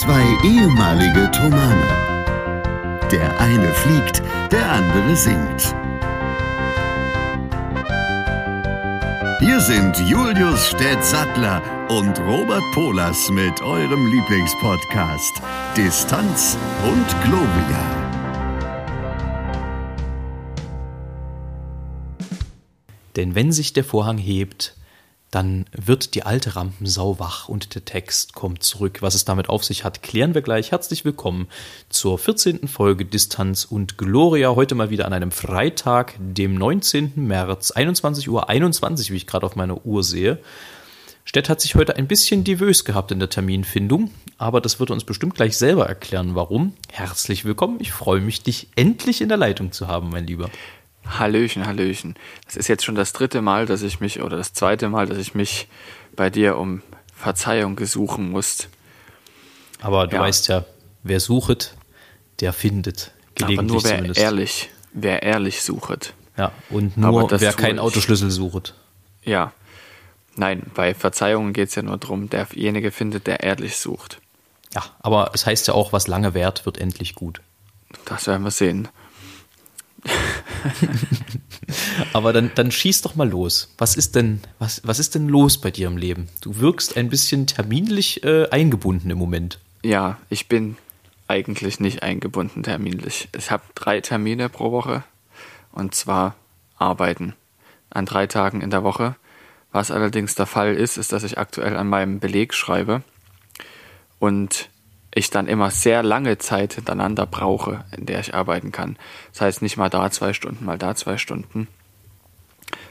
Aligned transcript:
Zwei 0.00 0.24
ehemalige 0.42 1.30
Tomane. 1.30 1.86
Der 3.12 3.38
eine 3.38 3.68
fliegt, 3.74 4.22
der 4.50 4.72
andere 4.72 5.14
singt. 5.14 5.74
Hier 9.40 9.60
sind 9.60 9.98
Julius 10.08 10.68
Städtsattler 10.68 11.60
und 11.90 12.18
Robert 12.20 12.62
Polas 12.72 13.28
mit 13.28 13.60
eurem 13.60 14.06
Lieblingspodcast 14.06 15.42
Distanz 15.76 16.56
und 16.82 17.22
Globia. 17.22 17.84
Denn 23.16 23.34
wenn 23.34 23.52
sich 23.52 23.74
der 23.74 23.84
Vorhang 23.84 24.16
hebt, 24.16 24.79
dann 25.30 25.66
wird 25.72 26.14
die 26.14 26.24
alte 26.24 26.56
Rampensau 26.56 27.18
wach 27.18 27.48
und 27.48 27.74
der 27.74 27.84
Text 27.84 28.34
kommt 28.34 28.62
zurück. 28.62 28.98
Was 29.00 29.14
es 29.14 29.24
damit 29.24 29.48
auf 29.48 29.64
sich 29.64 29.84
hat, 29.84 30.02
klären 30.02 30.34
wir 30.34 30.42
gleich. 30.42 30.72
Herzlich 30.72 31.04
willkommen 31.04 31.46
zur 31.88 32.18
14. 32.18 32.66
Folge 32.66 33.04
Distanz 33.04 33.64
und 33.64 33.96
Gloria. 33.96 34.54
Heute 34.56 34.74
mal 34.74 34.90
wieder 34.90 35.06
an 35.06 35.12
einem 35.12 35.30
Freitag, 35.30 36.14
dem 36.18 36.54
19. 36.54 37.12
März, 37.16 37.70
21 37.70 38.28
Uhr 38.28 38.48
21, 38.48 39.10
wie 39.12 39.16
ich 39.16 39.26
gerade 39.26 39.46
auf 39.46 39.54
meiner 39.54 39.86
Uhr 39.86 40.02
sehe. 40.02 40.38
Stett 41.24 41.48
hat 41.48 41.60
sich 41.60 41.76
heute 41.76 41.94
ein 41.94 42.08
bisschen 42.08 42.42
divös 42.42 42.84
gehabt 42.84 43.12
in 43.12 43.20
der 43.20 43.30
Terminfindung, 43.30 44.10
aber 44.36 44.60
das 44.60 44.80
wird 44.80 44.90
uns 44.90 45.04
bestimmt 45.04 45.36
gleich 45.36 45.56
selber 45.56 45.86
erklären, 45.86 46.34
warum. 46.34 46.72
Herzlich 46.90 47.44
willkommen. 47.44 47.78
Ich 47.78 47.92
freue 47.92 48.20
mich, 48.20 48.42
dich 48.42 48.66
endlich 48.74 49.20
in 49.20 49.28
der 49.28 49.38
Leitung 49.38 49.70
zu 49.70 49.86
haben, 49.86 50.08
mein 50.08 50.26
Lieber. 50.26 50.50
Hallöchen, 51.06 51.66
Hallöchen. 51.66 52.14
Das 52.46 52.56
ist 52.56 52.68
jetzt 52.68 52.84
schon 52.84 52.94
das 52.94 53.12
dritte 53.12 53.42
Mal, 53.42 53.66
dass 53.66 53.82
ich 53.82 54.00
mich, 54.00 54.22
oder 54.22 54.36
das 54.36 54.52
zweite 54.52 54.88
Mal, 54.88 55.06
dass 55.06 55.18
ich 55.18 55.34
mich 55.34 55.68
bei 56.14 56.30
dir 56.30 56.56
um 56.56 56.82
Verzeihung 57.14 57.76
gesuchen 57.76 58.30
muss. 58.30 58.68
Aber 59.80 60.06
du 60.06 60.16
ja. 60.16 60.22
weißt 60.22 60.48
ja, 60.48 60.64
wer 61.02 61.20
suchet, 61.20 61.74
der 62.40 62.52
findet. 62.52 63.12
Aber 63.42 63.62
nur 63.62 63.82
wer 63.84 63.96
zumindest. 63.96 64.20
ehrlich, 64.20 64.70
wer 64.92 65.22
ehrlich 65.22 65.62
suchet. 65.62 66.14
Ja, 66.36 66.52
und 66.70 66.96
nur 66.96 67.30
wer 67.30 67.52
keinen 67.52 67.78
Autoschlüssel 67.78 68.30
sucht. 68.30 68.74
Ja. 69.24 69.52
Nein, 70.36 70.62
bei 70.74 70.94
Verzeihungen 70.94 71.52
geht 71.52 71.70
es 71.70 71.74
ja 71.74 71.82
nur 71.82 71.98
darum, 71.98 72.30
derjenige 72.30 72.92
findet, 72.92 73.26
der 73.26 73.42
ehrlich 73.42 73.76
sucht. 73.76 74.20
Ja, 74.74 74.84
aber 75.00 75.32
es 75.34 75.44
heißt 75.44 75.68
ja 75.68 75.74
auch, 75.74 75.92
was 75.92 76.06
lange 76.06 76.34
währt, 76.34 76.64
wird 76.64 76.78
endlich 76.78 77.14
gut. 77.14 77.40
Das 78.04 78.26
werden 78.26 78.44
wir 78.44 78.50
sehen. 78.50 78.88
Aber 82.12 82.32
dann, 82.32 82.50
dann 82.54 82.70
schieß 82.70 83.02
doch 83.02 83.14
mal 83.14 83.28
los. 83.28 83.72
Was 83.78 83.96
ist 83.96 84.16
denn, 84.16 84.40
was, 84.58 84.80
was 84.84 84.98
ist 84.98 85.14
denn 85.14 85.28
los 85.28 85.58
bei 85.60 85.70
dir 85.70 85.86
im 85.88 85.96
Leben? 85.96 86.28
Du 86.40 86.60
wirkst 86.60 86.96
ein 86.96 87.08
bisschen 87.08 87.46
terminlich 87.46 88.24
äh, 88.24 88.48
eingebunden 88.50 89.10
im 89.10 89.18
Moment. 89.18 89.58
Ja, 89.82 90.18
ich 90.28 90.48
bin 90.48 90.76
eigentlich 91.28 91.80
nicht 91.80 92.02
eingebunden 92.02 92.62
terminlich. 92.62 93.28
Ich 93.36 93.50
habe 93.50 93.62
drei 93.74 94.00
Termine 94.00 94.48
pro 94.48 94.72
Woche 94.72 95.04
und 95.72 95.94
zwar 95.94 96.34
arbeiten 96.76 97.34
an 97.90 98.06
drei 98.06 98.26
Tagen 98.26 98.60
in 98.60 98.70
der 98.70 98.82
Woche. 98.82 99.16
Was 99.72 99.90
allerdings 99.90 100.34
der 100.34 100.46
Fall 100.46 100.74
ist, 100.74 100.96
ist, 100.96 101.12
dass 101.12 101.22
ich 101.22 101.38
aktuell 101.38 101.76
an 101.76 101.88
meinem 101.88 102.18
Beleg 102.18 102.54
schreibe 102.54 103.02
und 104.18 104.68
ich 105.14 105.30
dann 105.30 105.48
immer 105.48 105.70
sehr 105.70 106.02
lange 106.02 106.38
Zeit 106.38 106.74
hintereinander 106.74 107.26
brauche, 107.26 107.84
in 107.96 108.06
der 108.06 108.20
ich 108.20 108.34
arbeiten 108.34 108.72
kann. 108.72 108.96
Das 109.32 109.40
heißt 109.40 109.62
nicht 109.62 109.76
mal 109.76 109.90
da 109.90 110.10
zwei 110.10 110.32
Stunden, 110.32 110.64
mal 110.64 110.78
da 110.78 110.94
zwei 110.94 111.18
Stunden, 111.18 111.68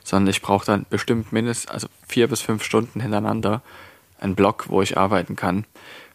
sondern 0.03 0.29
ich 0.29 0.41
brauche 0.41 0.65
dann 0.65 0.85
bestimmt 0.89 1.31
mindestens, 1.31 1.71
also 1.71 1.87
vier 2.07 2.27
bis 2.27 2.41
fünf 2.41 2.63
Stunden 2.63 2.99
hintereinander 2.99 3.61
einen 4.19 4.35
Block, 4.35 4.65
wo 4.69 4.81
ich 4.81 4.97
arbeiten 4.97 5.35
kann, 5.35 5.65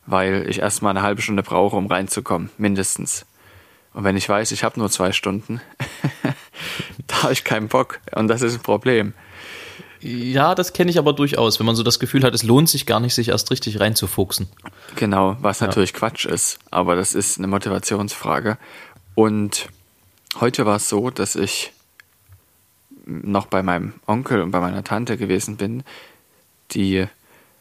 weil 0.07 0.49
ich 0.49 0.59
erstmal 0.59 0.91
eine 0.91 1.03
halbe 1.03 1.23
Stunde 1.23 1.43
brauche, 1.43 1.77
um 1.77 1.87
reinzukommen, 1.87 2.51
mindestens. 2.59 3.25
Und 3.95 4.05
wenn 4.05 4.17
ich 4.17 4.29
weiß, 4.29 4.53
ich 4.53 4.65
habe 4.65 4.79
nur 4.79 4.91
zwei 4.91 5.13
Stunden, 5.13 5.61
da 7.07 7.23
habe 7.23 7.33
ich 7.33 7.45
keinen 7.45 7.69
Bock 7.69 8.01
und 8.15 8.29
das 8.29 8.43
ist 8.43 8.55
ein 8.57 8.63
Problem. 8.63 9.15
Ja, 10.07 10.55
das 10.55 10.75
kenne 10.75 10.91
ich 10.91 10.99
aber 10.99 11.15
durchaus, 11.15 11.59
wenn 11.59 11.65
man 11.65 11.77
so 11.77 11.83
das 11.83 11.99
Gefühl 11.99 12.25
hat, 12.25 12.35
es 12.35 12.43
lohnt 12.43 12.69
sich 12.69 12.85
gar 12.85 13.01
nicht, 13.01 13.15
sich 13.15 13.29
erst 13.29 13.51
richtig 13.51 13.81
reinzufuchsen. 13.81 14.49
Genau, 14.97 15.39
was 15.41 15.61
ja. 15.61 15.67
natürlich 15.67 15.95
Quatsch 15.95 16.27
ist, 16.27 16.59
aber 16.71 16.95
das 16.95 17.15
ist 17.15 17.39
eine 17.39 17.47
Motivationsfrage. 17.47 18.59
Und 19.15 19.69
heute 20.41 20.67
war 20.67 20.77
es 20.77 20.91
so, 20.91 21.09
dass 21.09 21.37
ich 21.37 21.73
noch 23.07 23.47
bei 23.47 23.63
meinem 23.63 23.95
Onkel 24.07 24.43
und 24.43 24.51
bei 24.51 24.61
meiner 24.61 24.85
Tante 24.85 25.17
gewesen 25.17 25.57
bin, 25.57 25.85
die 26.73 27.07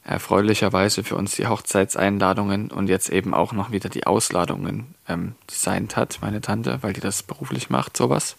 erfreulicherweise 0.03 1.05
für 1.05 1.15
uns 1.15 1.37
die 1.37 1.47
Hochzeitseinladungen 1.47 2.71
und 2.71 2.89
jetzt 2.89 3.07
eben 3.07 3.33
auch 3.33 3.53
noch 3.53 3.71
wieder 3.71 3.87
die 3.87 4.05
Ausladungen 4.05 4.95
ähm, 5.07 5.35
designt 5.49 5.95
hat, 5.95 6.19
meine 6.21 6.41
Tante, 6.41 6.79
weil 6.81 6.91
die 6.91 6.99
das 6.99 7.23
beruflich 7.23 7.69
macht, 7.69 7.95
sowas. 7.95 8.35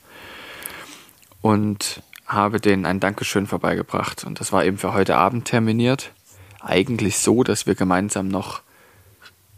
Und 1.41 2.03
habe 2.35 2.61
denen 2.61 2.87
ein 2.87 3.01
Dankeschön 3.01 3.47
vorbeigebracht. 3.47 4.25
Und 4.25 4.41
das 4.41 4.53
war 4.53 4.65
eben 4.65 4.79
für 4.79 4.93
heute 4.93 5.17
Abend 5.17 5.47
terminiert. 5.47 6.13
Eigentlich 6.61 7.19
so, 7.19 7.43
dass 7.43 7.67
wir 7.67 7.75
gemeinsam 7.75 8.29
noch 8.29 8.63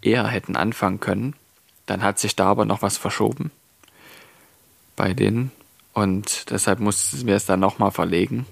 eher 0.03 0.26
hätten 0.26 0.56
anfangen 0.56 1.00
können. 1.00 1.34
Dann 1.87 2.03
hat 2.03 2.19
sich 2.19 2.37
da 2.37 2.47
aber 2.47 2.64
noch 2.64 2.82
was 2.82 2.97
verschoben 2.97 3.50
bei 4.97 5.12
denen. 5.12 5.53
Und 5.92 6.50
deshalb 6.50 6.81
mussten 6.81 7.26
wir 7.26 7.37
es 7.37 7.47
dann 7.47 7.60
nochmal 7.60 7.91
verlegen. 7.91 8.47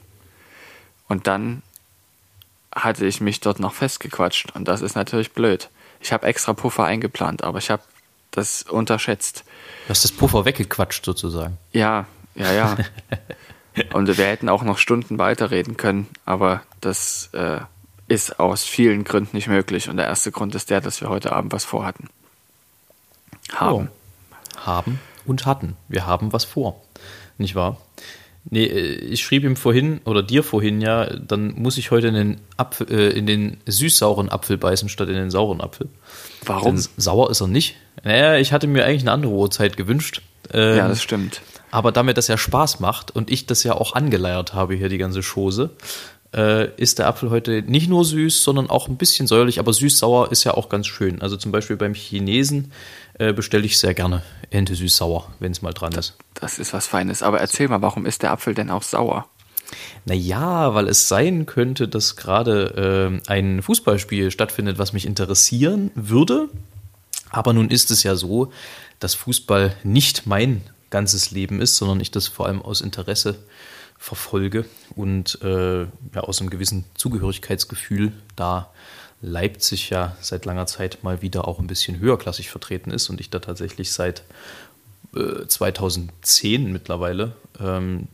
Und 1.09 1.27
dann 1.27 1.63
hatte 2.75 3.07
ich 3.07 3.21
mich 3.21 3.41
dort 3.41 3.61
noch 3.61 3.75
festgequatscht. 3.75 4.55
Und 4.55 4.69
das 4.69 4.83
ist 4.83 4.95
natürlich 4.95 5.33
blöd. 5.33 5.69
Ich 6.01 6.13
habe 6.13 6.27
extra 6.27 6.53
Puffer 6.53 6.85
eingeplant, 6.85 7.45
aber 7.45 7.59
ich 7.59 7.71
habe 7.71 7.83
das 8.31 8.63
unterschätzt. 8.63 9.45
Du 9.87 9.91
hast 9.91 10.05
das 10.05 10.13
Puffer 10.13 10.45
weggequatscht 10.45 11.05
sozusagen. 11.05 11.57
Ja, 11.73 12.07
ja, 12.35 12.53
ja. 12.53 12.77
Und 13.93 14.07
wir 14.07 14.27
hätten 14.27 14.49
auch 14.49 14.63
noch 14.63 14.79
Stunden 14.79 15.19
weiterreden 15.19 15.77
können, 15.77 16.07
aber 16.25 16.63
das 16.81 17.31
äh, 17.33 17.61
ist 18.07 18.39
aus 18.39 18.65
vielen 18.65 19.05
Gründen 19.05 19.37
nicht 19.37 19.49
möglich. 19.49 19.89
Und 19.89 19.97
der 19.97 20.07
erste 20.07 20.31
Grund 20.31 20.55
ist 20.55 20.71
der, 20.71 20.81
dass 20.81 21.01
wir 21.01 21.09
heute 21.09 21.33
Abend 21.33 21.53
was 21.53 21.65
vorhatten. 21.65 22.09
Haben. 23.53 23.89
Oh. 23.91 24.67
Haben 24.67 25.01
und 25.27 25.47
hatten. 25.47 25.77
Wir 25.89 26.07
haben 26.07 26.33
was 26.33 26.45
vor. 26.45 26.81
Nicht 27.39 27.55
wahr? 27.55 27.79
Nee, 28.51 28.65
äh, 28.65 28.95
ich 28.97 29.25
schrieb 29.25 29.45
ihm 29.45 29.57
vorhin 29.57 30.01
oder 30.05 30.23
dir 30.23 30.43
vorhin 30.43 30.81
ja, 30.81 31.07
dann 31.07 31.55
muss 31.55 31.79
ich 31.79 31.91
heute 31.91 32.09
in 32.09 32.15
den, 32.15 32.41
Apfel, 32.57 32.91
äh, 32.91 33.11
in 33.11 33.27
den 33.27 33.57
süß-sauren 33.67 34.29
Apfel 34.29 34.59
beißen 34.59 34.89
statt 34.89 35.09
in 35.09 35.15
den 35.15 35.31
sauren 35.31 35.61
Apfel. 35.61 35.89
Warum? 36.45 36.77
Denn 36.77 36.85
sauer 36.97 37.31
ist 37.31 37.41
er 37.41 37.49
nicht. 37.49 37.77
Naja, 38.03 38.37
ich 38.37 38.53
hatte 38.53 38.67
mir 38.67 38.85
eigentlich 38.85 39.03
eine 39.03 39.13
andere 39.13 39.33
Uhrzeit 39.33 39.77
gewünscht. 39.77 40.23
Ähm, 40.53 40.77
ja, 40.77 40.89
das 40.89 41.03
stimmt. 41.03 41.41
Aber 41.75 41.91
damit 41.91 42.17
das 42.19 42.29
ja 42.29 42.39
Spaß 42.39 42.79
macht 42.79 43.11
und 43.11 43.33
ich 43.33 43.47
das 43.47 43.65
ja 43.65 43.73
auch 43.73 43.97
angeleiert 43.97 44.55
habe, 44.55 44.77
hier 44.77 44.89
die 44.89 44.97
ganze 44.97 45.23
Chose, 45.23 45.71
äh, 46.33 46.71
ist 46.77 47.01
der 47.01 47.09
Apfel 47.09 47.31
heute 47.31 47.63
nicht 47.63 47.89
nur 47.89 48.05
süß, 48.05 48.45
sondern 48.45 48.71
auch 48.71 48.87
ein 48.87 48.97
bisschen 48.97 49.27
säuerlich, 49.27 49.59
aber 49.59 49.73
süß-sauer 49.73 50.31
ist 50.31 50.45
ja 50.45 50.55
auch 50.55 50.69
ganz 50.69 50.87
schön. 50.87 51.21
Also 51.21 51.37
zum 51.37 51.51
Beispiel 51.51 51.75
beim 51.77 51.93
Chinesen 51.93 52.71
äh, 53.19 53.33
bestelle 53.33 53.65
ich 53.67 53.81
sehr 53.81 53.93
gerne 53.93 54.23
Ente 54.51 54.77
süß-sauer, 54.77 55.33
wenn 55.41 55.51
es 55.51 55.63
mal 55.63 55.73
dran 55.73 55.93
ist. 55.95 56.15
Das 56.35 56.61
ist 56.61 56.73
was 56.73 56.87
Feines. 56.87 57.25
Aber 57.25 57.41
erzähl 57.41 57.67
mal, 57.67 57.83
warum 57.83 58.07
ist 58.07 58.23
der 58.23 58.31
Apfel 58.31 58.55
denn 58.55 58.71
auch 58.71 58.85
sauer? 58.85 59.27
Naja, 60.05 60.75
weil 60.75 60.87
es 60.87 61.09
sein 61.09 61.45
könnte, 61.45 61.89
dass 61.89 62.15
gerade 62.15 63.21
äh, 63.27 63.29
ein 63.29 63.63
Fußballspiel 63.63 64.31
stattfindet, 64.31 64.79
was 64.79 64.93
mich 64.93 65.07
interessieren 65.07 65.91
würde. 65.97 66.51
Aber 67.31 67.53
nun 67.53 67.69
ist 67.69 67.91
es 67.91 68.05
ja 68.05 68.15
so, 68.15 68.53
dass 69.01 69.17
Fußball 69.17 69.75
nicht 69.83 70.25
mein 70.29 70.63
ganzes 70.95 71.33
Leben 71.33 71.61
ist, 71.61 71.77
sondern 71.77 71.99
ich 71.99 72.13
das 72.13 72.29
vor 72.29 72.47
allem 72.47 72.63
aus 72.63 72.81
Interesse 72.81 73.35
verfolge 73.99 74.65
und 74.95 75.43
äh, 75.43 75.81
ja, 75.83 76.21
aus 76.21 76.41
einem 76.41 76.51
gewissen 76.51 76.85
Zugehörigkeitsgefühl, 76.95 78.13
da 78.37 78.71
Leipzig 79.21 79.91
ja 79.91 80.17
seit 80.21 80.45
langer 80.45 80.67
Zeit 80.67 81.03
mal 81.03 81.21
wieder 81.21 81.49
auch 81.49 81.59
ein 81.59 81.67
bisschen 81.67 81.99
höherklassig 81.99 82.49
vertreten 82.49 82.93
ist 82.93 83.11
und 83.11 83.21
ich 83.21 83.29
da 83.29 83.41
tatsächlich 83.41 83.91
seit 83.91 84.23
äh, 85.17 85.49
2010 85.49 86.71
mittlerweile 86.71 87.33
ähm, 87.59 88.07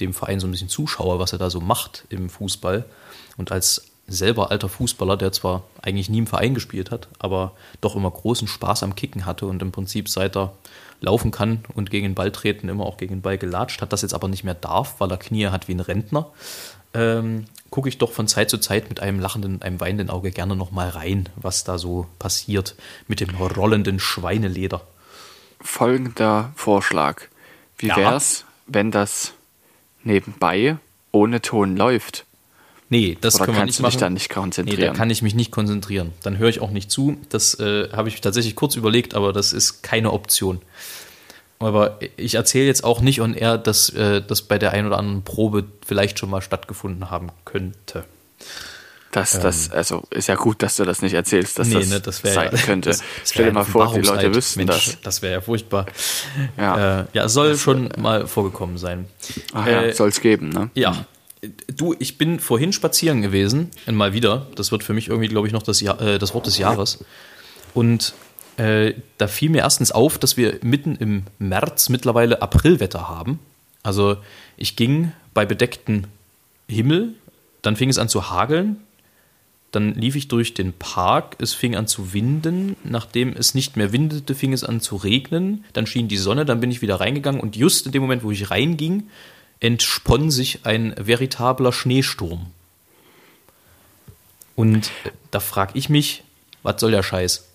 dem 0.00 0.12
Verein 0.12 0.40
so 0.40 0.48
ein 0.48 0.50
bisschen 0.50 0.68
zuschaue, 0.68 1.20
was 1.20 1.32
er 1.32 1.38
da 1.38 1.50
so 1.50 1.60
macht 1.60 2.04
im 2.08 2.28
Fußball. 2.28 2.84
Und 3.36 3.52
als 3.52 3.92
selber 4.08 4.50
alter 4.50 4.68
Fußballer, 4.68 5.16
der 5.16 5.30
zwar 5.30 5.62
eigentlich 5.82 6.08
nie 6.08 6.18
im 6.18 6.26
Verein 6.26 6.54
gespielt 6.54 6.90
hat, 6.90 7.06
aber 7.20 7.52
doch 7.80 7.94
immer 7.94 8.10
großen 8.10 8.48
Spaß 8.48 8.82
am 8.82 8.96
Kicken 8.96 9.24
hatte 9.24 9.46
und 9.46 9.62
im 9.62 9.70
Prinzip 9.70 10.08
seit 10.08 10.36
er 10.36 10.54
laufen 11.00 11.30
kann 11.30 11.64
und 11.74 11.90
gegen 11.90 12.06
den 12.06 12.14
Ball 12.14 12.32
treten, 12.32 12.68
immer 12.68 12.86
auch 12.86 12.96
gegen 12.96 13.16
den 13.16 13.22
Ball 13.22 13.38
gelatscht, 13.38 13.82
hat 13.82 13.92
das 13.92 14.02
jetzt 14.02 14.14
aber 14.14 14.28
nicht 14.28 14.44
mehr 14.44 14.54
darf, 14.54 15.00
weil 15.00 15.10
er 15.10 15.16
Knie 15.16 15.46
hat 15.46 15.68
wie 15.68 15.74
ein 15.74 15.80
Rentner, 15.80 16.30
ähm, 16.94 17.46
gucke 17.70 17.88
ich 17.88 17.98
doch 17.98 18.12
von 18.12 18.28
Zeit 18.28 18.50
zu 18.50 18.58
Zeit 18.58 18.88
mit 18.88 19.00
einem 19.00 19.18
lachenden, 19.18 19.60
einem 19.62 19.80
weinenden 19.80 20.10
Auge 20.10 20.30
gerne 20.30 20.56
nochmal 20.56 20.90
rein, 20.90 21.28
was 21.36 21.64
da 21.64 21.76
so 21.76 22.06
passiert 22.18 22.76
mit 23.08 23.20
dem 23.20 23.30
rollenden 23.30 23.98
Schweineleder. 23.98 24.82
Folgender 25.60 26.52
Vorschlag. 26.54 27.22
Wie 27.78 27.88
ja. 27.88 27.96
wär's, 27.96 28.44
wenn 28.66 28.90
das 28.90 29.32
nebenbei 30.04 30.78
ohne 31.10 31.40
Ton 31.40 31.76
läuft? 31.76 32.26
Nee, 32.94 33.18
das 33.20 33.34
Oder 33.34 33.46
können 33.46 33.56
wir 33.56 33.60
kannst 33.62 33.70
nicht 33.70 33.78
du 33.80 33.82
machen. 33.82 33.90
dich 33.92 34.00
dann 34.00 34.12
nicht 34.12 34.28
Nee, 34.30 34.34
konzentrieren? 34.34 34.80
da 34.92 34.96
kann 34.96 35.10
ich 35.10 35.20
mich 35.20 35.34
nicht 35.34 35.50
konzentrieren. 35.50 36.12
Dann 36.22 36.38
höre 36.38 36.48
ich 36.48 36.60
auch 36.60 36.70
nicht 36.70 36.92
zu. 36.92 37.16
Das 37.28 37.58
äh, 37.58 37.88
habe 37.90 38.08
ich 38.08 38.20
tatsächlich 38.20 38.54
kurz 38.54 38.76
überlegt, 38.76 39.14
aber 39.16 39.32
das 39.32 39.52
ist 39.52 39.82
keine 39.82 40.12
Option. 40.12 40.62
Aber 41.58 41.98
ich 42.16 42.36
erzähle 42.36 42.66
jetzt 42.66 42.84
auch 42.84 43.00
nicht 43.00 43.20
on 43.20 43.34
air, 43.34 43.58
dass 43.58 43.88
äh, 43.88 44.22
das 44.22 44.42
bei 44.42 44.58
der 44.58 44.70
einen 44.70 44.86
oder 44.86 44.98
anderen 44.98 45.24
Probe 45.24 45.64
vielleicht 45.84 46.20
schon 46.20 46.30
mal 46.30 46.40
stattgefunden 46.40 47.10
haben 47.10 47.30
könnte. 47.44 48.04
Das, 49.10 49.40
das, 49.40 49.70
also 49.72 50.04
ist 50.10 50.28
ja 50.28 50.36
gut, 50.36 50.62
dass 50.62 50.76
du 50.76 50.84
das 50.84 51.02
nicht 51.02 51.14
erzählst, 51.14 51.58
dass 51.58 51.68
Ähm. 51.68 51.74
Nee, 51.74 51.80
das, 51.80 51.90
ne, 51.90 52.00
das 52.00 52.22
wäre 52.22 52.34
sein 52.34 52.50
ja, 52.52 52.58
könnte. 52.62 52.90
Das, 52.90 52.98
das 52.98 53.30
Stell 53.30 53.46
dir 53.46 53.52
mal 53.52 53.64
vor, 53.64 53.92
die 53.92 54.00
Leute 54.02 54.32
wüssten 54.32 54.64
Mensch, 54.64 54.86
das. 54.86 55.00
Das 55.02 55.22
wäre 55.22 55.32
ja 55.34 55.40
furchtbar. 55.40 55.86
Ja, 56.56 57.00
Äh, 57.00 57.04
ja, 57.12 57.24
es 57.24 57.32
soll 57.32 57.56
schon 57.58 57.90
mal 57.98 58.28
vorgekommen 58.28 58.78
sein. 58.78 59.06
Ach 59.52 59.66
ja, 59.66 59.82
äh, 59.82 59.92
soll 59.92 60.10
es 60.10 60.20
geben, 60.20 60.50
ne? 60.50 60.70
Ja. 60.74 61.06
Du, 61.76 61.94
ich 61.98 62.18
bin 62.18 62.40
vorhin 62.40 62.72
spazieren 62.72 63.22
gewesen, 63.22 63.70
mal 63.90 64.12
wieder. 64.12 64.46
Das 64.54 64.72
wird 64.72 64.84
für 64.84 64.92
mich 64.92 65.08
irgendwie, 65.08 65.28
glaube 65.28 65.46
ich, 65.46 65.52
noch 65.52 65.62
das, 65.62 65.80
Jahr, 65.80 66.00
äh, 66.00 66.18
das 66.18 66.34
Wort 66.34 66.46
des 66.46 66.58
Jahres. 66.58 67.04
Und 67.74 68.14
äh, 68.56 68.94
da 69.18 69.26
fiel 69.26 69.50
mir 69.50 69.58
erstens 69.58 69.90
auf, 69.90 70.18
dass 70.18 70.36
wir 70.36 70.58
mitten 70.62 70.96
im 70.96 71.24
März 71.38 71.88
mittlerweile 71.88 72.40
Aprilwetter 72.40 73.08
haben. 73.08 73.40
Also 73.82 74.16
ich 74.56 74.76
ging 74.76 75.12
bei 75.34 75.44
bedecktem 75.44 76.04
Himmel, 76.68 77.14
dann 77.62 77.76
fing 77.76 77.90
es 77.90 77.98
an 77.98 78.08
zu 78.08 78.30
hageln, 78.30 78.76
dann 79.72 79.94
lief 79.94 80.14
ich 80.14 80.28
durch 80.28 80.54
den 80.54 80.72
Park, 80.72 81.36
es 81.40 81.52
fing 81.52 81.74
an 81.74 81.88
zu 81.88 82.12
winden, 82.12 82.76
nachdem 82.84 83.32
es 83.32 83.54
nicht 83.54 83.76
mehr 83.76 83.92
windete, 83.92 84.34
fing 84.34 84.52
es 84.52 84.62
an 84.62 84.80
zu 84.80 84.96
regnen, 84.96 85.64
dann 85.72 85.86
schien 85.86 86.06
die 86.06 86.16
Sonne, 86.16 86.44
dann 86.44 86.60
bin 86.60 86.70
ich 86.70 86.80
wieder 86.80 87.00
reingegangen 87.00 87.40
und 87.40 87.56
just 87.56 87.86
in 87.86 87.92
dem 87.92 88.02
Moment, 88.02 88.22
wo 88.22 88.30
ich 88.30 88.50
reinging, 88.50 89.08
entsponn 89.64 90.30
sich 90.30 90.66
ein 90.66 90.94
veritabler 90.98 91.72
Schneesturm. 91.72 92.52
Und 94.54 94.90
da 95.30 95.40
frage 95.40 95.72
ich 95.78 95.88
mich, 95.88 96.22
was 96.62 96.78
soll 96.78 96.90
der 96.90 97.02
Scheiß? 97.02 97.46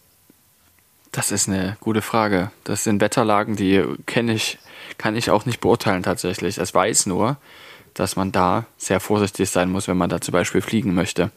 Das 1.11 1.31
ist 1.31 1.47
eine 1.47 1.77
gute 1.81 2.01
Frage. 2.01 2.50
Das 2.63 2.83
sind 2.83 3.00
Wetterlagen, 3.00 3.56
die 3.56 3.83
kenne 4.07 4.33
ich, 4.33 4.57
kann 4.97 5.15
ich 5.15 5.29
auch 5.29 5.45
nicht 5.45 5.59
beurteilen 5.59 6.01
tatsächlich. 6.01 6.57
Es 6.57 6.73
weiß 6.73 7.06
nur, 7.06 7.38
dass 7.94 8.15
man 8.15 8.31
da 8.31 8.65
sehr 8.79 9.00
vorsichtig 9.00 9.47
sein 9.51 9.69
muss, 9.69 9.88
wenn 9.88 9.97
man 9.97 10.09
da 10.09 10.19
zum 10.19 10.31
Beispiel 10.31 10.61
fliegen 10.61 10.95
möchte. 10.95 11.29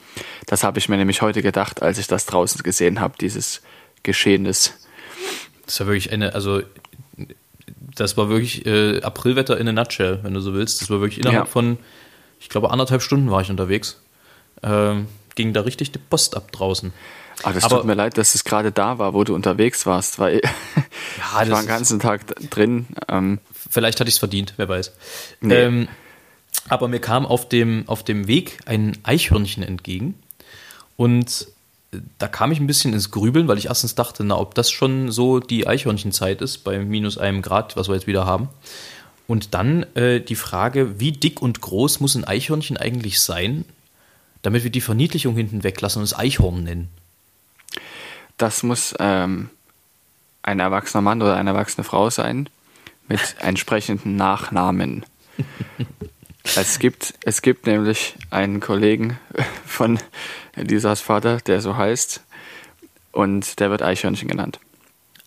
Das 0.46 0.64
habe 0.64 0.78
ich 0.78 0.88
mir 0.88 0.96
nämlich 0.96 1.20
heute 1.20 1.42
gedacht, 1.42 1.82
als 1.82 1.98
ich 1.98 2.06
das 2.06 2.24
draußen 2.24 2.62
gesehen 2.62 2.98
habe, 2.98 3.14
dieses 3.20 3.60
Geschehnis. 4.04 4.72
Das 5.66 5.80
war 5.80 5.88
wirklich 5.88 6.12
eine, 6.12 6.34
also 6.34 6.62
das 7.94 8.16
war 8.16 8.28
wirklich 8.28 8.66
äh, 8.66 9.00
Aprilwetter 9.02 9.58
in 9.58 9.68
a 9.68 9.72
nutshell, 9.72 10.20
wenn 10.22 10.34
du 10.34 10.40
so 10.40 10.54
willst. 10.54 10.80
Das 10.82 10.90
war 10.90 11.00
wirklich 11.00 11.18
innerhalb 11.20 11.46
Ja. 11.46 11.50
von, 11.50 11.78
ich 12.40 12.48
glaube, 12.48 12.70
anderthalb 12.70 13.02
Stunden 13.02 13.30
war 13.30 13.40
ich 13.42 13.50
unterwegs. 13.50 14.00
Ähm, 14.62 15.06
ging 15.34 15.52
da 15.52 15.62
richtig 15.62 15.92
die 15.92 15.98
Post 15.98 16.36
ab 16.36 16.52
draußen. 16.52 16.92
Ah, 17.42 17.52
das 17.52 17.64
Aber- 17.64 17.78
tut 17.78 17.86
mir 17.86 17.94
leid, 17.94 18.18
dass 18.18 18.34
es 18.34 18.44
gerade 18.44 18.70
da 18.72 18.98
war, 18.98 19.14
wo 19.14 19.24
du 19.24 19.34
unterwegs 19.34 19.86
warst, 19.86 20.18
weil 20.18 20.36
ich 20.40 20.42
das 21.20 21.50
war 21.50 21.60
den 21.60 21.66
ganzen 21.66 21.98
Tag 22.00 22.26
drin. 22.50 22.86
Ähm, 23.08 23.38
Vielleicht 23.70 24.00
hatte 24.00 24.08
ich 24.08 24.14
es 24.16 24.18
verdient, 24.18 24.54
wer 24.58 24.68
weiß. 24.68 24.92
Nee. 25.40 25.54
Ähm, 25.54 25.88
aber 26.68 26.86
mir 26.88 27.00
kam 27.00 27.24
auf 27.26 27.48
dem, 27.48 27.84
auf 27.88 28.04
dem 28.04 28.28
Weg 28.28 28.58
ein 28.66 28.96
Eichhörnchen 29.02 29.62
entgegen. 29.62 30.14
Und 30.96 31.48
da 32.18 32.28
kam 32.28 32.52
ich 32.52 32.60
ein 32.60 32.66
bisschen 32.66 32.92
ins 32.92 33.10
Grübeln, 33.10 33.48
weil 33.48 33.58
ich 33.58 33.66
erstens 33.66 33.94
dachte, 33.94 34.24
na, 34.24 34.38
ob 34.38 34.54
das 34.54 34.70
schon 34.70 35.10
so 35.10 35.40
die 35.40 35.66
Eichhörnchenzeit 35.66 36.40
ist, 36.40 36.58
bei 36.58 36.78
minus 36.78 37.18
einem 37.18 37.42
Grad, 37.42 37.76
was 37.76 37.88
wir 37.88 37.94
jetzt 37.94 38.06
wieder 38.06 38.26
haben. 38.26 38.48
Und 39.26 39.54
dann 39.54 39.84
äh, 39.94 40.20
die 40.20 40.34
Frage, 40.34 40.98
wie 41.00 41.12
dick 41.12 41.42
und 41.42 41.60
groß 41.60 42.00
muss 42.00 42.14
ein 42.14 42.24
Eichhörnchen 42.24 42.76
eigentlich 42.76 43.20
sein, 43.20 43.64
damit 44.42 44.64
wir 44.64 44.70
die 44.70 44.80
Verniedlichung 44.80 45.36
hinten 45.36 45.62
weglassen 45.62 46.00
und 46.00 46.04
es 46.04 46.18
Eichhorn 46.18 46.64
nennen? 46.64 46.88
das 48.42 48.62
muss 48.62 48.94
ähm, 48.98 49.50
ein 50.42 50.60
erwachsener 50.60 51.02
Mann 51.02 51.22
oder 51.22 51.36
eine 51.36 51.50
erwachsene 51.50 51.84
Frau 51.84 52.10
sein 52.10 52.48
mit 53.08 53.36
entsprechenden 53.40 54.16
Nachnamen. 54.16 55.04
Es, 56.44 56.78
gibt, 56.78 57.14
es 57.24 57.42
gibt 57.42 57.66
nämlich 57.66 58.14
einen 58.30 58.60
Kollegen 58.60 59.18
von 59.66 59.98
Elisas 60.54 61.00
Vater, 61.00 61.38
der 61.38 61.60
so 61.60 61.76
heißt, 61.76 62.22
und 63.12 63.60
der 63.60 63.70
wird 63.70 63.82
Eichhörnchen 63.82 64.28
genannt. 64.28 64.58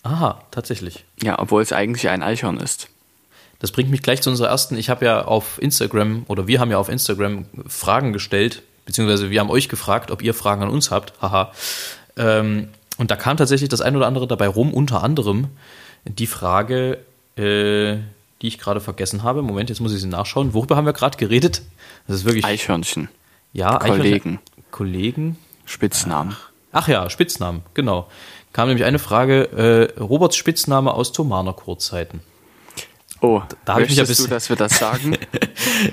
Aha, 0.04 0.44
tatsächlich. 0.52 1.06
Ja, 1.22 1.40
obwohl 1.40 1.62
es 1.62 1.72
eigentlich 1.72 2.10
ein 2.10 2.22
Eichhorn 2.22 2.58
ist. 2.58 2.90
Das 3.60 3.72
bringt 3.72 3.90
mich 3.90 4.02
gleich 4.02 4.22
zu 4.22 4.30
unserer 4.30 4.50
ersten. 4.50 4.78
Ich 4.78 4.90
habe 4.90 5.06
ja 5.06 5.26
auf 5.26 5.62
Instagram 5.62 6.26
oder 6.28 6.48
wir 6.48 6.60
haben 6.60 6.70
ja 6.70 6.78
auf 6.78 6.90
Instagram 6.90 7.46
Fragen 7.68 8.14
gestellt, 8.14 8.62
beziehungsweise 8.86 9.30
wir 9.30 9.40
haben 9.40 9.50
euch 9.50 9.70
gefragt, 9.70 10.12
ob 10.12 10.22
ihr 10.22 10.34
Fragen 10.34 10.62
an 10.62 10.70
uns 10.70 10.92
habt. 10.92 11.14
Haha. 11.22 11.52
Ähm, 12.18 12.70
und 12.98 13.12
da 13.12 13.16
kam 13.16 13.38
tatsächlich 13.38 13.70
das 13.70 13.82
ein 13.82 13.96
oder 13.96 14.08
andere 14.08 14.28
dabei 14.28 14.48
rum, 14.48 14.74
unter 14.74 15.04
anderem 15.04 15.50
die 16.06 16.28
Frage, 16.28 17.00
äh, 17.38 17.98
die 18.42 18.48
ich 18.48 18.58
gerade 18.58 18.80
vergessen 18.82 19.24
habe. 19.24 19.42
Moment, 19.42 19.70
jetzt 19.70 19.80
muss 19.80 19.94
ich 19.94 20.02
sie 20.02 20.08
nachschauen. 20.08 20.54
Worüber 20.54 20.76
haben 20.76 20.86
wir 20.86 20.94
gerade 20.94 21.18
geredet? 21.18 21.62
Das 22.08 22.18
ist 22.18 22.26
wirklich. 22.26 22.46
Eichhörnchen. 22.46 23.10
ja, 23.54 23.78
Kollegen. 23.78 24.40
Eichhörnchen- 24.40 24.72
Kollegen. 24.72 25.38
Spitznamen. 25.66 26.36
Ach 26.72 26.88
ja, 26.88 27.10
Spitznamen, 27.10 27.64
genau. 27.74 28.08
Kam 28.54 28.68
nämlich 28.68 28.86
eine 28.86 29.00
Frage, 29.00 29.92
äh, 29.98 30.00
Roberts 30.00 30.36
Spitzname 30.36 30.94
aus 30.94 31.12
Thomaner 31.12 31.54
Kurzzeiten. 31.54 32.22
Oh, 33.22 33.42
da 33.64 33.76
hab 33.76 33.82
ich 33.82 33.90
mich 33.90 33.98
ja 33.98 34.04
möchtest 34.04 34.20
du, 34.20 34.24
bis- 34.26 34.30
dass 34.30 34.50
wir 34.50 34.56
das 34.58 34.78
sagen? 34.78 35.18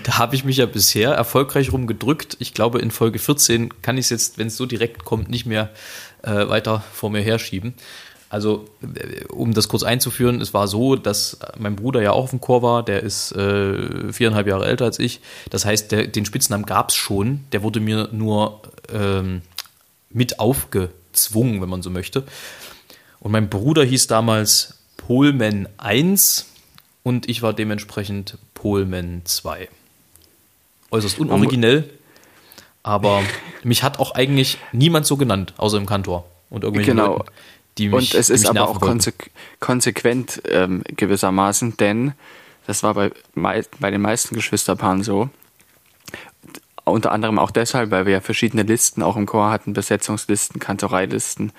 Da 0.05 0.19
habe 0.19 0.35
ich 0.37 0.45
mich 0.45 0.59
ja 0.59 0.67
bisher 0.67 1.13
erfolgreich 1.13 1.73
rumgedrückt. 1.73 2.37
Ich 2.41 2.53
glaube, 2.55 2.79
in 2.81 2.91
Folge 2.91 3.19
14 3.19 3.81
kann 3.83 3.97
ich 3.97 4.05
es 4.07 4.11
jetzt, 4.11 4.39
wenn 4.39 4.49
es 4.49 4.57
so 4.57 4.67
direkt 4.67 5.05
kommt, 5.05 5.29
nicht 5.31 5.47
mehr 5.47 5.71
äh, 6.23 6.49
weiter 6.49 6.85
vor 6.93 7.11
mir 7.11 7.21
herschieben. 7.23 7.75
Also, 8.33 8.65
äh, 8.81 9.27
um 9.27 9.53
das 9.53 9.69
kurz 9.69 9.83
einzuführen, 9.83 10.41
es 10.41 10.55
war 10.55 10.67
so, 10.67 10.97
dass 10.97 11.39
mein 11.59 11.77
Bruder 11.77 12.01
ja 12.01 12.13
auch 12.13 12.25
auf 12.25 12.31
dem 12.31 12.41
Chor 12.41 12.63
war. 12.63 12.83
Der 12.83 13.03
ist 13.03 13.33
äh, 13.33 14.11
viereinhalb 14.11 14.47
Jahre 14.47 14.65
älter 14.65 14.87
als 14.87 14.99
ich. 14.99 15.21
Das 15.51 15.67
heißt, 15.67 15.93
der, 15.93 16.07
den 16.07 16.25
Spitznamen 16.25 16.65
gab 16.65 16.89
es 16.89 16.95
schon. 16.95 17.45
Der 17.53 17.63
wurde 17.63 17.81
mir 17.81 18.09
nur 18.11 18.63
ähm, 18.91 19.43
mit 20.09 20.41
aufgezwungen, 20.41 21.61
wenn 21.61 21.69
man 21.69 21.83
so 21.83 21.91
möchte. 21.91 22.25
Und 23.21 23.33
mein 23.33 23.51
Bruder 23.51 23.85
hieß 23.85 24.07
damals 24.07 24.79
Polman 24.97 25.69
1 25.77 26.47
und 27.03 27.29
ich 27.29 27.43
war 27.43 27.53
dementsprechend 27.53 28.39
Polman 28.55 29.21
2. 29.27 29.69
Äußerst 30.91 31.19
unoriginell, 31.19 31.85
aber 32.83 33.23
mich 33.63 33.83
hat 33.83 33.99
auch 33.99 34.13
eigentlich 34.15 34.57
niemand 34.73 35.05
so 35.05 35.19
genannt, 35.19 35.53
außer 35.59 35.77
im 35.77 35.87
Kantor 35.87 36.25
und 36.49 36.65
irgendwelche 36.65 36.93
Genau. 36.93 37.19
Leuten, 37.19 37.31
die 37.79 37.89
mich 37.89 38.13
Und 38.13 38.19
es 38.19 38.31
ist 38.31 38.47
aber 38.47 38.69
auch 38.69 38.81
konsequ 38.81 39.31
konsequent 39.61 40.43
ähm, 40.47 40.83
gewissermaßen, 40.97 41.77
denn 41.77 42.13
das 42.67 42.83
war 42.83 42.95
bei, 42.95 43.11
bei 43.35 43.91
den 43.91 44.01
meisten 44.01 44.35
Geschwisterpaaren 44.35 45.03
so. 45.03 45.31
Unter 46.85 47.13
anderem 47.13 47.39
auch 47.39 47.51
deshalb, 47.51 47.91
weil 47.91 48.07
wir 48.07 48.13
ja 48.13 48.21
verschiedene 48.21 48.63
Listen 48.63 49.03
auch 49.03 49.17
im 49.17 49.27
Chor 49.27 49.51
hatten, 49.51 49.73
Besetzungslisten, 49.73 50.61
Kantoreilisten. 50.61 51.53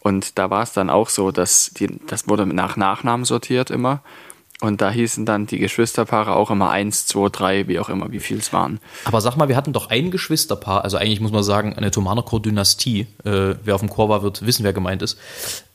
Und 0.00 0.38
da 0.38 0.48
war 0.48 0.62
es 0.62 0.72
dann 0.72 0.90
auch 0.90 1.08
so, 1.10 1.30
dass 1.30 1.70
die, 1.70 1.98
das 2.06 2.28
wurde 2.28 2.46
nach 2.46 2.76
Nachnamen 2.76 3.24
sortiert 3.24 3.70
immer. 3.70 4.02
Und 4.60 4.80
da 4.80 4.90
hießen 4.90 5.24
dann 5.24 5.46
die 5.46 5.58
Geschwisterpaare 5.58 6.34
auch 6.34 6.50
immer 6.50 6.70
eins, 6.70 7.06
zwei, 7.06 7.28
drei, 7.28 7.68
wie 7.68 7.78
auch 7.78 7.88
immer, 7.88 8.10
wie 8.10 8.18
viel 8.18 8.38
es 8.38 8.52
waren. 8.52 8.80
Aber 9.04 9.20
sag 9.20 9.36
mal, 9.36 9.48
wir 9.48 9.54
hatten 9.54 9.72
doch 9.72 9.88
ein 9.88 10.10
Geschwisterpaar, 10.10 10.82
also 10.82 10.96
eigentlich 10.96 11.20
muss 11.20 11.30
man 11.30 11.44
sagen, 11.44 11.74
eine 11.74 11.92
Thomanerchor-Dynastie. 11.92 13.06
Äh, 13.24 13.54
wer 13.62 13.76
auf 13.76 13.82
dem 13.82 13.88
Chor 13.88 14.08
war, 14.08 14.22
wird 14.24 14.44
wissen, 14.44 14.64
wer 14.64 14.72
gemeint 14.72 15.02
ist. 15.02 15.16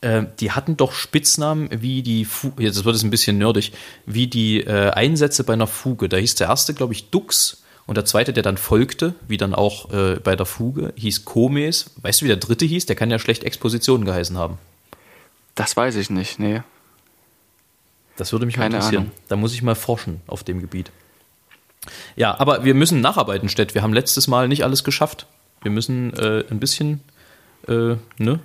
Äh, 0.02 0.24
die 0.42 0.52
hatten 0.52 0.76
doch 0.76 0.92
Spitznamen 0.92 1.70
wie 1.72 2.04
die, 2.04 2.26
Fu 2.26 2.52
jetzt 2.58 2.84
wird 2.84 2.96
es 2.96 3.04
ein 3.04 3.10
bisschen 3.10 3.38
nerdig, 3.38 3.72
wie 4.06 4.28
die 4.28 4.60
äh, 4.60 4.90
Einsätze 4.90 5.46
bei 5.46 5.54
einer 5.54 5.68
Fuge. 5.68 6.10
Da 6.10 6.18
hieß 6.18 6.36
der 6.36 6.48
erste, 6.48 6.74
glaube 6.74 6.92
ich, 6.92 7.10
Dux 7.10 7.64
und 7.86 7.96
der 7.96 8.04
zweite, 8.04 8.34
der 8.34 8.44
dann 8.44 8.58
folgte, 8.58 9.16
wie 9.30 9.38
dann 9.38 9.56
auch 9.56 9.94
äh, 9.94 10.20
bei 10.22 10.36
der 10.36 10.46
Fuge, 10.46 10.92
hieß 10.98 11.24
Komes. 11.24 11.92
Weißt 12.02 12.20
du, 12.20 12.26
wie 12.26 12.30
der 12.30 12.38
dritte 12.38 12.66
hieß? 12.66 12.86
Der 12.86 12.98
kann 12.98 13.10
ja 13.10 13.20
schlecht 13.20 13.46
Exposition 13.46 14.04
geheißen 14.04 14.38
haben. 14.38 14.58
Das 15.56 15.78
weiß 15.78 15.96
ich 15.96 16.10
nicht, 16.10 16.38
nee. 16.40 16.64
Das 18.18 18.32
würde 18.32 18.46
mich 18.46 18.58
mal 18.58 18.66
interessieren. 18.66 19.04
Ahnung. 19.04 19.12
Da 19.28 19.36
muss 19.36 19.54
ich 19.54 19.62
mal 19.64 19.76
forschen 19.76 20.22
auf 20.28 20.44
dem 20.44 20.62
Gebiet. 20.62 20.92
Ja, 22.16 22.40
aber 22.40 22.64
wir 22.64 22.74
müssen 22.74 23.02
nacharbeiten, 23.02 23.50
Stett. 23.50 23.74
Wir 23.74 23.82
haben 23.82 23.94
letztes 23.94 24.28
Mal 24.28 24.48
nicht 24.48 24.64
alles 24.64 24.84
geschafft. 24.84 25.26
Wir 25.62 25.72
müssen 25.72 26.14
äh, 26.14 26.44
ein 26.50 26.60
bisschen 26.60 27.02
äh, 27.68 27.96
ne? 28.18 28.40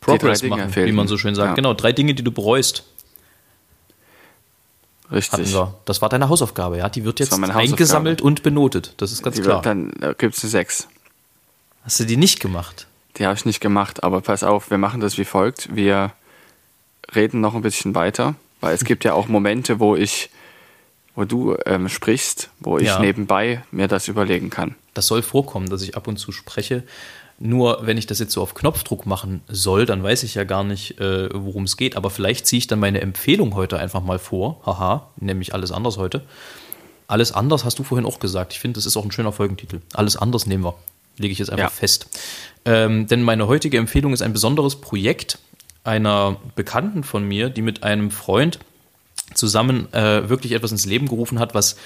Progress 0.00 0.42
machen, 0.42 0.68
wie 0.68 0.72
fehlten. 0.72 0.94
man 0.94 1.08
so 1.08 1.18
schön 1.18 1.34
sagt. 1.34 1.50
Ja. 1.50 1.54
Genau, 1.54 1.74
drei 1.74 1.92
Dinge, 1.92 2.14
die 2.14 2.22
du 2.22 2.30
bereust, 2.30 2.84
Richtig. 5.10 5.56
Das 5.86 6.02
war 6.02 6.08
deine 6.08 6.28
Hausaufgabe, 6.28 6.78
ja. 6.78 6.88
Die 6.88 7.04
wird 7.04 7.20
jetzt 7.20 7.32
eingesammelt 7.32 8.20
und 8.20 8.42
benotet. 8.42 8.94
Das 8.98 9.12
ist 9.12 9.22
ganz 9.22 9.36
Die 9.36 9.42
klar. 9.42 9.56
wird 9.56 9.66
dann 9.66 9.92
da 9.98 10.12
gibt 10.12 10.36
es 10.36 10.44
eine 10.44 10.50
6. 10.50 10.88
Hast 11.84 12.00
du 12.00 12.04
die 12.04 12.16
nicht 12.16 12.40
gemacht? 12.40 12.86
Die 13.16 13.24
habe 13.26 13.34
ich 13.34 13.44
nicht 13.44 13.60
gemacht, 13.60 14.02
aber 14.02 14.20
pass 14.20 14.42
auf, 14.44 14.70
wir 14.70 14.78
machen 14.78 15.00
das 15.00 15.16
wie 15.16 15.24
folgt. 15.24 15.74
Wir 15.74 16.12
reden 17.14 17.40
noch 17.40 17.54
ein 17.54 17.62
bisschen 17.62 17.94
weiter, 17.94 18.34
weil 18.60 18.74
es 18.74 18.84
gibt 18.84 19.04
ja 19.04 19.14
auch 19.14 19.28
Momente, 19.28 19.80
wo 19.80 19.96
ich, 19.96 20.30
wo 21.14 21.24
du 21.24 21.56
ähm, 21.66 21.88
sprichst, 21.88 22.50
wo 22.60 22.78
ich 22.78 22.86
Ja. 22.86 22.98
nebenbei 22.98 23.62
mir 23.70 23.88
das 23.88 24.08
überlegen 24.08 24.50
kann. 24.50 24.74
Das 24.94 25.06
soll 25.06 25.22
vorkommen, 25.22 25.68
dass 25.68 25.82
ich 25.82 25.96
ab 25.96 26.08
und 26.08 26.18
zu 26.18 26.32
spreche. 26.32 26.82
Nur 27.40 27.86
wenn 27.86 27.96
ich 27.98 28.06
das 28.06 28.18
jetzt 28.18 28.32
so 28.32 28.42
auf 28.42 28.54
Knopfdruck 28.54 29.06
machen 29.06 29.42
soll, 29.46 29.86
dann 29.86 30.02
weiß 30.02 30.24
ich 30.24 30.34
ja 30.34 30.42
gar 30.42 30.64
nicht, 30.64 31.00
äh, 31.00 31.28
worum 31.32 31.64
es 31.64 31.76
geht. 31.76 31.96
Aber 31.96 32.10
vielleicht 32.10 32.48
ziehe 32.48 32.58
ich 32.58 32.66
dann 32.66 32.80
meine 32.80 33.00
Empfehlung 33.00 33.54
heute 33.54 33.78
einfach 33.78 34.02
mal 34.02 34.18
vor. 34.18 34.60
Haha, 34.66 35.08
nämlich 35.20 35.54
alles 35.54 35.70
anders 35.70 35.98
heute. 35.98 36.22
Alles 37.06 37.30
anders 37.32 37.64
hast 37.64 37.78
du 37.78 37.84
vorhin 37.84 38.06
auch 38.06 38.18
gesagt. 38.18 38.52
Ich 38.54 38.58
finde, 38.60 38.74
das 38.74 38.86
ist 38.86 38.96
auch 38.96 39.04
ein 39.04 39.12
schöner 39.12 39.32
Folgentitel. 39.32 39.80
Alles 39.94 40.16
anders 40.16 40.46
nehmen 40.46 40.64
wir. 40.64 40.74
Lege 41.16 41.32
ich 41.32 41.38
jetzt 41.38 41.50
einfach 41.50 41.64
ja. 41.64 41.70
fest. 41.70 42.08
Ähm, 42.64 43.06
denn 43.06 43.22
meine 43.22 43.46
heutige 43.46 43.78
Empfehlung 43.78 44.12
ist 44.12 44.22
ein 44.22 44.32
besonderes 44.32 44.76
Projekt 44.80 45.38
einer 45.88 46.36
Bekannten 46.54 47.02
von 47.02 47.24
mir, 47.24 47.50
die 47.50 47.62
mit 47.62 47.82
einem 47.82 48.10
Freund 48.10 48.60
zusammen 49.34 49.92
äh, 49.92 50.28
wirklich 50.28 50.52
etwas 50.52 50.70
ins 50.70 50.86
Leben 50.86 51.08
gerufen 51.08 51.38
hat, 51.38 51.54
was 51.54 51.76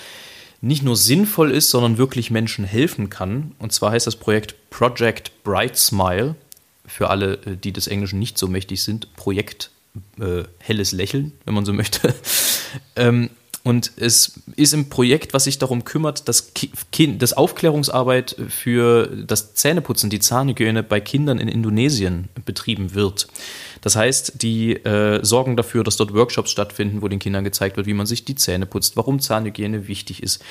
nicht 0.60 0.82
nur 0.82 0.96
sinnvoll 0.96 1.50
ist, 1.50 1.70
sondern 1.70 1.98
wirklich 1.98 2.30
Menschen 2.30 2.64
helfen 2.64 3.10
kann. 3.10 3.52
Und 3.58 3.72
zwar 3.72 3.92
heißt 3.92 4.06
das 4.06 4.16
Projekt 4.16 4.70
Project 4.70 5.42
Bright 5.44 5.76
Smile. 5.76 6.34
Für 6.86 7.10
alle, 7.10 7.34
äh, 7.46 7.56
die 7.56 7.72
des 7.72 7.86
Englischen 7.86 8.18
nicht 8.18 8.38
so 8.38 8.48
mächtig 8.48 8.82
sind, 8.82 9.14
Projekt 9.14 9.70
äh, 10.20 10.44
helles 10.58 10.92
Lächeln, 10.92 11.32
wenn 11.44 11.54
man 11.54 11.64
so 11.64 11.72
möchte. 11.74 12.14
ähm, 12.96 13.30
und 13.64 13.92
es 13.96 14.40
ist 14.56 14.74
ein 14.74 14.88
Projekt, 14.88 15.34
was 15.34 15.44
sich 15.44 15.58
darum 15.58 15.84
kümmert, 15.84 16.28
dass, 16.28 16.52
kind, 16.90 17.22
dass 17.22 17.32
Aufklärungsarbeit 17.32 18.34
für 18.48 19.06
das 19.06 19.54
Zähneputzen, 19.54 20.10
die 20.10 20.18
Zahnhygiene 20.18 20.82
bei 20.82 21.00
Kindern 21.00 21.38
in 21.38 21.46
Indonesien 21.46 22.28
betrieben 22.44 22.94
wird. 22.94 23.28
Das 23.82 23.96
heißt, 23.96 24.40
die 24.42 24.72
äh, 24.72 25.22
sorgen 25.22 25.56
dafür, 25.56 25.84
dass 25.84 25.96
dort 25.96 26.14
Workshops 26.14 26.50
stattfinden, 26.50 27.02
wo 27.02 27.08
den 27.08 27.18
Kindern 27.18 27.44
gezeigt 27.44 27.76
wird, 27.76 27.86
wie 27.86 27.94
man 27.94 28.06
sich 28.06 28.24
die 28.24 28.34
Zähne 28.34 28.64
putzt, 28.64 28.96
warum 28.96 29.20
Zahnhygiene 29.20 29.88
wichtig 29.88 30.22
ist. 30.22 30.42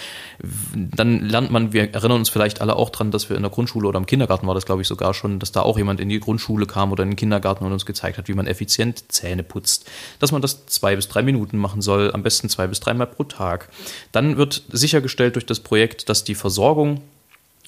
Dann 0.75 1.27
lernt 1.27 1.49
man, 1.49 1.73
wir 1.73 1.93
erinnern 1.93 2.19
uns 2.19 2.29
vielleicht 2.29 2.61
alle 2.61 2.75
auch 2.75 2.89
dran, 2.89 3.09
dass 3.09 3.29
wir 3.29 3.37
in 3.37 3.41
der 3.41 3.51
Grundschule 3.51 3.87
oder 3.87 3.97
im 3.97 4.05
Kindergarten 4.05 4.45
war 4.45 4.53
das, 4.53 4.65
glaube 4.65 4.81
ich, 4.81 4.87
sogar 4.87 5.13
schon, 5.13 5.39
dass 5.39 5.51
da 5.51 5.61
auch 5.61 5.77
jemand 5.77 5.99
in 5.99 6.09
die 6.09 6.19
Grundschule 6.19 6.65
kam 6.65 6.91
oder 6.91 7.03
in 7.03 7.11
den 7.11 7.15
Kindergarten 7.15 7.65
und 7.65 7.71
uns 7.71 7.85
gezeigt 7.85 8.17
hat, 8.17 8.27
wie 8.27 8.33
man 8.33 8.47
effizient 8.47 9.11
Zähne 9.11 9.43
putzt. 9.43 9.89
Dass 10.19 10.31
man 10.31 10.41
das 10.41 10.65
zwei 10.67 10.95
bis 10.95 11.07
drei 11.07 11.23
Minuten 11.23 11.57
machen 11.57 11.81
soll, 11.81 12.11
am 12.11 12.23
besten 12.23 12.49
zwei 12.49 12.67
bis 12.67 12.81
dreimal 12.81 13.07
pro 13.07 13.23
Tag. 13.23 13.69
Dann 14.11 14.37
wird 14.37 14.63
sichergestellt 14.71 15.35
durch 15.35 15.45
das 15.45 15.61
Projekt, 15.61 16.09
dass 16.09 16.25
die 16.25 16.35
Versorgung 16.35 17.01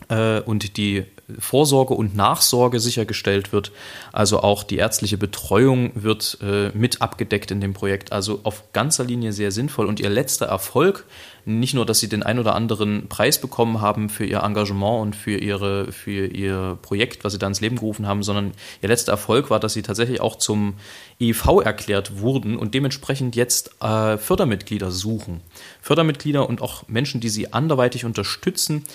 äh, 0.10 0.41
und 0.41 0.77
die 0.77 1.05
Vorsorge 1.39 1.93
und 1.93 2.15
Nachsorge 2.15 2.79
sichergestellt 2.79 3.51
wird. 3.51 3.71
Also 4.11 4.39
auch 4.41 4.63
die 4.63 4.77
ärztliche 4.77 5.17
Betreuung 5.17 5.91
wird 5.95 6.37
äh, 6.41 6.69
mit 6.73 7.01
abgedeckt 7.01 7.51
in 7.51 7.61
dem 7.61 7.73
Projekt. 7.73 8.11
Also 8.11 8.41
auf 8.43 8.63
ganzer 8.73 9.03
Linie 9.03 9.33
sehr 9.33 9.51
sinnvoll. 9.51 9.85
Und 9.85 9.99
ihr 9.99 10.09
letzter 10.09 10.45
Erfolg, 10.45 11.05
nicht 11.45 11.73
nur, 11.73 11.85
dass 11.85 11.99
sie 11.99 12.07
den 12.07 12.23
ein 12.23 12.39
oder 12.39 12.55
anderen 12.55 13.09
Preis 13.09 13.39
bekommen 13.39 13.81
haben 13.81 14.09
für 14.09 14.25
ihr 14.25 14.41
Engagement 14.43 15.01
und 15.01 15.15
für, 15.15 15.37
ihre, 15.37 15.91
für 15.91 16.27
ihr 16.27 16.77
Projekt, 16.81 17.23
was 17.23 17.33
sie 17.33 17.39
da 17.39 17.47
ins 17.47 17.59
Leben 17.59 17.75
gerufen 17.75 18.07
haben, 18.07 18.23
sondern 18.23 18.53
ihr 18.81 18.87
letzter 18.87 19.11
Erfolg 19.11 19.49
war, 19.49 19.59
dass 19.59 19.73
sie 19.73 19.81
tatsächlich 19.81 20.21
auch 20.21 20.37
zum 20.37 20.75
EV 21.19 21.61
erklärt 21.61 22.19
wurden 22.21 22.57
und 22.57 22.73
dementsprechend 22.73 23.35
jetzt 23.35 23.71
äh, 23.81 24.17
Fördermitglieder 24.17 24.89
suchen. 24.89 25.41
Fördermitglieder 25.81 26.47
und 26.47 26.61
auch 26.61 26.87
Menschen, 26.87 27.19
die 27.19 27.29
sie 27.29 27.51
anderweitig 27.51 28.05
unterstützen, 28.05 28.85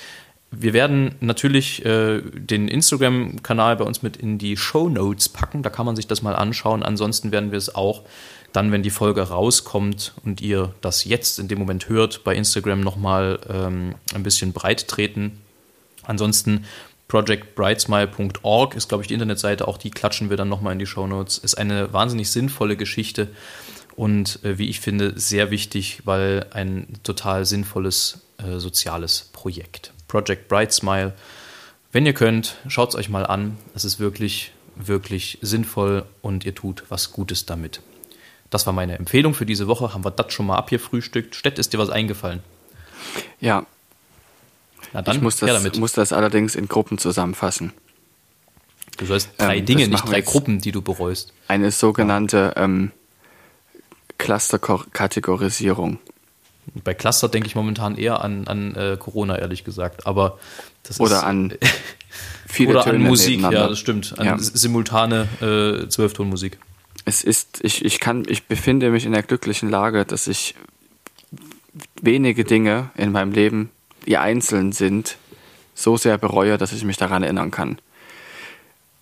wir 0.51 0.73
werden 0.73 1.15
natürlich 1.21 1.85
äh, 1.85 2.23
den 2.23 2.69
Instagram-Kanal 2.69 3.77
bei 3.77 3.85
uns 3.85 4.03
mit 4.03 4.17
in 4.17 4.39
die 4.39 4.57
Show 4.57 4.89
Notes 4.89 5.29
packen. 5.29 5.63
Da 5.63 5.71
kann 5.71 5.87
man 5.87 5.97
sich 5.97 6.07
das 6.07 6.23
mal 6.23 6.35
anschauen. 6.35 6.83
Ansonsten 6.83 7.33
werden 7.33 7.51
wir 7.51 7.59
es 7.59 7.75
auch 7.75 8.03
dann, 8.53 8.73
wenn 8.73 8.83
die 8.83 8.91
Folge 8.91 9.23
rauskommt 9.23 10.15
und 10.25 10.41
ihr 10.41 10.75
das 10.81 11.05
jetzt 11.05 11.39
in 11.39 11.49
dem 11.49 11.59
Moment 11.59 11.89
hört, 11.89 12.25
bei 12.25 12.35
Instagram 12.35 12.81
nochmal 12.81 13.41
ähm, 13.49 13.95
ein 14.15 14.23
bisschen 14.23 14.53
breit 14.53 14.89
treten. 14.89 15.43
Ansonsten 16.05 16.65
projectbrightsmile.org 17.09 18.75
ist, 18.75 18.89
glaube 18.89 19.03
ich, 19.03 19.09
die 19.09 19.15
Internetseite. 19.15 19.69
Auch 19.69 19.77
die 19.77 19.91
klatschen 19.91 20.31
wir 20.31 20.39
dann 20.39 20.49
nochmal 20.49 20.73
in 20.73 20.79
die 20.79 20.87
Show 20.87 21.07
Notes. 21.07 21.37
Ist 21.37 21.57
eine 21.57 21.93
wahnsinnig 21.93 22.31
sinnvolle 22.31 22.77
Geschichte 22.77 23.29
und, 23.97 24.43
äh, 24.45 24.57
wie 24.57 24.69
ich 24.69 24.81
finde, 24.81 25.13
sehr 25.19 25.51
wichtig, 25.51 26.03
weil 26.05 26.47
ein 26.53 26.87
total 27.03 27.45
sinnvolles 27.45 28.21
äh, 28.39 28.59
soziales 28.59 29.29
Projekt. 29.33 29.93
Project 30.09 30.49
Bright 30.49 30.73
Smile. 30.73 31.13
Wenn 31.93 32.07
ihr 32.07 32.15
könnt, 32.15 32.57
schaut 32.67 32.91
es 32.91 32.95
euch 32.97 33.09
mal 33.09 33.25
an. 33.25 33.57
Es 33.75 33.85
ist 33.85 34.01
wirklich, 34.01 34.53
wirklich 34.75 35.39
sinnvoll 35.43 36.05
und 36.23 36.45
ihr 36.45 36.55
tut 36.55 36.85
was 36.89 37.13
Gutes 37.13 37.47
damit. 37.47 37.81
Das 38.51 38.67
war 38.67 38.73
meine 38.73 38.99
Empfehlung 38.99 39.35
für 39.35 39.47
diese 39.47 39.69
Woche. 39.69 39.93
Haben 39.93 40.05
wir 40.05 40.11
das 40.11 40.33
schon 40.33 40.47
mal 40.47 40.57
abgefrühstückt? 40.57 41.35
Stett, 41.35 41.59
ist 41.59 41.73
dir 41.73 41.79
was 41.79 41.91
eingefallen? 41.91 42.43
Ja. 43.41 43.67
Na 44.93 45.03
dann, 45.03 45.17
ich 45.17 45.23
muss 45.23 45.37
das, 45.37 45.51
damit. 45.51 45.79
muss 45.79 45.93
das 45.93 46.13
allerdings 46.13 46.55
in 46.55 46.67
Gruppen 46.67 46.99
zusammenfassen. 46.99 47.73
Du 48.97 49.07
sollst 49.07 49.31
drei 49.37 49.59
ähm, 49.59 49.67
Dinge, 49.67 49.89
nicht 49.89 50.09
drei 50.09 50.23
Gruppen, 50.23 50.61
die 50.61 50.73
du 50.73 50.83
bereust. 50.83 51.33
Eine 51.47 51.71
sogenannte 51.71 52.55
ähm, 52.57 52.91
Cluster-Kategorisierung. 54.17 55.99
Bei 56.85 56.95
Cluster 56.95 57.29
denke 57.29 57.47
ich 57.47 57.55
momentan 57.55 57.97
eher 57.97 58.23
an, 58.23 58.47
an 58.47 58.75
äh, 58.75 58.97
Corona, 58.99 59.39
ehrlich 59.39 59.65
gesagt. 59.65 60.07
Aber 60.07 60.39
das 60.83 61.01
oder 61.01 61.19
ist, 61.19 61.25
an 61.25 61.55
viele 62.47 62.71
Oder 62.71 62.85
Töne 62.85 62.97
an 62.97 63.03
Musik, 63.03 63.41
ja, 63.41 63.69
das 63.69 63.79
stimmt. 63.79 64.19
An 64.19 64.27
ja. 64.27 64.37
simultane 64.39 65.29
äh, 65.41 65.89
Zwölftonmusik. 65.89 66.59
Es 67.05 67.23
ist, 67.25 67.61
ich, 67.63 67.85
ich 67.85 68.01
kann, 68.01 68.25
ich 68.29 68.45
befinde 68.45 68.91
mich 68.91 69.07
in 69.07 69.13
der 69.13 69.23
glücklichen 69.23 69.71
Lage, 69.71 70.05
dass 70.05 70.27
ich 70.27 70.55
wenige 72.03 72.45
Dinge 72.45 72.91
in 72.97 73.13
meinem 73.13 73.33
Leben, 73.33 73.71
die 74.07 74.19
einzeln 74.19 74.73
sind, 74.73 75.17
so 75.75 75.97
sehr 75.97 76.19
bereue, 76.19 76.59
dass 76.59 76.73
ich 76.73 76.85
mich 76.85 76.97
daran 76.97 77.23
erinnern 77.23 77.51
kann. 77.51 77.79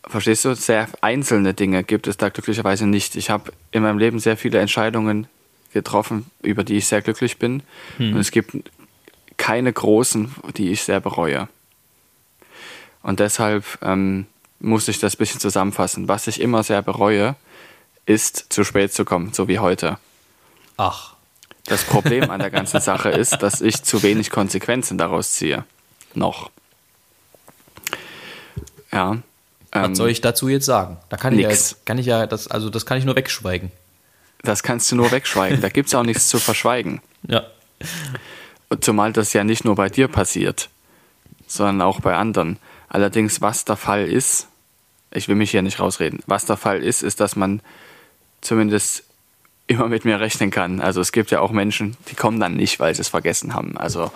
Verstehst 0.07 0.45
du? 0.45 0.55
Sehr 0.55 0.89
einzelne 1.01 1.53
Dinge 1.55 1.83
gibt 1.83 2.07
es 2.07 2.17
da 2.17 2.29
glücklicherweise 2.29 2.87
nicht. 2.87 3.17
Ich 3.17 3.31
habe 3.31 3.53
in 3.73 3.83
meinem 3.83 3.99
Leben 3.99 4.19
sehr 4.21 4.37
viele 4.37 4.61
Entscheidungen 4.61 5.27
getroffen, 5.77 6.31
über 6.43 6.65
die 6.65 6.79
ich 6.79 6.87
sehr 6.87 7.03
glücklich 7.03 7.39
bin. 7.39 7.63
Hm. 7.99 8.15
Und 8.15 8.21
es 8.21 8.31
gibt 8.31 8.57
keine 9.37 9.73
großen, 9.73 10.35
die 10.57 10.71
ich 10.71 10.83
sehr 10.83 11.01
bereue. 11.01 11.49
Und 13.03 13.21
deshalb 13.21 13.65
ähm, 13.83 14.27
muss 14.59 14.89
ich 14.89 14.99
das 14.99 15.15
ein 15.15 15.19
bisschen 15.19 15.41
zusammenfassen. 15.41 16.09
Was 16.09 16.27
ich 16.27 16.41
immer 16.41 16.63
sehr 16.63 16.81
bereue, 16.81 17.37
ist 18.07 18.47
zu 18.49 18.65
spät 18.65 18.93
zu 18.93 19.05
kommen, 19.05 19.33
so 19.35 19.49
wie 19.49 19.59
heute. 19.59 19.99
Ach. 20.79 21.15
Das 21.65 21.85
Problem 21.85 22.31
an 22.31 22.41
der 22.41 22.51
ganzen 22.51 22.81
Sache 22.91 23.11
ist, 23.11 23.43
dass 23.43 23.61
ich 23.61 23.83
zu 23.83 24.03
wenig 24.03 24.31
Konsequenzen 24.31 24.97
daraus 24.97 25.33
ziehe. 25.33 25.65
Noch. 26.15 26.51
Ja. 28.93 29.19
Was 29.73 29.89
ähm, 29.89 29.95
soll 29.95 30.09
ich 30.09 30.23
dazu 30.23 30.49
jetzt 30.49 30.65
sagen? 30.65 30.97
Da 31.11 31.19
kann 31.19 31.35
nix. 31.35 31.53
ich 31.53 31.71
ja 31.73 31.77
kann 31.85 31.99
ich 31.99 32.07
ja, 32.07 32.27
das, 32.27 32.49
also 32.49 32.71
das 32.71 32.87
kann 32.87 32.97
ich 32.97 33.05
nur 33.05 33.15
wegschweigen. 33.15 33.71
Das 34.43 34.63
kannst 34.63 34.91
du 34.93 34.97
nur 34.97 35.11
wegschweigen. 35.11 35.61
Da 35.61 35.69
gibt 35.69 35.89
es 35.89 35.95
auch 35.95 36.03
nichts 36.03 36.29
zu 36.29 36.39
verschweigen. 36.39 37.01
Ja. 37.27 37.45
Zumal 38.81 39.13
das 39.13 39.33
ja 39.33 39.45
nicht 39.45 39.65
nur 39.65 39.75
bei 39.75 39.89
dir 39.89 40.09
passiert, 40.09 40.69
sondern 41.47 41.83
auch 41.83 42.01
bei 42.01 42.15
anderen. 42.15 42.59
Allerdings, 42.89 43.41
was 43.41 43.65
der 43.65 43.77
Fall 43.77 44.07
ist, 44.07 44.49
ich 45.13 45.29
will 45.29 45.37
mich 45.37 45.51
hier 45.51 45.63
nicht 45.63 45.81
rausreden, 45.81 46.21
was 46.27 46.47
der 46.47 46.57
Fall 46.57 46.83
ist, 46.83 47.03
ist, 47.03 47.21
dass 47.21 47.37
man 47.37 47.61
zumindest 48.41 49.05
immer 49.67 49.89
mit 49.89 50.05
mir 50.05 50.21
rechnen 50.21 50.51
kann. 50.51 50.81
Also 50.81 51.01
es 51.01 51.13
gibt 51.13 51.31
ja 51.31 51.41
auch 51.41 51.51
Menschen, 51.51 51.97
die 52.09 52.15
kommen 52.15 52.39
dann 52.39 52.55
nicht, 52.55 52.79
weil 52.79 52.95
sie 52.95 53.01
es 53.01 53.09
vergessen 53.09 53.55
haben. 53.55 53.77
Also 53.77 54.13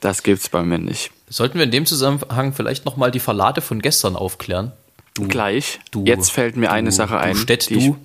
das 0.00 0.22
gibt 0.22 0.40
es 0.40 0.48
bei 0.48 0.62
mir 0.62 0.78
nicht. 0.78 1.10
Sollten 1.28 1.58
wir 1.58 1.64
in 1.64 1.70
dem 1.70 1.86
Zusammenhang 1.86 2.52
vielleicht 2.52 2.84
nochmal 2.84 3.10
die 3.10 3.20
Verlade 3.20 3.62
von 3.62 3.80
gestern 3.80 4.16
aufklären? 4.16 4.72
Du, 5.14 5.26
Gleich. 5.28 5.80
Du, 5.90 6.04
Jetzt 6.04 6.32
fällt 6.32 6.56
mir 6.56 6.66
du, 6.66 6.72
eine 6.72 6.92
Sache 6.92 7.18
ein. 7.18 7.36
Stett, 7.36 7.70
die 7.70 7.88
du 7.88 7.96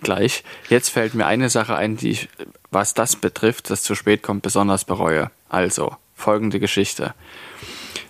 gleich. 0.00 0.44
Jetzt 0.68 0.90
fällt 0.90 1.14
mir 1.14 1.26
eine 1.26 1.50
Sache 1.50 1.74
ein, 1.74 1.96
die 1.96 2.10
ich, 2.10 2.28
was 2.70 2.94
das 2.94 3.16
betrifft, 3.16 3.70
das 3.70 3.82
zu 3.82 3.94
spät 3.94 4.22
kommt, 4.22 4.42
besonders 4.42 4.84
bereue. 4.84 5.30
Also, 5.48 5.96
folgende 6.14 6.60
Geschichte. 6.60 7.14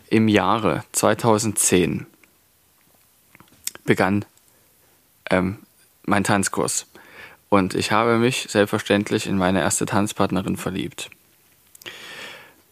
Im 0.08 0.28
Jahre 0.28 0.84
2010 0.92 2.06
begann 3.84 4.24
ähm, 5.30 5.58
mein 6.04 6.24
Tanzkurs. 6.24 6.86
Und 7.48 7.74
ich 7.74 7.92
habe 7.92 8.18
mich 8.18 8.46
selbstverständlich 8.48 9.26
in 9.26 9.38
meine 9.38 9.60
erste 9.60 9.86
Tanzpartnerin 9.86 10.56
verliebt. 10.56 11.10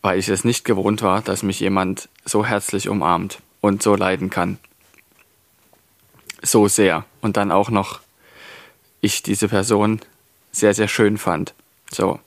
Weil 0.02 0.18
ich 0.18 0.28
es 0.28 0.44
nicht 0.44 0.64
gewohnt 0.64 1.02
war, 1.02 1.22
dass 1.22 1.42
mich 1.42 1.60
jemand 1.60 2.08
so 2.24 2.44
herzlich 2.44 2.88
umarmt 2.88 3.38
und 3.60 3.82
so 3.82 3.94
leiden 3.94 4.30
kann. 4.30 4.58
So 6.42 6.68
sehr. 6.68 7.04
Und 7.20 7.36
dann 7.36 7.50
auch 7.50 7.70
noch 7.70 8.00
ich 9.04 9.22
diese 9.22 9.48
Person 9.48 10.00
sehr, 10.50 10.72
sehr 10.72 10.88
schön 10.88 11.18
fand. 11.18 11.54
So. 11.90 12.18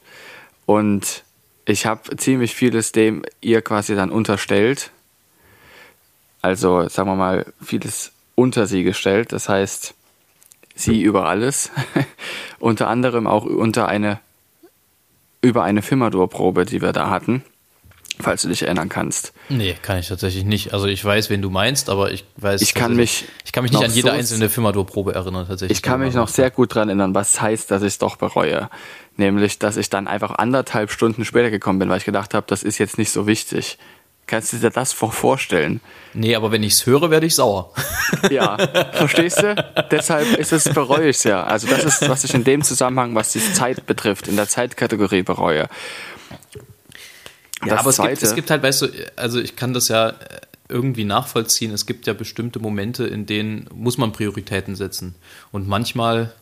Und 0.65 1.23
ich 1.65 1.85
habe 1.85 2.15
ziemlich 2.17 2.53
vieles 2.55 2.91
dem 2.91 3.23
ihr 3.41 3.61
quasi 3.61 3.95
dann 3.95 4.11
unterstellt. 4.11 4.91
Also, 6.41 6.87
sagen 6.87 7.09
wir 7.09 7.15
mal, 7.15 7.51
vieles 7.61 8.11
unter 8.35 8.67
sie 8.67 8.83
gestellt. 8.83 9.31
Das 9.31 9.49
heißt, 9.49 9.95
sie 10.75 11.01
über 11.01 11.27
alles. 11.27 11.71
unter 12.59 12.87
anderem 12.87 13.25
auch 13.25 13.43
unter 13.43 13.87
eine, 13.87 14.19
über 15.41 15.63
eine 15.63 15.81
Fimadur-Probe, 15.81 16.65
die 16.65 16.81
wir 16.81 16.93
da 16.93 17.09
hatten. 17.09 17.43
Falls 18.19 18.41
du 18.41 18.49
dich 18.49 18.63
erinnern 18.63 18.89
kannst. 18.89 19.33
Nee, 19.49 19.75
kann 19.81 19.99
ich 19.99 20.07
tatsächlich 20.07 20.45
nicht. 20.45 20.73
Also 20.73 20.87
ich 20.87 21.03
weiß, 21.03 21.29
wen 21.29 21.41
du 21.41 21.49
meinst, 21.49 21.89
aber 21.89 22.11
ich 22.11 22.25
weiß. 22.37 22.61
Ich 22.61 22.73
kann 22.73 22.95
mich. 22.95 23.25
Ich 23.45 23.51
kann 23.51 23.63
mich 23.63 23.71
nicht 23.71 23.83
an 23.83 23.91
jede 23.91 24.09
so 24.09 24.13
einzelne 24.13 24.49
Firmador-Probe 24.49 25.13
erinnern, 25.13 25.47
tatsächlich. 25.47 25.77
Ich 25.77 25.81
kann 25.81 25.99
mich 25.99 26.13
noch 26.13 26.27
sehr 26.27 26.51
gut 26.51 26.75
daran 26.75 26.89
erinnern, 26.89 27.15
was 27.15 27.41
heißt, 27.41 27.71
dass 27.71 27.81
ich 27.81 27.87
es 27.87 27.97
doch 27.97 28.15
bereue. 28.15 28.69
Nämlich, 29.15 29.57
dass 29.59 29.77
ich 29.77 29.89
dann 29.89 30.07
einfach 30.07 30.31
anderthalb 30.31 30.91
Stunden 30.91 31.25
später 31.25 31.49
gekommen 31.49 31.79
bin, 31.79 31.89
weil 31.89 31.97
ich 31.97 32.05
gedacht 32.05 32.33
habe, 32.33 32.45
das 32.47 32.63
ist 32.63 32.77
jetzt 32.77 32.97
nicht 32.97 33.11
so 33.11 33.25
wichtig. 33.25 33.77
Kannst 34.27 34.51
du 34.51 34.57
dir 34.57 34.69
das 34.69 34.91
vorstellen? 34.91 35.79
Nee, 36.13 36.35
aber 36.35 36.51
wenn 36.51 36.61
ich 36.61 36.73
es 36.73 36.85
höre, 36.85 37.09
werde 37.09 37.25
ich 37.25 37.35
sauer. 37.35 37.73
Ja, 38.29 38.57
verstehst 38.93 39.41
du? 39.41 39.55
Deshalb 39.91 40.37
ist 40.37 40.51
es, 40.51 40.65
bereue 40.73 41.09
ich 41.09 41.17
es 41.17 41.23
ja. 41.23 41.43
Also 41.43 41.67
das 41.67 41.83
ist, 41.85 42.09
was 42.09 42.23
ich 42.23 42.33
in 42.33 42.43
dem 42.43 42.61
Zusammenhang, 42.61 43.15
was 43.15 43.31
die 43.31 43.53
Zeit 43.53 43.85
betrifft, 43.85 44.27
in 44.27 44.35
der 44.35 44.47
Zeitkategorie 44.47 45.23
bereue. 45.23 45.69
Ja, 47.65 47.75
das 47.75 47.79
aber 47.79 47.89
es 47.89 47.97
gibt, 47.97 48.23
es 48.23 48.35
gibt 48.35 48.49
halt, 48.51 48.63
weißt 48.63 48.81
du, 48.83 48.87
also 49.15 49.39
ich 49.39 49.55
kann 49.55 49.73
das 49.73 49.87
ja 49.87 50.13
irgendwie 50.69 51.05
nachvollziehen. 51.05 51.71
Es 51.71 51.85
gibt 51.85 52.07
ja 52.07 52.13
bestimmte 52.13 52.59
Momente, 52.59 53.05
in 53.05 53.25
denen 53.25 53.69
muss 53.73 53.97
man 53.97 54.11
Prioritäten 54.11 54.75
setzen. 54.75 55.15
Und 55.51 55.67
manchmal 55.67 56.33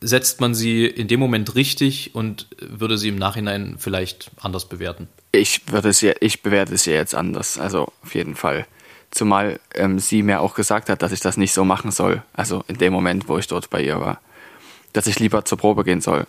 setzt 0.00 0.40
man 0.40 0.54
sie 0.54 0.86
in 0.86 1.08
dem 1.08 1.20
Moment 1.20 1.54
richtig 1.54 2.14
und 2.14 2.46
würde 2.60 2.98
sie 2.98 3.08
im 3.08 3.16
Nachhinein 3.16 3.76
vielleicht 3.78 4.30
anders 4.40 4.68
bewerten. 4.68 5.08
Ich 5.32 5.72
würde 5.72 5.88
es 5.88 6.00
ja, 6.00 6.12
ich 6.20 6.42
bewerte 6.42 6.74
es 6.74 6.84
ja 6.84 6.94
jetzt 6.94 7.14
anders, 7.14 7.58
also 7.58 7.92
auf 8.02 8.14
jeden 8.14 8.36
Fall. 8.36 8.66
Zumal 9.10 9.60
ähm, 9.74 9.98
sie 9.98 10.22
mir 10.22 10.40
auch 10.40 10.54
gesagt 10.54 10.88
hat, 10.88 11.00
dass 11.02 11.12
ich 11.12 11.20
das 11.20 11.36
nicht 11.36 11.52
so 11.52 11.64
machen 11.64 11.90
soll. 11.90 12.22
Also 12.32 12.64
in 12.66 12.78
dem 12.78 12.92
Moment, 12.92 13.28
wo 13.28 13.38
ich 13.38 13.46
dort 13.46 13.70
bei 13.70 13.82
ihr 13.82 14.00
war. 14.00 14.20
Dass 14.92 15.06
ich 15.06 15.18
lieber 15.18 15.44
zur 15.44 15.56
Probe 15.56 15.84
gehen 15.84 16.00
soll. 16.00 16.26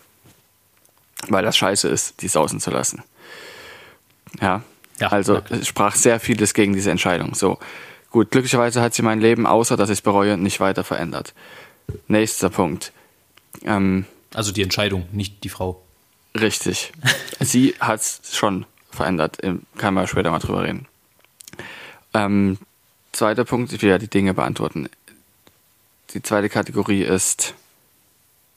Weil 1.27 1.43
das 1.43 1.57
scheiße 1.57 1.87
ist, 1.87 2.21
die 2.21 2.27
sausen 2.27 2.59
zu 2.59 2.69
lassen. 2.71 3.03
Ja. 4.41 4.61
ja 4.99 5.07
also 5.09 5.41
es 5.49 5.67
sprach 5.67 5.95
sehr 5.95 6.19
vieles 6.19 6.53
gegen 6.53 6.73
diese 6.73 6.91
Entscheidung. 6.91 7.35
So. 7.35 7.59
Gut, 8.11 8.31
glücklicherweise 8.31 8.81
hat 8.81 8.93
sie 8.93 9.01
mein 9.01 9.19
Leben, 9.19 9.45
außer 9.45 9.75
dass 9.75 9.89
ich 9.89 9.99
es 9.99 10.01
bereue, 10.01 10.37
nicht 10.37 10.59
weiter 10.59 10.83
verändert. 10.83 11.33
Nächster 12.07 12.49
Punkt. 12.49 12.93
Ähm, 13.63 14.05
also 14.33 14.51
die 14.51 14.61
Entscheidung, 14.61 15.07
nicht 15.11 15.43
die 15.43 15.49
Frau. 15.49 15.81
Richtig. 16.39 16.93
sie 17.39 17.75
hat 17.79 18.01
es 18.01 18.21
schon 18.31 18.65
verändert. 18.89 19.39
Kann 19.77 19.93
man 19.93 20.07
später 20.07 20.31
mal 20.31 20.39
drüber 20.39 20.63
reden. 20.63 20.87
Ähm, 22.13 22.57
zweiter 23.11 23.43
Punkt, 23.43 23.73
ich 23.73 23.81
will 23.81 23.89
ja 23.89 23.97
die 23.97 24.09
Dinge 24.09 24.33
beantworten. 24.33 24.89
Die 26.13 26.21
zweite 26.21 26.49
Kategorie 26.49 27.03
ist, 27.03 27.53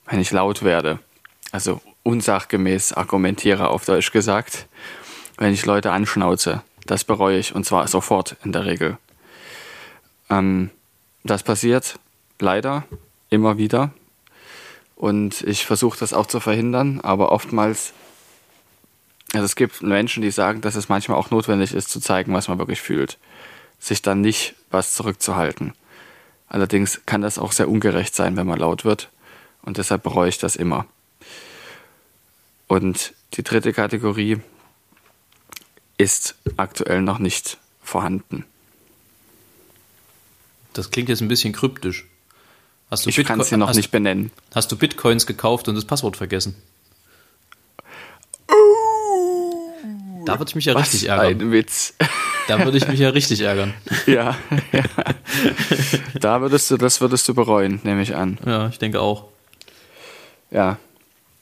wenn 0.07 0.21
ich 0.21 0.31
laut 0.31 0.63
werde, 0.63 1.01
also 1.51 1.81
unsachgemäß 2.05 2.93
argumentiere 2.93 3.69
auf 3.69 3.85
Deutsch 3.85 4.13
gesagt, 4.13 4.67
wenn 5.39 5.53
ich 5.53 5.65
Leute 5.65 5.93
anschnauze, 5.93 6.63
das 6.85 7.05
bereue 7.05 7.39
ich 7.39 7.55
und 7.55 7.65
zwar 7.65 7.89
sofort 7.89 8.37
in 8.45 8.53
der 8.53 8.67
Regel. 8.67 8.99
Ähm, 10.29 10.71
das 11.25 11.43
passiert 11.43 11.99
leider 12.39 12.85
immer 13.31 13.57
wieder 13.57 13.93
und 14.97 15.43
ich 15.43 15.65
versuche 15.65 15.99
das 15.99 16.13
auch 16.13 16.27
zu 16.27 16.41
verhindern, 16.41 17.01
aber 17.01 17.33
oftmals 17.33 17.95
also 19.35 19.45
es 19.45 19.57
gibt 19.57 19.83
Menschen, 19.83 20.23
die 20.23 20.31
sagen, 20.31 20.63
dass 20.63 20.75
es 20.75 20.89
manchmal 20.89 21.19
auch 21.19 21.31
notwendig 21.31 21.75
ist, 21.75 21.91
zu 21.91 22.01
zeigen, 22.01 22.33
was 22.33 22.49
man 22.49 22.59
wirklich 22.59 22.81
fühlt. 22.81 23.19
Sich 23.79 24.01
dann 24.01 24.23
nicht 24.23 24.55
was 24.71 24.95
zurückzuhalten. 24.95 25.75
Allerdings 26.49 27.03
kann 27.05 27.21
das 27.21 27.39
auch 27.39 27.53
sehr 27.53 27.69
ungerecht 27.69 28.15
sein, 28.15 28.37
wenn 28.37 28.47
man 28.47 28.59
laut 28.59 28.87
wird. 28.87 29.11
Und 29.63 29.77
deshalb 29.77 30.03
bereue 30.03 30.31
ich 30.31 30.39
das 30.39 30.57
immer. 30.57 30.87
Und 32.69 33.13
die 33.35 33.43
dritte 33.43 33.75
Kategorie 33.75 34.41
ist 35.99 36.37
aktuell 36.57 37.03
noch 37.03 37.19
nicht 37.19 37.59
vorhanden. 37.83 38.45
Das 40.73 40.91
klingt 40.91 41.09
jetzt 41.09 41.21
ein 41.21 41.29
bisschen 41.29 41.53
kryptisch. 41.53 42.07
Hast 42.91 43.05
du 43.05 43.11
ich 43.11 43.17
kann 43.25 43.41
es 43.41 43.49
dir 43.49 43.59
noch 43.59 43.69
hast, 43.69 43.77
nicht 43.77 43.91
benennen. 43.91 44.31
Hast 44.55 44.73
du 44.73 44.77
Bitcoins 44.77 45.27
gekauft 45.27 45.69
und 45.69 45.75
das 45.75 45.85
Passwort 45.85 46.17
vergessen? 46.17 46.55
Da 50.25 50.39
würde 50.39 50.51
ich 50.51 50.55
mich 50.55 50.65
ja 50.67 50.75
richtig 50.75 51.09
ärgern. 51.09 51.41
Ein 51.41 51.53
Witz. 51.53 51.95
Da 52.49 52.65
würde 52.65 52.79
ich 52.79 52.89
mich 52.89 53.01
ja 53.01 53.11
richtig 53.11 53.41
ärgern. 53.41 53.75
Ja, 54.07 54.37
ja. 54.73 54.83
Da 56.21 56.41
würdest 56.41 56.71
du, 56.71 56.77
das 56.77 57.01
würdest 57.01 57.29
du 57.29 57.35
bereuen, 57.35 57.81
nehme 57.83 58.03
ich 58.03 58.15
an. 58.15 58.39
Ja, 58.47 58.69
ich 58.69 58.79
denke 58.79 59.01
auch. 59.01 59.25
Ja. 60.51 60.79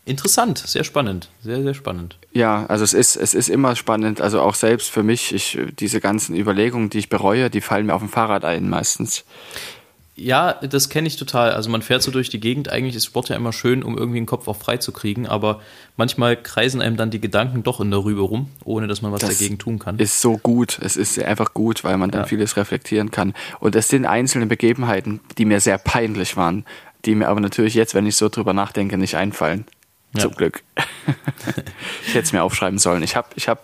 Interessant, 0.06 0.58
sehr 0.58 0.84
spannend, 0.84 1.28
sehr, 1.42 1.62
sehr 1.62 1.74
spannend. 1.74 2.16
Ja, 2.32 2.64
also 2.66 2.84
es 2.84 2.94
ist, 2.94 3.16
es 3.16 3.34
ist 3.34 3.48
immer 3.48 3.74
spannend, 3.74 4.20
also 4.20 4.40
auch 4.40 4.54
selbst 4.54 4.88
für 4.88 5.02
mich, 5.02 5.34
ich, 5.34 5.58
diese 5.80 6.00
ganzen 6.00 6.36
Überlegungen, 6.36 6.90
die 6.90 6.98
ich 6.98 7.08
bereue, 7.08 7.50
die 7.50 7.60
fallen 7.60 7.86
mir 7.86 7.94
auf 7.94 8.02
dem 8.02 8.08
Fahrrad 8.08 8.44
ein 8.44 8.68
meistens. 8.68 9.24
Ja, 10.14 10.54
das 10.54 10.88
kenne 10.88 11.08
ich 11.08 11.16
total. 11.16 11.50
Also 11.50 11.68
man 11.68 11.82
fährt 11.82 12.02
so 12.02 12.10
durch 12.10 12.30
die 12.30 12.40
Gegend. 12.40 12.70
Eigentlich 12.70 12.96
ist 12.96 13.04
Sport 13.04 13.28
ja 13.28 13.36
immer 13.36 13.52
schön, 13.52 13.82
um 13.82 13.98
irgendwie 13.98 14.18
den 14.18 14.26
Kopf 14.26 14.48
auch 14.48 14.56
frei 14.56 14.78
zu 14.78 14.90
kriegen. 14.90 15.26
Aber 15.26 15.60
manchmal 15.98 16.40
kreisen 16.40 16.80
einem 16.80 16.96
dann 16.96 17.10
die 17.10 17.20
Gedanken 17.20 17.62
doch 17.62 17.80
in 17.80 17.90
der 17.90 18.02
Rübe 18.02 18.22
rum, 18.22 18.48
ohne 18.64 18.86
dass 18.86 19.02
man 19.02 19.12
was 19.12 19.20
das 19.20 19.36
dagegen 19.36 19.58
tun 19.58 19.78
kann. 19.78 19.98
Ist 19.98 20.22
so 20.22 20.38
gut. 20.38 20.78
Es 20.80 20.96
ist 20.96 21.18
einfach 21.18 21.52
gut, 21.52 21.84
weil 21.84 21.98
man 21.98 22.10
dann 22.10 22.22
ja. 22.22 22.26
vieles 22.26 22.56
reflektieren 22.56 23.10
kann. 23.10 23.34
Und 23.60 23.76
es 23.76 23.88
sind 23.88 24.06
einzelne 24.06 24.46
Begebenheiten, 24.46 25.20
die 25.36 25.44
mir 25.44 25.60
sehr 25.60 25.76
peinlich 25.76 26.38
waren, 26.38 26.64
die 27.04 27.14
mir 27.14 27.28
aber 27.28 27.40
natürlich 27.40 27.74
jetzt, 27.74 27.94
wenn 27.94 28.06
ich 28.06 28.16
so 28.16 28.30
drüber 28.30 28.54
nachdenke, 28.54 28.96
nicht 28.96 29.16
einfallen. 29.16 29.66
Ja. 30.16 30.22
Zum 30.22 30.34
Glück. 30.34 30.62
ich 32.06 32.14
hätte 32.14 32.24
es 32.24 32.32
mir 32.32 32.42
aufschreiben 32.42 32.78
sollen. 32.78 33.02
Ich 33.02 33.16
habe, 33.16 33.28
ich 33.36 33.48
habe, 33.48 33.60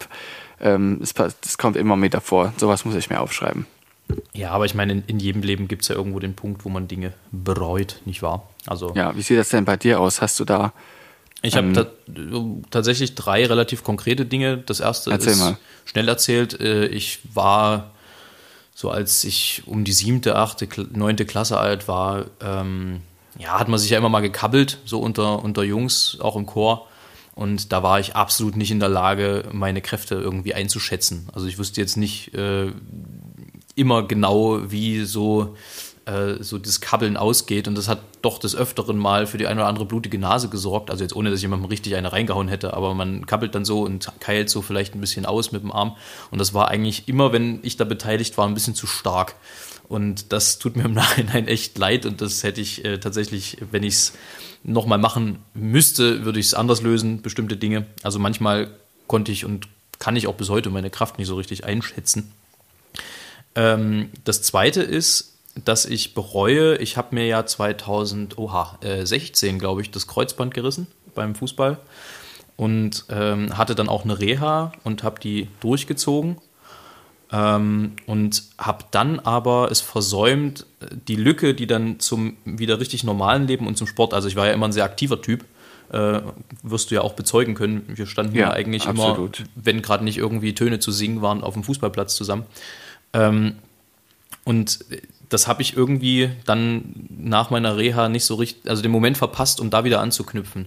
ähm, 0.61 1.01
es, 1.03 1.15
es 1.45 1.59
kommt 1.59 1.77
immer 1.77 2.01
wieder 2.01 2.21
vor. 2.21 2.53
Sowas 2.57 2.85
muss 2.85 2.95
ich 2.95 3.11
mir 3.11 3.21
aufschreiben. 3.21 3.67
Ja, 4.35 4.51
aber 4.51 4.65
ich 4.65 4.75
meine, 4.75 4.93
in, 4.93 5.05
in 5.07 5.19
jedem 5.21 5.43
Leben 5.43 5.69
gibt 5.69 5.83
es 5.83 5.89
ja 5.89 5.95
irgendwo 5.95 6.19
den 6.19 6.35
Punkt, 6.35 6.65
wo 6.65 6.69
man 6.69 6.89
Dinge 6.89 7.15
bereut, 7.31 8.01
nicht 8.05 8.23
wahr? 8.23 8.49
Also, 8.67 8.93
ja, 8.95 9.17
wie 9.17 9.23
sieht 9.23 9.39
das 9.39 9.49
denn 9.49 9.65
bei 9.65 9.77
dir 9.77 10.01
aus? 10.01 10.21
Hast 10.21 10.39
du 10.41 10.45
da. 10.45 10.73
Ich 11.43 11.57
ähm, 11.57 11.77
habe 11.77 11.93
tatsächlich 12.71 13.15
drei 13.15 13.45
relativ 13.45 13.83
konkrete 13.83 14.25
Dinge. 14.25 14.59
Das 14.59 14.81
erste 14.81 15.11
ist 15.13 15.39
mal. 15.39 15.59
schnell 15.85 16.09
erzählt. 16.09 16.61
Äh, 16.61 16.87
ich 16.87 17.19
war 17.35 17.91
so, 18.75 18.91
als 18.91 19.25
ich 19.25 19.63
um 19.67 19.85
die 19.85 19.93
siebte, 19.93 20.37
achte, 20.37 20.69
neunte 20.93 21.27
Klasse 21.27 21.59
alt 21.59 21.89
war, 21.89 22.27
ähm, 22.41 23.03
ja, 23.39 23.59
hat 23.59 23.69
man 23.69 23.79
sich 23.79 23.91
ja 23.91 23.99
immer 23.99 24.09
mal 24.09 24.21
gekabbelt, 24.21 24.79
so 24.85 25.01
unter, 25.01 25.43
unter 25.43 25.63
Jungs, 25.63 26.19
auch 26.21 26.37
im 26.37 26.47
Chor. 26.47 26.89
Und 27.35 27.73
da 27.73 27.83
war 27.83 27.99
ich 27.99 28.15
absolut 28.15 28.57
nicht 28.57 28.71
in 28.71 28.81
der 28.81 28.91
Lage, 28.91 29.49
meine 29.53 29.81
Kräfte 29.81 30.17
irgendwie 30.17 30.55
einzuschätzen. 30.55 31.29
Also 31.33 31.47
ich 31.47 31.59
wusste 31.59 31.81
jetzt 31.81 31.97
nicht, 31.97 32.35
äh, 32.35 32.71
immer 33.75 34.07
genau, 34.07 34.71
wie 34.71 35.05
so, 35.05 35.57
äh, 36.07 36.43
so 36.43 36.59
das 36.59 36.81
Kabbeln 36.81 37.17
ausgeht. 37.17 37.69
Und 37.69 37.77
das 37.77 37.89
hat 37.89 38.01
doch 38.23 38.39
des 38.39 38.55
Öfteren 38.57 38.97
mal 38.97 39.27
für 39.27 39.39
die 39.39 39.47
eine 39.47 39.61
oder 39.61 39.69
andere 39.69 39.87
blutige 39.87 40.19
Nase 40.19 40.49
gesorgt. 40.49 40.91
Also 40.91 41.05
jetzt 41.05 41.15
ohne, 41.15 41.31
dass 41.31 41.43
jemandem 41.43 41.69
richtig 41.69 41.97
eine 41.97 42.13
reingehauen 42.13 42.49
hätte, 42.49 42.75
aber 42.75 42.95
man 42.95 43.27
kabbelt 43.27 43.55
dann 43.55 43.65
so 43.65 43.83
und 43.83 44.11
keilt 44.21 44.51
so 44.51 44.63
vielleicht 44.63 44.95
ein 44.95 45.01
bisschen 45.01 45.27
aus 45.27 45.53
mit 45.53 45.63
dem 45.63 45.73
Arm. 45.73 45.97
Und 46.31 46.39
das 46.39 46.55
war 46.55 46.69
eigentlich 46.69 47.09
immer, 47.09 47.33
wenn 47.33 47.61
ich 47.63 47.77
da 47.77 47.85
beteiligt 47.85 48.37
war, 48.39 48.47
ein 48.47 48.55
bisschen 48.55 48.75
zu 48.75 48.87
stark. 48.87 49.35
Und 49.89 50.33
das 50.33 50.59
tut 50.59 50.77
mir 50.77 50.85
im 50.85 50.95
Nachhinein 50.95 51.49
echt 51.49 51.77
leid. 51.79 52.07
Und 52.07 52.21
das 52.21 52.43
hätte 52.43 52.61
ich 52.61 52.85
äh, 52.85 52.99
tatsächlich, 52.99 53.59
wenn 53.71 53.83
ich 53.83 53.95
es 53.95 54.13
nochmal 54.65 54.99
machen 54.99 55.39
müsste, 55.55 56.25
würde 56.25 56.41
ich 56.41 56.47
es 56.47 56.55
anders 56.55 56.83
lösen, 56.83 57.23
bestimmte 57.23 57.57
Dinge. 57.57 57.87
Also 58.03 58.19
manchmal 58.19 58.71
konnte 59.07 59.33
ich 59.33 59.45
und 59.45 59.69
kann 59.99 60.17
ich 60.17 60.27
auch 60.27 60.35
bis 60.35 60.49
heute 60.49 60.71
meine 60.71 60.91
Kraft 60.91 61.19
nicht 61.19 61.29
so 61.29 61.37
richtig 61.37 61.65
einschätzen. 61.65 62.33
Ähm, 63.55 64.11
das 64.25 64.43
zweite 64.43 64.83
ist, 64.83 65.32
dass 65.55 65.85
ich 65.85 66.15
bereue, 66.15 66.77
ich 66.79 66.97
habe 66.97 67.15
mir 67.15 67.27
ja 67.27 67.45
2016, 67.45 69.55
äh, 69.55 69.59
glaube 69.59 69.83
ich, 69.83 69.91
das 69.91 70.07
Kreuzband 70.07 70.55
gerissen 70.55 70.87
beim 71.15 71.35
Fußball 71.35 71.79
und 72.57 73.05
ähm, 73.11 73.57
hatte 73.57 73.75
dann 73.75 73.89
auch 73.89 74.05
eine 74.05 74.19
Reha 74.19 74.73
und 74.85 75.03
habe 75.03 75.21
die 75.21 75.49
durchgezogen 75.61 76.37
ähm, 77.33 77.93
und 78.07 78.43
habe 78.59 78.85
dann 78.91 79.21
aber 79.21 79.71
es 79.71 79.81
versäumt, 79.81 80.67
die 81.09 81.17
Lücke, 81.17 81.55
die 81.55 81.67
dann 81.67 82.01
zum 82.01 82.37
wieder 82.45 82.81
richtig 82.81 83.05
normalen 83.05 83.47
Leben 83.47 83.67
und 83.67 83.77
zum 83.77 83.87
Sport, 83.87 84.15
also 84.15 84.29
ich 84.29 84.37
war 84.37 84.47
ja 84.47 84.53
immer 84.53 84.69
ein 84.69 84.73
sehr 84.73 84.85
aktiver 84.85 85.21
Typ, 85.21 85.45
äh, 85.93 86.21
wirst 86.63 86.91
du 86.91 86.95
ja 86.95 87.03
auch 87.03 87.15
bezeugen 87.15 87.55
können. 87.55 87.85
Wir 87.89 88.07
standen 88.07 88.35
ja, 88.35 88.49
ja 88.49 88.53
eigentlich 88.53 88.87
absolut. 88.87 89.41
immer, 89.41 89.49
wenn 89.55 89.83
gerade 89.83 90.05
nicht 90.05 90.19
irgendwie 90.19 90.55
Töne 90.55 90.79
zu 90.79 90.93
singen 90.93 91.21
waren, 91.21 91.43
auf 91.43 91.55
dem 91.55 91.65
Fußballplatz 91.65 92.15
zusammen. 92.15 92.45
Ähm, 93.13 93.57
und 94.45 94.81
das 95.33 95.49
habe 95.49 95.63
ich 95.63 95.77
irgendwie 95.77 96.31
dann 96.45 97.09
nach 97.09 97.51
meiner 97.51 97.77
Reha 97.77 98.09
nicht 98.09 98.25
so 98.25 98.35
richtig, 98.35 98.69
also 98.69 98.83
den 98.83 98.91
Moment 98.91 99.17
verpasst, 99.17 99.61
um 99.61 99.71
da 99.71 99.85
wieder 99.85 100.01
anzuknüpfen. 100.01 100.67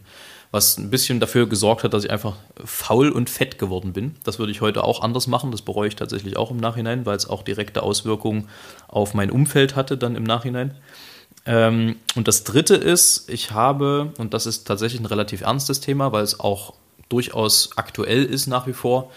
Was 0.52 0.78
ein 0.78 0.90
bisschen 0.90 1.20
dafür 1.20 1.48
gesorgt 1.48 1.84
hat, 1.84 1.94
dass 1.94 2.06
ich 2.06 2.12
einfach 2.12 2.38
faul 2.64 3.10
und 3.10 3.30
fett 3.30 3.60
geworden 3.60 3.94
bin. 3.94 4.16
Das 4.24 4.40
würde 4.40 4.52
ich 4.52 4.62
heute 4.62 4.84
auch 4.84 5.02
anders 5.02 5.28
machen. 5.28 5.52
Das 5.52 5.62
bereue 5.62 5.88
ich 5.88 5.96
tatsächlich 5.96 6.38
auch 6.38 6.52
im 6.52 6.58
Nachhinein, 6.58 7.06
weil 7.06 7.18
es 7.18 7.30
auch 7.30 7.44
direkte 7.44 7.84
Auswirkungen 7.84 8.48
auf 8.88 9.14
mein 9.14 9.32
Umfeld 9.32 9.76
hatte 9.76 9.98
dann 9.98 10.16
im 10.16 10.24
Nachhinein. 10.24 10.76
Ähm, 11.46 11.98
und 12.16 12.28
das 12.28 12.44
dritte 12.44 12.76
ist, 12.76 13.30
ich 13.30 13.52
habe, 13.52 14.14
und 14.18 14.34
das 14.34 14.46
ist 14.46 14.66
tatsächlich 14.66 15.02
ein 15.02 15.06
relativ 15.06 15.42
ernstes 15.42 15.80
Thema, 15.80 16.12
weil 16.12 16.24
es 16.24 16.40
auch 16.40 16.74
durchaus 17.10 17.72
aktuell 17.76 18.24
ist 18.24 18.48
nach 18.48 18.66
wie 18.66 18.74
vor, 18.74 19.12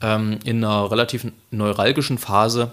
ähm, 0.00 0.38
in 0.44 0.62
einer 0.62 0.90
relativ 0.90 1.26
neuralgischen 1.50 2.18
Phase, 2.18 2.72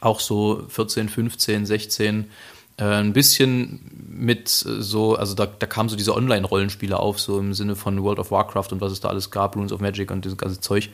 auch 0.00 0.20
so 0.20 0.64
14, 0.68 1.08
15, 1.08 1.66
16, 1.66 2.30
äh, 2.78 2.84
ein 2.84 3.12
bisschen 3.12 3.80
mit 4.08 4.48
so, 4.48 5.16
also 5.16 5.34
da, 5.34 5.46
da 5.46 5.66
kamen 5.66 5.88
so 5.88 5.96
diese 5.96 6.14
Online-Rollenspiele 6.14 6.98
auf, 6.98 7.20
so 7.20 7.38
im 7.38 7.54
Sinne 7.54 7.76
von 7.76 8.02
World 8.02 8.18
of 8.18 8.30
Warcraft 8.30 8.72
und 8.72 8.80
was 8.80 8.92
es 8.92 9.00
da 9.00 9.08
alles 9.08 9.30
gab, 9.30 9.56
Runes 9.56 9.72
of 9.72 9.80
Magic 9.80 10.10
und 10.10 10.24
dieses 10.24 10.38
ganze 10.38 10.60
Zeug. 10.60 10.90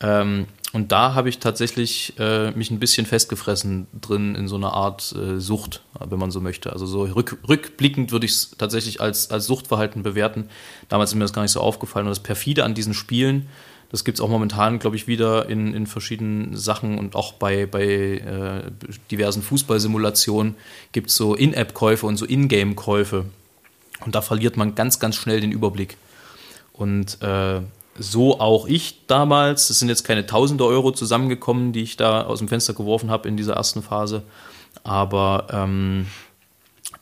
Ähm, 0.00 0.46
und 0.72 0.92
da 0.92 1.14
habe 1.14 1.28
ich 1.28 1.38
tatsächlich 1.38 2.14
äh, 2.18 2.50
mich 2.52 2.70
ein 2.70 2.78
bisschen 2.78 3.06
festgefressen 3.06 3.86
drin 4.00 4.34
in 4.34 4.46
so 4.46 4.56
einer 4.56 4.74
Art 4.74 5.14
äh, 5.16 5.40
Sucht, 5.40 5.82
wenn 5.98 6.18
man 6.18 6.30
so 6.30 6.40
möchte. 6.40 6.72
Also 6.72 6.86
so 6.86 7.04
rück, 7.04 7.38
rückblickend 7.48 8.12
würde 8.12 8.26
ich 8.26 8.32
es 8.32 8.50
tatsächlich 8.56 9.00
als, 9.00 9.30
als 9.30 9.46
Suchtverhalten 9.46 10.02
bewerten. 10.02 10.50
Damals 10.88 11.10
ist 11.10 11.14
mir 11.14 11.24
das 11.24 11.32
gar 11.32 11.42
nicht 11.42 11.52
so 11.52 11.60
aufgefallen. 11.60 12.06
Und 12.06 12.10
das 12.10 12.22
Perfide 12.22 12.64
an 12.64 12.74
diesen 12.74 12.94
Spielen, 12.94 13.48
das 13.90 14.04
gibt 14.04 14.18
es 14.18 14.20
auch 14.20 14.28
momentan, 14.28 14.78
glaube 14.78 14.96
ich, 14.96 15.06
wieder 15.06 15.48
in, 15.48 15.74
in 15.74 15.86
verschiedenen 15.86 16.56
Sachen 16.56 16.98
und 16.98 17.14
auch 17.14 17.32
bei, 17.32 17.66
bei 17.66 17.84
äh, 17.84 18.70
diversen 19.10 19.42
Fußballsimulationen 19.42 20.56
gibt 20.92 21.08
es 21.08 21.16
so 21.16 21.34
In-App-Käufe 21.34 22.06
und 22.06 22.16
so 22.16 22.26
In-Game-Käufe. 22.26 23.24
Und 24.04 24.14
da 24.14 24.20
verliert 24.20 24.56
man 24.56 24.74
ganz, 24.74 25.00
ganz 25.00 25.16
schnell 25.16 25.40
den 25.40 25.52
Überblick. 25.52 25.96
Und 26.72 27.20
äh, 27.22 27.60
so 27.98 28.40
auch 28.40 28.66
ich 28.66 29.06
damals. 29.06 29.70
Es 29.70 29.78
sind 29.78 29.88
jetzt 29.88 30.04
keine 30.04 30.26
tausende 30.26 30.64
Euro 30.64 30.92
zusammengekommen, 30.92 31.72
die 31.72 31.82
ich 31.82 31.96
da 31.96 32.22
aus 32.22 32.38
dem 32.38 32.48
Fenster 32.48 32.74
geworfen 32.74 33.10
habe 33.10 33.28
in 33.28 33.36
dieser 33.36 33.54
ersten 33.54 33.82
Phase. 33.82 34.22
Aber 34.84 35.48
ähm, 35.50 36.06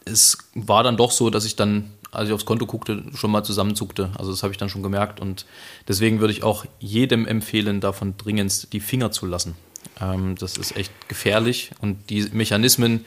es 0.05 0.39
war 0.55 0.83
dann 0.83 0.97
doch 0.97 1.11
so, 1.11 1.31
dass 1.31 1.45
ich 1.45 1.57
dann, 1.57 1.93
als 2.17 2.29
ich 2.29 2.35
aufs 2.35 2.45
Konto 2.45 2.67
guckte, 2.67 3.03
schon 3.15 3.31
mal 3.31 3.45
zusammenzuckte. 3.45 4.11
Also 4.19 4.31
das 4.31 4.43
habe 4.43 4.53
ich 4.53 4.59
dann 4.59 4.69
schon 4.69 4.83
gemerkt. 4.83 5.21
Und 5.21 5.47
deswegen 5.87 6.21
würde 6.21 6.33
ich 6.33 6.43
auch 6.43 6.65
jedem 6.79 7.27
empfehlen, 7.27 7.81
davon 7.81 8.17
dringendst 8.17 8.73
die 8.73 8.81
Finger 8.81 9.11
zu 9.11 9.27
lassen. 9.27 9.55
Ähm, 10.01 10.35
das 10.37 10.57
ist 10.57 10.77
echt 10.77 10.93
gefährlich. 11.09 11.71
Und 11.81 12.11
die 12.11 12.29
Mechanismen, 12.33 13.05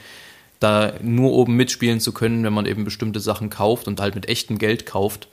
da 0.60 0.94
nur 1.02 1.32
oben 1.34 1.56
mitspielen 1.56 2.00
zu 2.00 2.12
können, 2.12 2.44
wenn 2.44 2.54
man 2.54 2.66
eben 2.66 2.84
bestimmte 2.84 3.20
Sachen 3.20 3.50
kauft 3.50 3.88
und 3.88 4.00
halt 4.00 4.16
mit 4.16 4.28
echtem 4.28 4.58
Geld 4.58 4.86
kauft, 4.86 5.28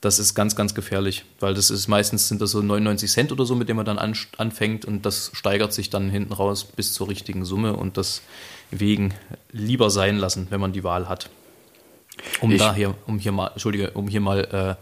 das 0.00 0.18
ist 0.18 0.34
ganz, 0.34 0.56
ganz 0.56 0.74
gefährlich, 0.74 1.24
weil 1.40 1.54
das 1.54 1.70
ist 1.70 1.88
meistens 1.88 2.28
sind 2.28 2.40
das 2.40 2.52
so 2.52 2.62
99 2.62 3.10
Cent 3.10 3.32
oder 3.32 3.44
so, 3.44 3.54
mit 3.54 3.68
dem 3.68 3.76
man 3.76 3.84
dann 3.84 3.98
an, 3.98 4.16
anfängt 4.38 4.84
und 4.84 5.04
das 5.04 5.30
steigert 5.34 5.72
sich 5.72 5.90
dann 5.90 6.08
hinten 6.08 6.32
raus 6.32 6.64
bis 6.64 6.92
zur 6.92 7.08
richtigen 7.08 7.44
Summe 7.44 7.74
und 7.74 7.96
deswegen 7.96 9.12
lieber 9.50 9.90
sein 9.90 10.16
lassen, 10.16 10.46
wenn 10.50 10.60
man 10.60 10.72
die 10.72 10.84
Wahl 10.84 11.08
hat. 11.08 11.28
Um 12.40 12.52
ich, 12.52 12.58
daher, 12.58 12.94
um 13.06 13.18
hier 13.18 13.32
mal, 13.32 13.48
Entschuldige, 13.48 13.90
um 13.92 14.08
hier 14.08 14.20
mal 14.20 14.78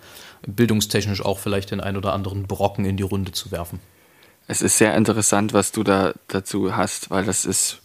äh, 0.47 0.51
bildungstechnisch 0.51 1.25
auch 1.25 1.39
vielleicht 1.39 1.71
den 1.71 1.81
ein 1.81 1.97
oder 1.97 2.13
anderen 2.13 2.47
Brocken 2.47 2.85
in 2.85 2.97
die 2.97 3.03
Runde 3.03 3.33
zu 3.33 3.51
werfen. 3.51 3.81
Es 4.47 4.63
ist 4.63 4.79
sehr 4.79 4.95
interessant, 4.95 5.53
was 5.53 5.73
du 5.73 5.83
da 5.83 6.15
dazu 6.29 6.77
hast, 6.77 7.11
weil 7.11 7.25
das 7.25 7.45
ist, 7.45 7.81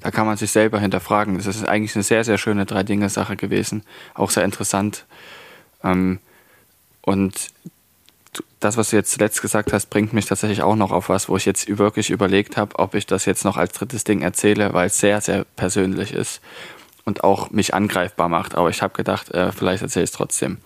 da 0.00 0.10
kann 0.10 0.26
man 0.26 0.36
sich 0.36 0.50
selber 0.50 0.78
hinterfragen. 0.78 1.36
Das 1.36 1.46
ist 1.46 1.66
eigentlich 1.66 1.94
eine 1.94 2.02
sehr, 2.02 2.22
sehr 2.24 2.36
schöne 2.36 2.66
Drei-Dinge-Sache 2.66 3.36
gewesen. 3.36 3.82
Auch 4.14 4.30
sehr 4.30 4.44
interessant 4.44 5.06
ähm, 5.82 6.18
und 7.02 7.48
das, 8.60 8.76
was 8.76 8.90
du 8.90 8.96
jetzt 8.96 9.12
zuletzt 9.12 9.40
gesagt 9.40 9.72
hast, 9.72 9.86
bringt 9.86 10.12
mich 10.12 10.26
tatsächlich 10.26 10.62
auch 10.62 10.76
noch 10.76 10.90
auf 10.90 11.08
was, 11.08 11.28
wo 11.28 11.36
ich 11.36 11.44
jetzt 11.44 11.78
wirklich 11.78 12.10
überlegt 12.10 12.56
habe, 12.56 12.78
ob 12.78 12.94
ich 12.94 13.06
das 13.06 13.24
jetzt 13.24 13.44
noch 13.44 13.56
als 13.56 13.72
drittes 13.72 14.04
Ding 14.04 14.20
erzähle, 14.22 14.72
weil 14.74 14.88
es 14.88 14.98
sehr, 14.98 15.20
sehr 15.20 15.44
persönlich 15.56 16.12
ist 16.12 16.40
und 17.08 17.24
auch 17.24 17.50
mich 17.50 17.74
angreifbar 17.74 18.28
macht. 18.28 18.54
Aber 18.54 18.70
ich 18.70 18.82
habe 18.82 18.94
gedacht, 18.94 19.30
äh, 19.30 19.50
vielleicht 19.50 19.82
erzähle 19.82 20.04
ich 20.04 20.10
es 20.10 20.16
trotzdem. 20.16 20.58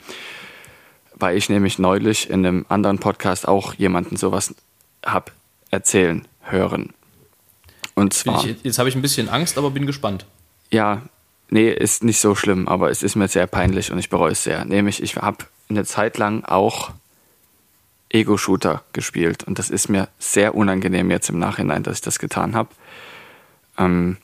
Weil 1.14 1.36
ich 1.36 1.48
nämlich 1.48 1.78
neulich 1.78 2.28
in 2.28 2.44
einem 2.44 2.66
anderen 2.68 2.98
Podcast 2.98 3.48
auch 3.48 3.74
jemanden 3.74 4.16
sowas 4.16 4.54
habe 5.06 5.32
erzählen 5.70 6.28
hören. 6.42 6.92
Und 7.94 8.12
zwar. 8.12 8.44
Ich, 8.44 8.62
jetzt 8.62 8.78
habe 8.78 8.90
ich 8.90 8.94
ein 8.94 9.02
bisschen 9.02 9.30
Angst, 9.30 9.56
aber 9.56 9.70
bin 9.70 9.86
gespannt. 9.86 10.26
Ja, 10.70 11.02
Nee, 11.52 11.70
ist 11.70 12.02
nicht 12.02 12.18
so 12.18 12.34
schlimm, 12.34 12.66
aber 12.66 12.90
es 12.90 13.02
ist 13.02 13.14
mir 13.14 13.28
sehr 13.28 13.46
peinlich 13.46 13.92
und 13.92 13.98
ich 13.98 14.08
bereue 14.08 14.32
es 14.32 14.42
sehr. 14.42 14.64
Nämlich, 14.64 15.02
ich 15.02 15.16
habe 15.16 15.44
eine 15.68 15.84
Zeit 15.84 16.16
lang 16.16 16.44
auch 16.44 16.92
Ego-Shooter 18.08 18.82
gespielt 18.94 19.44
und 19.44 19.58
das 19.58 19.68
ist 19.68 19.90
mir 19.90 20.08
sehr 20.18 20.54
unangenehm 20.54 21.10
jetzt 21.10 21.28
im 21.28 21.38
Nachhinein, 21.38 21.82
dass 21.82 21.96
ich 21.96 22.00
das 22.00 22.18
getan 22.18 22.54
habe. 22.54 22.70
Ähm 23.76 24.16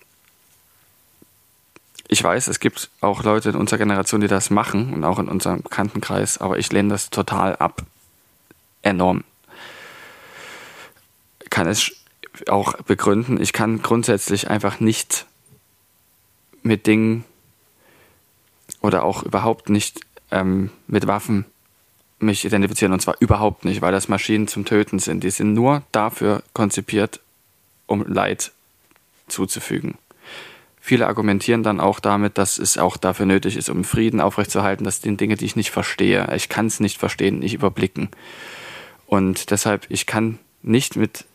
ich 2.09 2.25
weiß, 2.25 2.49
es 2.49 2.59
gibt 2.59 2.90
auch 3.03 3.23
Leute 3.23 3.51
in 3.51 3.55
unserer 3.55 3.79
Generation, 3.79 4.23
die 4.23 4.29
das 4.29 4.49
machen 4.49 4.94
und 4.94 5.05
auch 5.05 5.18
in 5.18 5.29
unserem 5.29 5.62
Bekanntenkreis, 5.62 6.38
aber 6.38 6.59
ich 6.59 6.73
lehne 6.73 6.88
das 6.88 7.11
total 7.11 7.55
ab. 7.57 7.83
Enorm. 8.83 9.25
Kann 11.51 11.66
es 11.66 11.92
auch 12.49 12.75
begründen. 12.83 13.40
Ich 13.40 13.53
kann 13.53 13.83
grundsätzlich 13.83 14.49
einfach 14.49 14.81
nicht 14.81 15.27
mit 16.62 16.87
Dingen 16.87 17.25
oder 18.81 19.03
auch 19.03 19.23
überhaupt 19.23 19.68
nicht 19.68 20.01
ähm, 20.31 20.71
mit 20.87 21.07
Waffen 21.07 21.44
mich 22.21 22.44
identifizieren 22.44 22.92
und 22.92 23.01
zwar 23.01 23.16
überhaupt 23.21 23.64
nicht, 23.64 23.83
weil 23.83 23.92
das 23.92 24.09
Maschinen 24.09 24.49
zum 24.49 24.64
Töten 24.64 24.99
sind. 24.99 25.23
Die 25.25 25.31
sind 25.31 25.53
nur 25.53 25.83
dafür 25.92 26.42
konzipiert, 26.53 27.21
um 27.87 28.05
Leid 28.07 28.53
zuzufügen. 29.29 29.99
Viele 30.88 31.07
argumentieren 31.07 31.62
dann 31.62 31.81
auch 31.81 32.01
damit, 32.01 32.38
dass 32.38 32.59
es 32.59 32.79
auch 32.79 32.96
dafür 32.96 33.27
nötig 33.27 33.57
ist, 33.57 33.68
um 33.68 33.85
Frieden 33.85 34.20
aufrechtzuerhalten. 34.20 34.85
Das 34.85 35.03
sind 35.03 35.20
Dinge, 35.20 35.37
die 35.37 35.44
ich 35.44 35.55
nicht 35.55 35.70
verstehe. 35.70 36.27
Ich 36.35 36.48
kann 36.48 36.66
es 36.66 36.81
nicht 36.81 36.98
verstehen, 36.98 37.40
nicht 37.40 37.55
überblicken. 37.55 38.09
Und 39.07 39.51
deshalb, 39.51 39.87
ich 39.90 40.07
kann 40.07 40.38
nicht 40.62 40.96
mit 40.96 41.27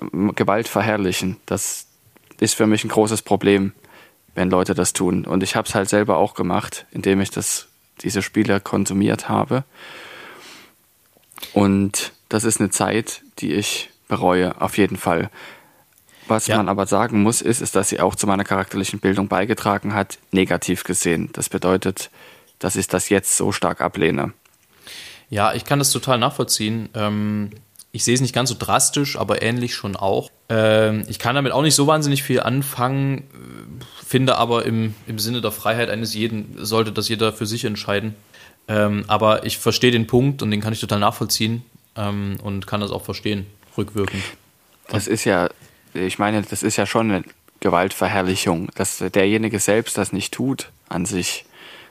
ähm, 0.00 0.34
Gewalt 0.34 0.66
verherrlichen. 0.66 1.36
Das 1.44 1.86
ist 2.40 2.54
für 2.54 2.66
mich 2.66 2.84
ein 2.84 2.88
großes 2.88 3.20
Problem 3.20 3.72
wenn 4.36 4.50
Leute 4.50 4.74
das 4.74 4.92
tun. 4.92 5.24
Und 5.24 5.42
ich 5.42 5.56
habe 5.56 5.66
es 5.66 5.74
halt 5.74 5.88
selber 5.88 6.18
auch 6.18 6.34
gemacht, 6.34 6.86
indem 6.92 7.20
ich 7.20 7.30
das, 7.30 7.66
diese 8.02 8.22
Spiele 8.22 8.60
konsumiert 8.60 9.28
habe. 9.28 9.64
Und 11.52 12.12
das 12.28 12.44
ist 12.44 12.60
eine 12.60 12.70
Zeit, 12.70 13.22
die 13.38 13.54
ich 13.54 13.90
bereue, 14.08 14.60
auf 14.60 14.76
jeden 14.76 14.98
Fall. 14.98 15.30
Was 16.28 16.46
ja. 16.46 16.56
man 16.56 16.68
aber 16.68 16.86
sagen 16.86 17.22
muss, 17.22 17.40
ist, 17.40 17.60
ist, 17.60 17.76
dass 17.76 17.88
sie 17.88 18.00
auch 18.00 18.14
zu 18.14 18.26
meiner 18.26 18.44
charakterlichen 18.44 18.98
Bildung 18.98 19.28
beigetragen 19.28 19.94
hat, 19.94 20.18
negativ 20.32 20.84
gesehen. 20.84 21.30
Das 21.32 21.48
bedeutet, 21.48 22.10
dass 22.58 22.76
ich 22.76 22.88
das 22.88 23.08
jetzt 23.08 23.36
so 23.36 23.52
stark 23.52 23.80
ablehne. 23.80 24.32
Ja, 25.30 25.54
ich 25.54 25.64
kann 25.64 25.78
das 25.78 25.90
total 25.90 26.18
nachvollziehen. 26.18 26.88
Ähm, 26.94 27.50
ich 27.92 28.04
sehe 28.04 28.14
es 28.14 28.20
nicht 28.20 28.34
ganz 28.34 28.50
so 28.50 28.56
drastisch, 28.58 29.16
aber 29.16 29.42
ähnlich 29.42 29.74
schon 29.74 29.96
auch. 29.96 30.30
Ähm, 30.48 31.04
ich 31.08 31.18
kann 31.18 31.34
damit 31.34 31.52
auch 31.52 31.62
nicht 31.62 31.74
so 31.74 31.86
wahnsinnig 31.86 32.22
viel 32.22 32.40
anfangen, 32.40 33.24
finde 34.04 34.36
aber 34.36 34.66
im, 34.66 34.94
im 35.06 35.18
Sinne 35.18 35.40
der 35.40 35.50
Freiheit 35.50 35.90
eines 35.90 36.14
jeden 36.14 36.64
sollte 36.64 36.92
das 36.92 37.08
jeder 37.08 37.32
für 37.32 37.46
sich 37.46 37.64
entscheiden. 37.64 38.14
Ähm, 38.68 39.04
aber 39.06 39.46
ich 39.46 39.58
verstehe 39.58 39.90
den 39.90 40.06
Punkt 40.06 40.42
und 40.42 40.50
den 40.50 40.60
kann 40.60 40.72
ich 40.72 40.80
total 40.80 40.98
nachvollziehen 40.98 41.64
ähm, 41.96 42.36
und 42.42 42.66
kann 42.66 42.80
das 42.80 42.90
auch 42.90 43.04
verstehen, 43.04 43.46
rückwirkend. 43.78 44.22
Das 44.88 45.06
ist 45.06 45.24
ja, 45.24 45.48
ich 45.96 46.18
meine, 46.18 46.42
das 46.42 46.62
ist 46.62 46.76
ja 46.76 46.86
schon 46.86 47.10
eine 47.10 47.24
Gewaltverherrlichung, 47.60 48.68
dass 48.74 48.98
derjenige 48.98 49.58
selbst 49.58 49.98
das 49.98 50.12
nicht 50.12 50.32
tut 50.34 50.70
an 50.88 51.06
sich, 51.06 51.46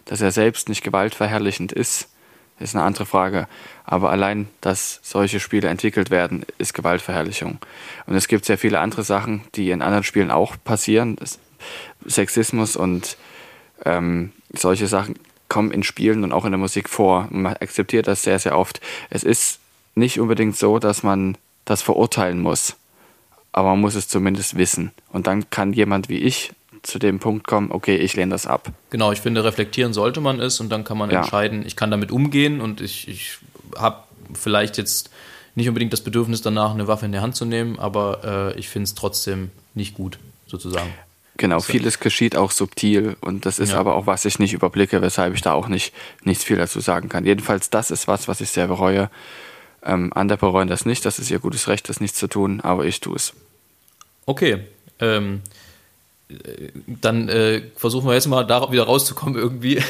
dass 0.06 0.22
er 0.22 0.32
selbst 0.32 0.70
nicht 0.70 0.84
gewaltverherrlichend 0.84 1.72
ist 1.72 2.10
ist 2.60 2.76
eine 2.76 2.84
andere 2.84 3.06
Frage. 3.06 3.48
Aber 3.84 4.12
allein, 4.12 4.48
dass 4.62 5.00
solche 5.04 5.40
Spiele 5.40 5.68
entwickelt 5.68 6.10
werden, 6.10 6.46
ist 6.58 6.74
Gewaltverherrlichung. 6.74 7.60
Und 8.06 8.16
es 8.16 8.28
gibt 8.28 8.46
sehr 8.46 8.58
viele 8.58 8.80
andere 8.80 9.04
Sachen, 9.04 9.42
die 9.56 9.72
in 9.72 9.82
anderen 9.82 10.04
Spielen 10.04 10.32
auch 10.32 10.56
passieren. 10.64 11.18
Sexismus 12.06 12.76
und 12.76 13.18
ähm, 13.84 14.32
solche 14.54 14.88
Sachen 14.88 15.16
kommen 15.50 15.72
in 15.72 15.84
Spielen 15.84 16.24
und 16.24 16.32
auch 16.32 16.46
in 16.46 16.52
der 16.52 16.60
Musik 16.60 16.90
vor. 16.90 17.28
Man 17.30 17.54
akzeptiert 17.54 18.08
das 18.08 18.24
sehr, 18.24 18.40
sehr 18.40 18.58
oft. 18.58 18.80
Es 19.10 19.24
ist 19.24 19.60
nicht 19.94 20.20
unbedingt 20.20 20.58
so, 20.58 20.80
dass 20.80 21.04
man 21.04 21.38
das 21.66 21.82
verurteilen 21.82 22.42
muss. 22.42 22.76
Aber 23.58 23.70
man 23.70 23.80
muss 23.80 23.96
es 23.96 24.10
zumindest 24.10 24.58
wissen. 24.58 24.92
Und 25.14 25.28
dann 25.28 25.50
kann 25.50 25.72
jemand 25.72 26.10
wie 26.10 26.18
ich 26.18 26.52
zu 26.84 27.00
dem 27.00 27.20
Punkt 27.20 27.48
kommen, 27.48 27.72
okay, 27.72 27.96
ich 27.96 28.14
lehne 28.14 28.32
das 28.32 28.46
ab. 28.46 28.68
Genau, 28.90 29.14
ich 29.14 29.22
finde, 29.22 29.46
reflektieren 29.46 29.94
sollte 29.94 30.20
man 30.20 30.42
es 30.42 30.60
und 30.60 30.68
dann 30.68 30.84
kann 30.84 30.98
man 30.98 31.10
ja. 31.10 31.20
entscheiden, 31.22 31.66
ich 31.66 31.78
kann 31.78 31.90
damit 31.90 32.12
umgehen 32.12 32.60
und 32.60 32.82
ich, 32.82 33.08
ich 33.08 33.38
habe 33.78 34.04
vielleicht 34.34 34.78
jetzt 34.78 35.10
nicht 35.56 35.70
unbedingt 35.70 35.94
das 35.94 36.02
Bedürfnis 36.02 36.42
danach, 36.42 36.72
eine 36.72 36.90
Waffe 36.90 37.06
in 37.06 37.14
die 37.14 37.20
Hand 37.20 37.38
zu 37.38 37.46
nehmen, 37.46 37.80
aber 37.80 38.54
äh, 38.54 38.60
ich 38.60 38.68
finde 38.68 38.84
es 38.84 38.94
trotzdem 38.94 39.52
nicht 39.74 39.96
gut, 39.96 40.20
sozusagen. 40.48 40.94
Genau, 41.38 41.60
so. 41.60 41.72
vieles 41.72 42.02
geschieht 42.02 42.36
auch 42.36 42.52
subtil 42.52 43.16
und 43.22 43.46
das 43.46 43.58
ist 43.58 43.72
ja. 43.72 43.80
aber 43.80 43.96
auch, 43.96 44.06
was 44.06 44.26
ich 44.26 44.38
nicht 44.38 44.52
überblicke, 44.52 45.02
weshalb 45.02 45.34
ich 45.34 45.42
da 45.42 45.54
auch 45.54 45.70
nicht 45.70 45.94
nichts 46.26 46.44
viel 46.44 46.58
dazu 46.58 46.82
sagen 46.82 47.08
kann. 47.08 47.24
Jedenfalls, 47.24 47.70
das 47.70 47.90
ist 47.90 48.10
was, 48.10 48.28
was 48.28 48.42
ich 48.42 48.50
sehr 48.50 48.68
bereue. 48.68 49.10
Ähm, 49.82 50.12
andere 50.14 50.40
bereuen 50.40 50.68
das 50.68 50.86
nicht, 50.86 51.06
das 51.06 51.20
ist 51.20 51.32
ihr 51.32 51.40
gutes 51.40 51.70
Recht, 51.70 51.88
das 51.88 52.02
nicht 52.02 52.18
zu 52.18 52.28
tun, 52.28 52.60
aber 52.60 52.86
ich 52.86 53.00
tue 53.00 53.16
es. 53.16 53.34
Okay. 54.26 54.60
Ähm, 55.00 55.42
dann 56.88 57.30
äh, 57.30 57.62
versuchen 57.76 58.08
wir 58.08 58.16
jetzt 58.16 58.28
mal 58.28 58.44
da 58.46 58.72
wieder 58.72 58.84
rauszukommen 58.84 59.36
irgendwie. 59.38 59.82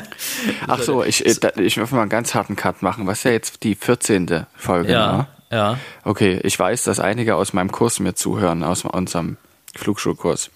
Ach 0.66 0.82
so, 0.82 1.04
ich, 1.04 1.24
äh, 1.24 1.62
ich 1.62 1.76
möchte 1.76 1.94
mal 1.94 2.00
einen 2.02 2.10
ganz 2.10 2.34
harten 2.34 2.56
Cut 2.56 2.82
machen. 2.82 3.06
Was 3.06 3.18
ist 3.18 3.24
ja 3.24 3.30
jetzt 3.30 3.62
die 3.62 3.74
14. 3.76 4.46
Folge? 4.56 4.90
Ja, 4.92 5.28
Ja. 5.50 5.78
Okay, 6.04 6.40
ich 6.42 6.58
weiß, 6.58 6.82
dass 6.84 6.98
einige 6.98 7.36
aus 7.36 7.52
meinem 7.52 7.70
Kurs 7.70 8.00
mir 8.00 8.14
zuhören, 8.14 8.64
aus 8.64 8.84
unserem 8.84 9.36
Flugschulkurs. 9.76 10.50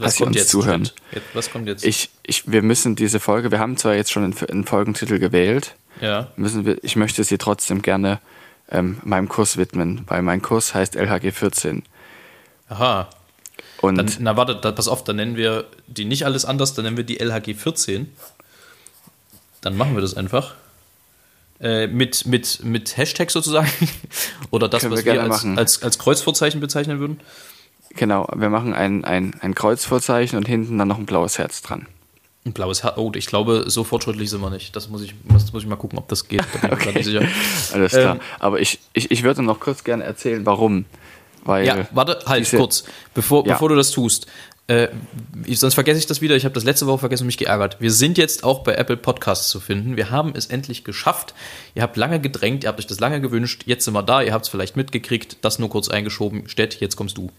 Was 0.00 0.16
kommt 0.16 0.28
uns 0.30 0.36
jetzt? 0.38 0.50
zuhören. 0.50 0.90
Jetzt- 1.12 1.24
Was 1.34 1.52
kommt 1.52 1.68
jetzt? 1.68 1.84
Ich, 1.84 2.10
ich, 2.24 2.50
wir 2.50 2.62
müssen 2.62 2.96
diese 2.96 3.20
Folge, 3.20 3.52
wir 3.52 3.60
haben 3.60 3.76
zwar 3.76 3.94
jetzt 3.94 4.10
schon 4.10 4.24
einen, 4.24 4.34
einen 4.50 4.64
Folgentitel 4.64 5.20
gewählt, 5.20 5.76
ja. 6.00 6.26
müssen 6.36 6.66
wir, 6.66 6.82
ich 6.82 6.96
möchte 6.96 7.22
sie 7.22 7.38
trotzdem 7.38 7.80
gerne 7.80 8.18
ähm, 8.72 8.98
meinem 9.04 9.28
Kurs 9.28 9.56
widmen, 9.56 10.02
weil 10.08 10.22
mein 10.22 10.42
Kurs 10.42 10.74
heißt 10.74 10.96
LHG 10.96 11.30
14. 11.32 11.84
Aha. 12.68 13.08
Und 13.80 13.96
Dann, 13.96 14.10
na 14.20 14.36
warte, 14.36 14.56
da, 14.56 14.72
pass 14.72 14.88
auf, 14.88 15.04
dann 15.04 15.16
nennen 15.16 15.36
wir 15.36 15.66
die 15.86 16.04
nicht 16.04 16.24
alles 16.24 16.44
anders, 16.44 16.74
dann 16.74 16.84
nennen 16.84 16.96
wir 16.96 17.04
die 17.04 17.18
LHG 17.18 17.54
14. 17.54 18.12
Dann 19.60 19.76
machen 19.76 19.94
wir 19.94 20.00
das 20.02 20.14
einfach. 20.14 20.54
Äh, 21.60 21.88
mit, 21.88 22.26
mit, 22.26 22.64
mit 22.64 22.96
Hashtag 22.96 23.30
sozusagen. 23.30 23.68
Oder 24.50 24.68
das, 24.68 24.82
Können 24.82 24.92
wir 24.92 24.98
was 24.98 25.04
wir, 25.04 25.12
gerne 25.12 25.32
als, 25.32 25.44
als, 25.44 25.82
als 25.82 25.98
Kreuzvorzeichen 25.98 26.60
bezeichnen 26.60 27.00
würden. 27.00 27.20
genau, 27.90 28.28
wir 28.34 28.48
machen 28.48 28.74
ein, 28.74 29.04
ein, 29.04 29.34
ein 29.40 29.54
Kreuzvorzeichen 29.54 30.38
und 30.38 30.46
hinten 30.46 30.78
dann 30.78 30.88
noch 30.88 30.98
ein 30.98 31.06
blaues 31.06 31.38
Herz 31.38 31.62
dran. 31.62 31.86
Ein 32.44 32.52
blaues 32.52 32.84
Herz. 32.84 32.96
Oh, 32.96 33.10
ich 33.14 33.26
glaube, 33.26 33.64
so 33.66 33.82
fortschrittlich 33.82 34.30
sind 34.30 34.40
wir 34.40 34.50
nicht. 34.50 34.74
Das 34.76 34.88
muss 34.88 35.02
ich, 35.02 35.14
das 35.28 35.52
muss 35.52 35.62
ich 35.62 35.68
mal 35.68 35.76
gucken, 35.76 35.98
ob 35.98 36.08
das 36.08 36.28
geht. 36.28 36.44
Da 36.62 36.68
bin 36.68 36.78
ich 36.78 36.78
mir 36.78 36.84
grad 36.84 36.94
nicht 36.94 37.04
sicher. 37.04 37.22
Alles 37.72 37.92
klar. 37.92 38.14
Ähm, 38.14 38.20
Aber 38.38 38.60
ich, 38.60 38.78
ich, 38.92 39.10
ich 39.10 39.22
würde 39.24 39.42
noch 39.42 39.58
kurz 39.58 39.82
gerne 39.82 40.04
erzählen, 40.04 40.46
warum. 40.46 40.84
Weil 41.44 41.66
Ja, 41.66 41.86
warte, 41.92 42.18
halt 42.26 42.48
kurz. 42.50 42.84
Bevor, 43.14 43.46
Ja. 43.46 43.54
bevor 43.54 43.68
du 43.70 43.74
das 43.76 43.90
tust. 43.90 44.26
Äh, 44.66 44.88
ich, 45.46 45.58
sonst 45.60 45.74
vergesse 45.74 45.98
ich 45.98 46.06
das 46.06 46.20
wieder. 46.20 46.36
Ich 46.36 46.44
habe 46.44 46.52
das 46.54 46.64
letzte 46.64 46.86
Woche 46.86 46.98
vergessen 46.98 47.22
und 47.22 47.28
mich 47.28 47.38
geärgert. 47.38 47.78
Wir 47.80 47.90
sind 47.90 48.18
jetzt 48.18 48.44
auch 48.44 48.62
bei 48.64 48.74
Apple 48.74 48.98
Podcasts 48.98 49.48
zu 49.48 49.60
finden. 49.60 49.96
Wir 49.96 50.10
haben 50.10 50.32
es 50.36 50.44
endlich 50.46 50.84
geschafft. 50.84 51.32
Ihr 51.74 51.82
habt 51.82 51.96
lange 51.96 52.20
gedrängt, 52.20 52.64
ihr 52.64 52.68
habt 52.68 52.78
euch 52.78 52.86
das 52.86 53.00
lange 53.00 53.22
gewünscht. 53.22 53.62
Jetzt 53.64 53.86
sind 53.86 53.94
wir 53.94 54.02
da. 54.02 54.20
Ihr 54.20 54.34
habt 54.34 54.44
es 54.44 54.50
vielleicht 54.50 54.76
mitgekriegt. 54.76 55.38
Das 55.40 55.58
nur 55.58 55.70
kurz 55.70 55.88
eingeschoben. 55.88 56.48
Stett, 56.50 56.80
jetzt 56.80 56.96
kommst 56.96 57.16
du. 57.16 57.30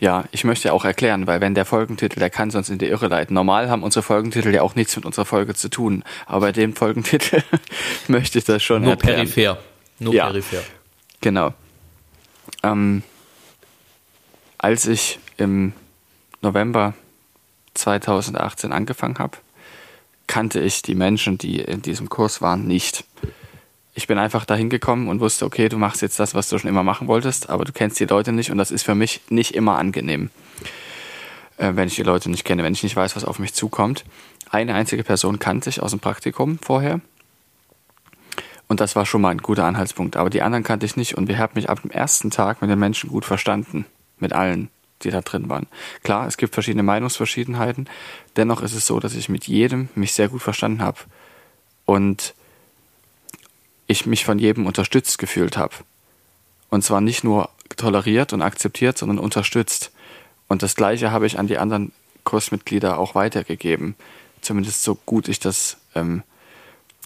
Ja, 0.00 0.24
ich 0.32 0.42
möchte 0.44 0.72
auch 0.72 0.84
erklären, 0.86 1.26
weil 1.26 1.40
wenn 1.40 1.54
der 1.54 1.64
Folgentitel, 1.66 2.18
der 2.18 2.30
kann 2.30 2.50
sonst 2.50 2.68
in 2.70 2.78
die 2.78 2.86
Irre 2.86 3.08
leiten. 3.08 3.34
Normal 3.34 3.68
haben 3.70 3.82
unsere 3.84 4.02
Folgentitel 4.02 4.52
ja 4.54 4.62
auch 4.62 4.74
nichts 4.74 4.96
mit 4.96 5.04
unserer 5.04 5.24
Folge 5.26 5.54
zu 5.54 5.68
tun. 5.68 6.02
Aber 6.26 6.46
bei 6.46 6.52
dem 6.52 6.74
Folgentitel 6.74 7.42
möchte 8.08 8.38
ich 8.38 8.44
das 8.44 8.62
schon 8.62 8.82
Nur 8.82 8.92
erklären. 8.92 9.28
peripher. 9.28 9.58
Nur 9.98 10.14
Ja. 10.14 10.26
peripher. 10.26 10.62
Genau. 11.20 11.52
Ähm, 12.62 13.02
als 14.58 14.86
ich 14.86 15.18
im 15.36 15.72
November 16.40 16.94
2018 17.74 18.72
angefangen 18.72 19.18
habe, 19.18 19.38
kannte 20.26 20.60
ich 20.60 20.82
die 20.82 20.94
Menschen, 20.94 21.38
die 21.38 21.60
in 21.60 21.82
diesem 21.82 22.08
Kurs 22.08 22.40
waren, 22.40 22.66
nicht. 22.66 23.04
Ich 23.94 24.06
bin 24.06 24.18
einfach 24.18 24.44
dahin 24.44 24.70
gekommen 24.70 25.08
und 25.08 25.20
wusste, 25.20 25.44
okay, 25.44 25.68
du 25.68 25.78
machst 25.78 26.00
jetzt 26.00 26.18
das, 26.18 26.34
was 26.34 26.48
du 26.48 26.58
schon 26.58 26.70
immer 26.70 26.82
machen 26.82 27.08
wolltest, 27.08 27.50
aber 27.50 27.64
du 27.64 27.72
kennst 27.72 28.00
die 28.00 28.06
Leute 28.06 28.32
nicht 28.32 28.50
und 28.50 28.58
das 28.58 28.70
ist 28.70 28.84
für 28.84 28.94
mich 28.94 29.20
nicht 29.28 29.54
immer 29.54 29.76
angenehm, 29.76 30.30
äh, 31.58 31.72
wenn 31.74 31.88
ich 31.88 31.96
die 31.96 32.02
Leute 32.02 32.30
nicht 32.30 32.44
kenne, 32.44 32.62
wenn 32.62 32.72
ich 32.72 32.82
nicht 32.82 32.96
weiß, 32.96 33.16
was 33.16 33.24
auf 33.24 33.38
mich 33.38 33.52
zukommt. 33.52 34.04
Eine 34.50 34.74
einzige 34.74 35.04
Person 35.04 35.38
kannte 35.38 35.70
ich 35.70 35.82
aus 35.82 35.90
dem 35.90 36.00
Praktikum 36.00 36.58
vorher 36.58 37.00
und 38.72 38.80
das 38.80 38.96
war 38.96 39.04
schon 39.04 39.20
mal 39.20 39.28
ein 39.28 39.42
guter 39.42 39.66
Anhaltspunkt. 39.66 40.16
Aber 40.16 40.30
die 40.30 40.40
anderen 40.40 40.64
kannte 40.64 40.86
ich 40.86 40.96
nicht 40.96 41.18
und 41.18 41.28
wir 41.28 41.36
haben 41.36 41.52
mich 41.56 41.68
ab 41.68 41.82
dem 41.82 41.90
ersten 41.90 42.30
Tag 42.30 42.62
mit 42.62 42.70
den 42.70 42.78
Menschen 42.78 43.10
gut 43.10 43.26
verstanden. 43.26 43.84
Mit 44.18 44.32
allen, 44.32 44.70
die 45.02 45.10
da 45.10 45.20
drin 45.20 45.50
waren. 45.50 45.66
Klar, 46.04 46.26
es 46.26 46.38
gibt 46.38 46.54
verschiedene 46.54 46.82
Meinungsverschiedenheiten. 46.82 47.86
Dennoch 48.36 48.62
ist 48.62 48.72
es 48.72 48.86
so, 48.86 48.98
dass 48.98 49.14
ich 49.14 49.28
mit 49.28 49.46
jedem 49.46 49.90
mich 49.94 50.14
sehr 50.14 50.30
gut 50.30 50.40
verstanden 50.40 50.80
habe. 50.80 51.00
Und 51.84 52.32
ich 53.88 54.06
mich 54.06 54.24
von 54.24 54.38
jedem 54.38 54.64
unterstützt 54.64 55.18
gefühlt 55.18 55.58
habe. 55.58 55.74
Und 56.70 56.82
zwar 56.82 57.02
nicht 57.02 57.24
nur 57.24 57.50
toleriert 57.76 58.32
und 58.32 58.40
akzeptiert, 58.40 58.96
sondern 58.96 59.18
unterstützt. 59.18 59.92
Und 60.48 60.62
das 60.62 60.76
Gleiche 60.76 61.10
habe 61.10 61.26
ich 61.26 61.38
an 61.38 61.46
die 61.46 61.58
anderen 61.58 61.92
Kursmitglieder 62.24 62.98
auch 62.98 63.14
weitergegeben. 63.14 63.96
Zumindest 64.40 64.82
so 64.82 64.94
gut 64.94 65.28
ich 65.28 65.40
das 65.40 65.76
ähm, 65.94 66.22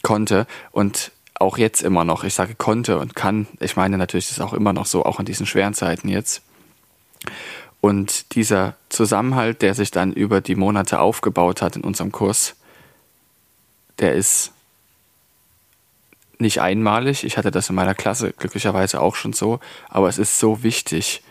konnte 0.04 0.46
und 0.70 1.10
auch 1.40 1.58
jetzt 1.58 1.82
immer 1.82 2.04
noch. 2.04 2.24
Ich 2.24 2.34
sage 2.34 2.54
konnte 2.54 2.98
und 2.98 3.14
kann. 3.14 3.46
Ich 3.60 3.76
meine 3.76 3.98
natürlich, 3.98 4.26
das 4.26 4.38
ist 4.38 4.42
auch 4.42 4.52
immer 4.52 4.72
noch 4.72 4.86
so, 4.86 5.04
auch 5.04 5.20
in 5.20 5.26
diesen 5.26 5.46
schweren 5.46 5.74
Zeiten 5.74 6.08
jetzt. 6.08 6.42
Und 7.80 8.34
dieser 8.34 8.74
Zusammenhalt, 8.88 9.62
der 9.62 9.74
sich 9.74 9.90
dann 9.90 10.12
über 10.12 10.40
die 10.40 10.54
Monate 10.54 10.98
aufgebaut 10.98 11.62
hat 11.62 11.76
in 11.76 11.84
unserem 11.84 12.10
Kurs, 12.10 12.56
der 13.98 14.14
ist 14.14 14.52
nicht 16.38 16.60
einmalig. 16.60 17.24
Ich 17.24 17.38
hatte 17.38 17.50
das 17.50 17.68
in 17.68 17.76
meiner 17.76 17.94
Klasse 17.94 18.32
glücklicherweise 18.32 19.00
auch 19.00 19.14
schon 19.14 19.32
so, 19.32 19.60
aber 19.88 20.08
es 20.08 20.18
ist 20.18 20.38
so 20.38 20.62
wichtig. 20.62 21.22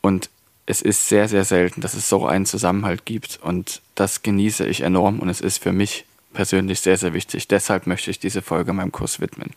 Und 0.00 0.30
es 0.66 0.82
ist 0.82 1.08
sehr, 1.08 1.28
sehr 1.28 1.44
selten, 1.44 1.80
dass 1.80 1.94
es 1.94 2.08
so 2.08 2.26
einen 2.26 2.46
Zusammenhalt 2.46 3.04
gibt. 3.04 3.38
Und 3.42 3.82
das 3.94 4.22
genieße 4.22 4.66
ich 4.66 4.80
enorm 4.80 5.20
und 5.20 5.28
es 5.28 5.40
ist 5.40 5.62
für 5.62 5.72
mich 5.72 6.04
persönlich 6.36 6.80
sehr, 6.80 6.96
sehr 6.96 7.14
wichtig. 7.14 7.48
Deshalb 7.48 7.88
möchte 7.88 8.10
ich 8.10 8.20
diese 8.20 8.42
Folge 8.42 8.72
meinem 8.72 8.92
Kurs 8.92 9.18
widmen. 9.18 9.50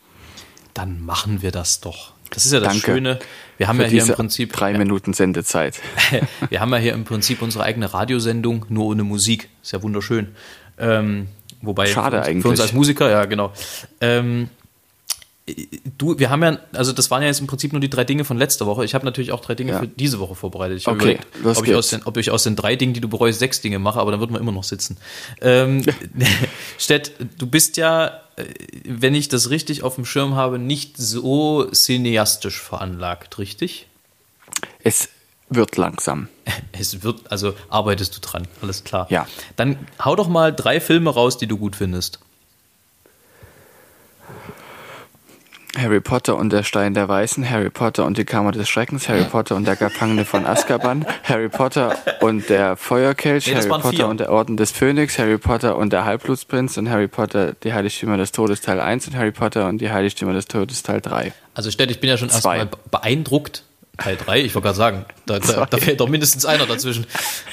Dann 0.73 1.05
machen 1.05 1.41
wir 1.41 1.51
das 1.51 1.81
doch. 1.81 2.13
Das 2.29 2.45
ist 2.45 2.53
ja 2.53 2.59
das 2.59 2.73
Danke 2.73 2.93
Schöne. 2.93 3.19
Wir 3.57 3.67
haben 3.67 3.81
ja 3.81 3.87
hier 3.87 4.03
im 4.03 4.13
Prinzip 4.13 4.53
drei 4.53 4.77
Minuten 4.77 5.13
Sendezeit. 5.13 5.79
wir 6.49 6.61
haben 6.61 6.71
ja 6.71 6.77
hier 6.77 6.93
im 6.93 7.03
Prinzip 7.03 7.41
unsere 7.41 7.63
eigene 7.63 7.93
Radiosendung, 7.93 8.65
nur 8.69 8.85
ohne 8.85 9.03
Musik. 9.03 9.49
Ist 9.61 9.73
ja 9.73 9.81
wunderschön. 9.83 10.29
Ähm, 10.77 11.27
wobei 11.61 11.87
Schade 11.87 12.17
für 12.17 12.17
uns, 12.17 12.27
eigentlich. 12.27 12.41
Für 12.43 12.49
uns 12.49 12.61
als 12.61 12.73
Musiker, 12.73 13.09
ja, 13.09 13.25
genau. 13.25 13.51
Ähm, 13.99 14.49
du, 15.97 16.17
wir 16.19 16.29
haben 16.29 16.43
ja, 16.43 16.59
also 16.73 16.91
das 16.91 17.09
waren 17.11 17.21
ja 17.21 17.27
jetzt 17.27 17.39
im 17.39 17.47
Prinzip 17.47 17.71
nur 17.71 17.79
die 17.81 17.89
drei 17.89 18.03
Dinge 18.03 18.25
von 18.25 18.37
letzter 18.37 18.65
Woche. 18.65 18.85
Ich 18.85 18.93
habe 18.93 19.05
natürlich 19.05 19.31
auch 19.31 19.41
drei 19.41 19.55
Dinge 19.55 19.71
Ja. 19.73 19.79
für 19.79 19.87
diese 19.87 20.19
Woche 20.19 20.35
vorbereitet. 20.35 20.77
Ich 20.77 20.87
habe 20.87 20.97
Okay, 20.97 21.19
überlegt, 21.39 21.57
ob 21.59 21.67
ich, 21.67 21.75
aus 21.75 21.89
den, 21.89 22.03
ob 22.03 22.17
ich 22.17 22.31
aus 22.31 22.43
den 22.43 22.55
drei 22.55 22.75
Dingen, 22.75 22.93
die 22.93 23.01
du 23.01 23.07
bereust, 23.07 23.39
sechs 23.39 23.61
Dinge 23.61 23.79
mache, 23.79 23.99
aber 23.99 24.11
dann 24.11 24.19
würden 24.19 24.33
wir 24.33 24.39
immer 24.39 24.51
noch 24.51 24.63
sitzen. 24.63 24.97
Ähm, 25.41 25.83
Stett, 26.77 27.11
du 27.37 27.47
bist 27.47 27.77
ja, 27.77 28.07
äh, 28.35 28.43
wenn 28.85 29.15
ich 29.15 29.27
das 29.29 29.49
richtig 29.49 29.83
auf 29.83 29.95
dem 29.95 30.05
Schirm 30.05 30.35
habe, 30.35 30.59
nicht 30.59 30.97
so 30.97 31.65
cineastisch 31.71 32.59
veranlagt, 32.61 33.37
richtig? 33.39 33.87
Es 34.83 35.09
wird 35.49 35.77
langsam. 35.77 36.27
Es 36.71 37.03
wird, 37.03 37.31
also 37.31 37.53
arbeitest 37.69 38.15
du 38.15 38.21
dran, 38.21 38.47
alles 38.61 38.83
klar. 38.83 39.07
Ja. 39.09 39.27
Dann 39.57 39.77
hau 40.03 40.15
doch 40.15 40.27
mal 40.29 40.53
drei 40.53 40.79
Filme 40.79 41.09
raus, 41.09 41.37
die 41.37 41.45
du 41.47 41.57
gut 41.57 41.75
findest. 41.75 42.19
Harry 45.77 46.01
Potter 46.01 46.35
und 46.35 46.51
der 46.51 46.63
Stein 46.63 46.93
der 46.95 47.07
Weißen, 47.07 47.47
Harry 47.47 47.69
Potter 47.69 48.05
und 48.05 48.17
die 48.17 48.25
Kammer 48.25 48.51
des 48.51 48.67
Schreckens, 48.67 49.07
Harry 49.07 49.23
Potter 49.23 49.55
und 49.55 49.65
der 49.67 49.75
Gefangene 49.75 50.25
von 50.25 50.45
Azkaban, 50.45 51.05
Harry 51.23 51.47
Potter 51.49 51.95
und 52.21 52.49
der 52.49 52.75
Feuerkelch, 52.75 53.45
Nee, 53.47 53.55
Harry 53.55 53.67
Potter 53.69 53.89
vier. 53.91 54.07
und 54.07 54.19
der 54.19 54.31
Orden 54.31 54.57
des 54.57 54.71
Phönix, 54.71 55.19
Harry 55.19 55.37
Potter 55.37 55.77
und 55.77 55.93
der 55.93 56.05
Halbblutsprinz 56.05 56.77
und 56.77 56.89
Harry 56.89 57.07
Potter, 57.07 57.53
die 57.63 57.73
Heiligtümer 57.73 58.17
des 58.17 58.31
Todes 58.31 58.61
Teil 58.61 58.79
1 58.79 59.07
und 59.09 59.15
Harry 59.15 59.31
Potter 59.31 59.67
und 59.67 59.79
die 59.79 59.91
Heiligtümer 59.91 60.33
des 60.33 60.47
Todes 60.47 60.81
Teil 60.81 61.01
3. 61.01 61.33
Also 61.53 61.69
Stett, 61.69 61.91
ich 61.91 61.99
bin 61.99 62.09
ja 62.09 62.17
schon 62.17 62.29
Zwei. 62.29 62.57
erstmal 62.57 62.79
beeindruckt. 62.89 63.63
Teil 63.99 64.15
3, 64.15 64.39
ich 64.41 64.55
wollte 64.55 64.67
gerade 64.67 64.77
sagen, 64.77 65.05
da, 65.25 65.39
da, 65.39 65.65
da 65.65 65.77
fehlt 65.77 65.99
doch 65.99 66.07
mindestens 66.07 66.45
einer 66.45 66.65
dazwischen. 66.65 67.05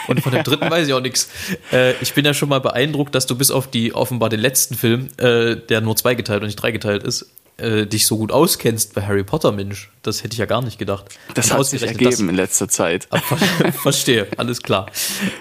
Und 0.07 0.21
von 0.21 0.31
dem 0.33 0.45
dritten 0.45 0.71
weiß 0.71 0.87
ich 0.87 0.95
auch 0.95 1.01
nichts. 1.01 1.29
Äh, 1.73 1.95
ich 2.01 2.15
bin 2.15 2.25
ja 2.25 2.35
schon 2.35 2.49
mal 2.49 2.61
beeindruckt, 2.61 3.15
dass 3.17 3.27
du 3.27 3.35
bis 3.37 3.51
auf 3.51 3.67
die 3.69 3.93
offenbar 3.95 4.29
den 4.29 4.39
letzten 4.39 4.77
Film, 4.77 5.09
äh, 5.19 5.57
der 5.57 5.81
nur 5.81 5.97
zweigeteilt 5.97 6.43
und 6.43 6.47
nicht 6.47 6.63
dreigeteilt 6.63 7.03
ist, 7.03 7.27
äh, 7.59 7.87
dich 7.87 8.07
so 8.07 8.19
gut 8.19 8.33
auskennst 8.33 8.95
bei 8.95 9.03
Harry 9.07 9.25
Potter, 9.25 9.53
Mensch. 9.53 9.91
Das 10.03 10.23
hätte 10.23 10.35
ich 10.35 10.39
ja 10.39 10.47
gar 10.47 10.63
nicht 10.63 10.79
gedacht. 10.79 11.07
Das 11.35 11.51
Und 11.51 11.59
hat 11.59 11.67
sich 11.67 11.83
ergeben 11.83 12.29
in 12.29 12.35
letzter 12.37 12.69
Zeit. 12.69 13.09
Das, 13.11 13.23
Ver- 13.23 13.73
verstehe, 13.83 14.27
alles 14.37 14.63
klar. 14.63 14.87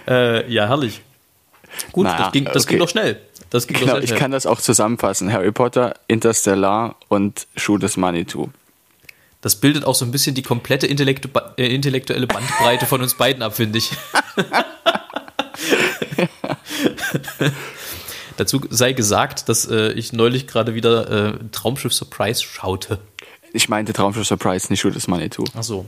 Äh, 0.07 0.51
ja, 0.51 0.67
herrlich. 0.67 1.01
Gut, 1.91 2.05
Na, 2.05 2.17
das, 2.17 2.31
ging, 2.31 2.45
das 2.45 2.67
ging 2.67 2.77
okay. 2.77 2.85
doch 2.85 2.89
schnell. 2.89 3.21
Das 3.49 3.67
ging 3.67 3.77
Genau, 3.77 3.87
doch 3.87 3.95
sehr 3.97 4.03
ich 4.03 4.09
schnell. 4.09 4.19
kann 4.19 4.31
das 4.31 4.45
auch 4.45 4.61
zusammenfassen. 4.61 5.31
Harry 5.31 5.51
Potter, 5.51 5.93
Interstellar 6.07 6.95
und 7.09 7.47
Schuh 7.57 7.77
des 7.77 7.97
Manitou. 7.97 8.49
Das 9.41 9.57
bildet 9.57 9.83
auch 9.85 9.93
so 9.95 10.05
ein 10.05 10.11
bisschen 10.11 10.33
die 10.35 10.41
komplette 10.41 10.87
Intellektu 10.87 11.27
äh, 11.57 11.67
intellektuelle 11.67 12.25
Bandbreite 12.27 12.85
von 12.85 13.01
uns 13.01 13.13
beiden 13.15 13.43
ab, 13.43 13.55
finde 13.55 13.77
ich. 13.77 13.91
Dazu 18.37 18.61
sei 18.69 18.93
gesagt, 18.93 19.49
dass 19.49 19.65
äh, 19.65 19.91
ich 19.93 20.13
neulich 20.13 20.47
gerade 20.47 20.73
wieder 20.75 21.35
äh, 21.35 21.37
Traumschiff 21.51 21.93
Surprise 21.93 22.43
schaute. 22.43 22.99
Ich 23.53 23.69
meinte 23.69 23.93
Traumschiff 23.93 24.27
Surprise, 24.27 24.67
nicht 24.69 24.81
Schuh 24.81 24.89
des 24.89 25.07
Manitou. 25.07 25.45
Ach 25.55 25.63
so. 25.63 25.85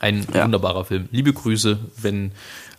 Ein 0.00 0.26
Ja. 0.32 0.44
wunderbarer 0.44 0.84
Film. 0.84 1.08
Liebe 1.10 1.32
Grüße, 1.32 1.78
wenn 2.00 2.30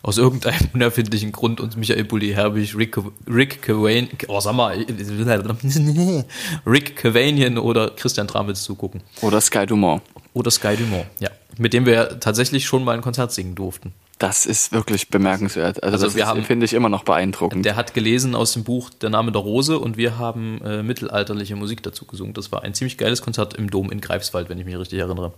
aus 0.02 0.16
irgendeinem 0.16 0.70
unerfindlichen 0.72 1.32
Grund 1.32 1.60
uns 1.60 1.76
Michael 1.76 2.04
Bulli 2.04 2.30
Herbig, 2.32 2.74
Rick, 2.74 2.96
Rick 3.28 3.60
Cavanian, 3.60 4.08
oh, 4.28 4.40
sag 4.40 4.54
mal, 4.54 4.78
Rick 6.66 6.96
Cavanian 6.96 7.58
oder 7.58 7.90
Christian 7.90 8.26
Tramitz 8.26 8.62
zugucken. 8.62 9.02
Oder 9.20 9.40
Sky 9.42 9.66
Dumont. 9.66 10.02
Oder 10.32 10.50
Sky 10.50 10.76
Dumont, 10.76 11.06
ja. 11.18 11.28
Mit 11.58 11.74
dem 11.74 11.84
wir 11.84 12.20
tatsächlich 12.20 12.64
schon 12.64 12.84
mal 12.84 12.94
ein 12.94 13.02
Konzert 13.02 13.32
singen 13.32 13.54
durften. 13.54 13.92
Das 14.20 14.44
ist 14.44 14.70
wirklich 14.70 15.08
bemerkenswert. 15.08 15.82
Also, 15.82 15.94
Also 15.94 16.06
das 16.06 16.14
wir 16.14 16.24
ist- 16.24 16.28
haben- 16.28 16.44
finde 16.44 16.66
ich 16.66 16.74
immer 16.74 16.90
noch 16.90 17.04
beeindruckend. 17.04 17.64
Der 17.64 17.74
hat 17.74 17.94
gelesen 17.94 18.34
aus 18.34 18.52
dem 18.52 18.64
Buch 18.64 18.90
Der 18.90 19.08
Name 19.08 19.32
der 19.32 19.40
Rose 19.40 19.78
und 19.78 19.96
wir 19.96 20.18
haben 20.18 20.60
äh, 20.62 20.82
mittelalterliche 20.82 21.56
Musik 21.56 21.82
dazu 21.82 22.04
gesungen. 22.04 22.34
Das 22.34 22.52
war 22.52 22.62
ein 22.62 22.74
ziemlich 22.74 22.98
geiles 22.98 23.22
Konzert 23.22 23.54
im 23.54 23.70
Dom 23.70 23.90
in 23.90 24.02
Greifswald, 24.02 24.50
wenn 24.50 24.58
ich 24.58 24.66
mich 24.66 24.76
richtig 24.78 24.98
erinnere. 24.98 25.32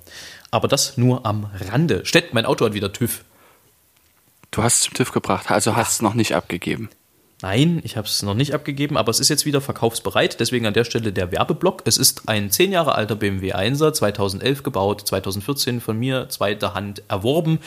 Aber 0.51 0.67
das 0.67 0.99
nur 0.99 1.25
am 1.25 1.49
Rande. 1.71 2.05
Stett, 2.05 2.35
mein 2.35 2.45
Auto 2.45 2.65
hat 2.67 2.75
wieder 2.75 2.93
TÜV. 2.93 3.25
Du 4.51 4.63
hast 4.65 4.75
es 4.79 4.81
zum 4.83 4.95
TÜV 4.95 5.13
gebracht, 5.13 5.51
also 5.53 5.77
hast 5.77 5.93
es 5.95 6.03
noch 6.03 6.15
nicht 6.15 6.35
abgegeben. 6.35 6.91
Nein, 7.41 7.81
ich 7.85 7.97
habe 7.97 8.07
es 8.07 8.23
noch 8.23 8.35
nicht 8.35 8.53
abgegeben, 8.55 8.97
aber 8.97 9.11
es 9.11 9.19
ist 9.21 9.29
jetzt 9.29 9.47
wieder 9.47 9.61
verkaufsbereit. 9.61 10.39
Deswegen 10.41 10.67
an 10.67 10.75
der 10.75 10.85
Stelle 10.85 11.13
der 11.13 11.33
Werbeblock. 11.33 11.83
Es 11.87 11.99
ist 11.99 12.29
ein 12.29 12.51
zehn 12.51 12.71
Jahre 12.73 12.95
alter 12.97 13.17
BMW 13.17 13.53
1er, 13.53 13.93
2011 13.93 14.63
gebaut, 14.63 15.03
2014 15.07 15.81
von 15.81 15.97
mir 15.99 16.29
zweiter 16.29 16.75
Hand 16.75 17.03
erworben. 17.09 17.59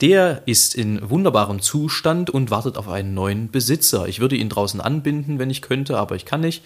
Der 0.00 0.42
ist 0.46 0.74
in 0.74 1.10
wunderbarem 1.10 1.60
Zustand 1.60 2.30
und 2.30 2.50
wartet 2.50 2.76
auf 2.76 2.88
einen 2.88 3.14
neuen 3.14 3.50
Besitzer. 3.50 4.06
Ich 4.06 4.20
würde 4.20 4.36
ihn 4.36 4.48
draußen 4.48 4.80
anbinden, 4.80 5.38
wenn 5.38 5.50
ich 5.50 5.62
könnte, 5.62 5.98
aber 5.98 6.14
ich 6.14 6.24
kann 6.24 6.40
nicht. 6.40 6.64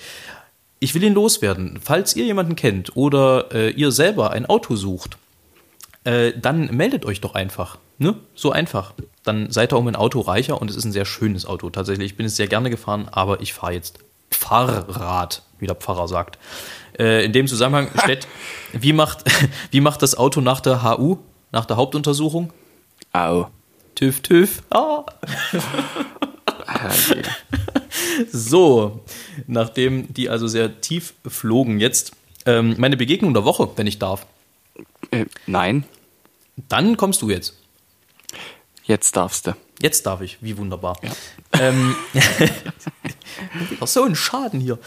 Ich 0.80 0.94
will 0.94 1.02
ihn 1.02 1.14
loswerden. 1.14 1.78
Falls 1.82 2.14
ihr 2.14 2.24
jemanden 2.24 2.56
kennt 2.56 2.96
oder 2.96 3.52
äh, 3.52 3.70
ihr 3.70 3.90
selber 3.92 4.32
ein 4.32 4.46
Auto 4.46 4.76
sucht, 4.76 5.16
äh, 6.04 6.32
dann 6.36 6.74
meldet 6.76 7.04
euch 7.06 7.20
doch 7.20 7.34
einfach. 7.34 7.78
Ne? 7.98 8.16
So 8.34 8.52
einfach. 8.52 8.92
Dann 9.22 9.50
seid 9.50 9.72
ihr 9.72 9.78
um 9.78 9.86
ein 9.86 9.96
Auto 9.96 10.20
reicher 10.20 10.60
und 10.60 10.68
es 10.68 10.76
ist 10.76 10.84
ein 10.84 10.92
sehr 10.92 11.04
schönes 11.04 11.46
Auto. 11.46 11.70
Tatsächlich, 11.70 12.12
ich 12.12 12.16
bin 12.16 12.26
es 12.26 12.36
sehr 12.36 12.48
gerne 12.48 12.68
gefahren, 12.68 13.08
aber 13.10 13.40
ich 13.40 13.54
fahre 13.54 13.72
jetzt 13.72 13.98
Fahrrad, 14.30 15.42
wie 15.58 15.66
der 15.66 15.76
Pfarrer 15.76 16.08
sagt. 16.08 16.38
Äh, 16.98 17.24
in 17.24 17.32
dem 17.32 17.46
Zusammenhang, 17.46 17.88
Stett, 18.02 18.26
wie 18.72 18.92
macht, 18.92 19.24
wie 19.70 19.80
macht 19.80 20.02
das 20.02 20.16
Auto 20.18 20.40
nach 20.40 20.60
der 20.60 20.82
HU, 20.82 21.18
nach 21.52 21.64
der 21.64 21.76
Hauptuntersuchung? 21.76 22.52
Au. 23.12 23.46
TÜV, 23.94 24.20
TÜV. 24.22 24.62
Ah. 24.70 25.04
Herrje. 26.66 27.22
So, 28.30 29.00
nachdem 29.46 30.12
die 30.12 30.28
also 30.28 30.46
sehr 30.46 30.80
tief 30.80 31.14
flogen 31.26 31.80
jetzt, 31.80 32.12
ähm, 32.46 32.74
meine 32.78 32.96
Begegnung 32.96 33.32
der 33.32 33.44
Woche, 33.44 33.70
wenn 33.76 33.86
ich 33.86 33.98
darf. 33.98 34.26
äh, 35.10 35.24
nein, 35.46 35.84
Dann 36.68 36.96
kommst 36.96 37.22
du 37.22 37.30
jetzt. 37.30 37.54
jetzt 38.84 39.16
darfst 39.16 39.46
du. 39.46 39.52
Jetzt 39.82 40.06
darf 40.06 40.20
ich, 40.20 40.38
wie 40.40 40.56
wunderbar. 40.56 40.96
Ähm, 41.58 41.96
wieder 42.12 43.86
so 43.86 44.04
ein 44.04 44.14
Schaden 44.14 44.60
hier. 44.60 44.78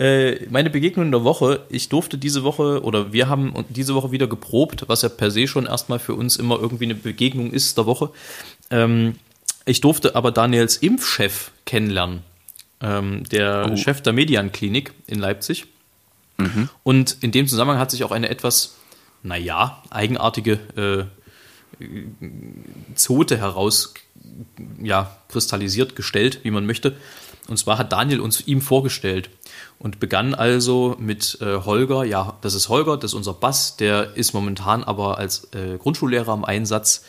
Äh, 0.00 0.46
meine 0.50 0.68
Begegnung 0.68 1.06
in 1.06 1.12
der 1.12 1.22
Woche, 1.22 1.64
ich 1.68 1.88
durfte 1.88 2.18
diese 2.18 2.42
Woche 2.42 2.82
oder 2.82 3.12
wir 3.12 3.28
haben 3.28 3.54
diese 3.68 3.94
Woche 3.94 4.10
wieder 4.10 4.26
geprobt, 4.26 4.88
was 4.88 5.02
ja 5.02 5.08
per 5.10 5.30
se 5.30 5.46
schon 5.46 5.66
erstmal 5.66 6.00
für 6.00 6.14
uns 6.14 6.36
immer 6.36 6.58
irgendwie 6.58 6.86
eine 6.86 6.96
Begegnung 6.96 7.52
ist 7.52 7.78
der 7.78 7.86
Woche. 7.86 8.10
Ähm, 8.70 9.14
ich 9.64 9.80
durfte 9.80 10.16
aber 10.16 10.32
Daniels 10.32 10.76
Impfchef 10.76 11.52
kennenlernen, 11.64 12.22
ähm, 12.80 13.22
der 13.30 13.76
Chef 13.76 14.00
der 14.00 14.12
Medianklinik 14.12 14.92
in 15.06 15.20
Leipzig. 15.20 15.66
Und 16.82 17.18
in 17.20 17.30
dem 17.30 17.46
Zusammenhang 17.46 17.78
hat 17.78 17.92
sich 17.92 18.02
auch 18.02 18.10
eine 18.10 18.28
etwas, 18.28 18.74
naja, 19.22 19.80
eigenartige 19.90 20.54
äh, 20.74 21.21
Zote 22.94 23.38
heraus 23.38 23.94
ja, 24.82 25.16
kristallisiert 25.28 25.96
gestellt, 25.96 26.40
wie 26.42 26.50
man 26.50 26.66
möchte. 26.66 26.96
Und 27.48 27.58
zwar 27.58 27.78
hat 27.78 27.92
Daniel 27.92 28.20
uns 28.20 28.46
ihm 28.46 28.60
vorgestellt 28.60 29.30
und 29.78 29.98
begann 29.98 30.34
also 30.34 30.96
mit 30.98 31.38
äh, 31.40 31.56
Holger. 31.64 32.04
Ja, 32.04 32.38
das 32.40 32.54
ist 32.54 32.68
Holger, 32.68 32.96
das 32.96 33.10
ist 33.10 33.14
unser 33.14 33.34
Bass. 33.34 33.76
Der 33.76 34.16
ist 34.16 34.32
momentan 34.32 34.84
aber 34.84 35.18
als 35.18 35.48
äh, 35.52 35.76
Grundschullehrer 35.78 36.34
im 36.34 36.44
Einsatz. 36.44 37.04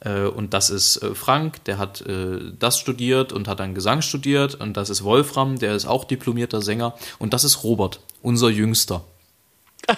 Äh, 0.00 0.24
und 0.24 0.52
das 0.52 0.68
ist 0.68 0.98
äh, 0.98 1.14
Frank, 1.14 1.64
der 1.64 1.78
hat 1.78 2.02
äh, 2.02 2.52
das 2.58 2.78
studiert 2.78 3.32
und 3.32 3.48
hat 3.48 3.60
dann 3.60 3.74
Gesang 3.74 4.02
studiert. 4.02 4.56
Und 4.56 4.76
das 4.76 4.90
ist 4.90 5.04
Wolfram, 5.04 5.58
der 5.58 5.74
ist 5.74 5.86
auch 5.86 6.04
diplomierter 6.04 6.60
Sänger. 6.60 6.94
Und 7.18 7.32
das 7.32 7.44
ist 7.44 7.64
Robert, 7.64 8.00
unser 8.20 8.50
Jüngster. 8.50 9.04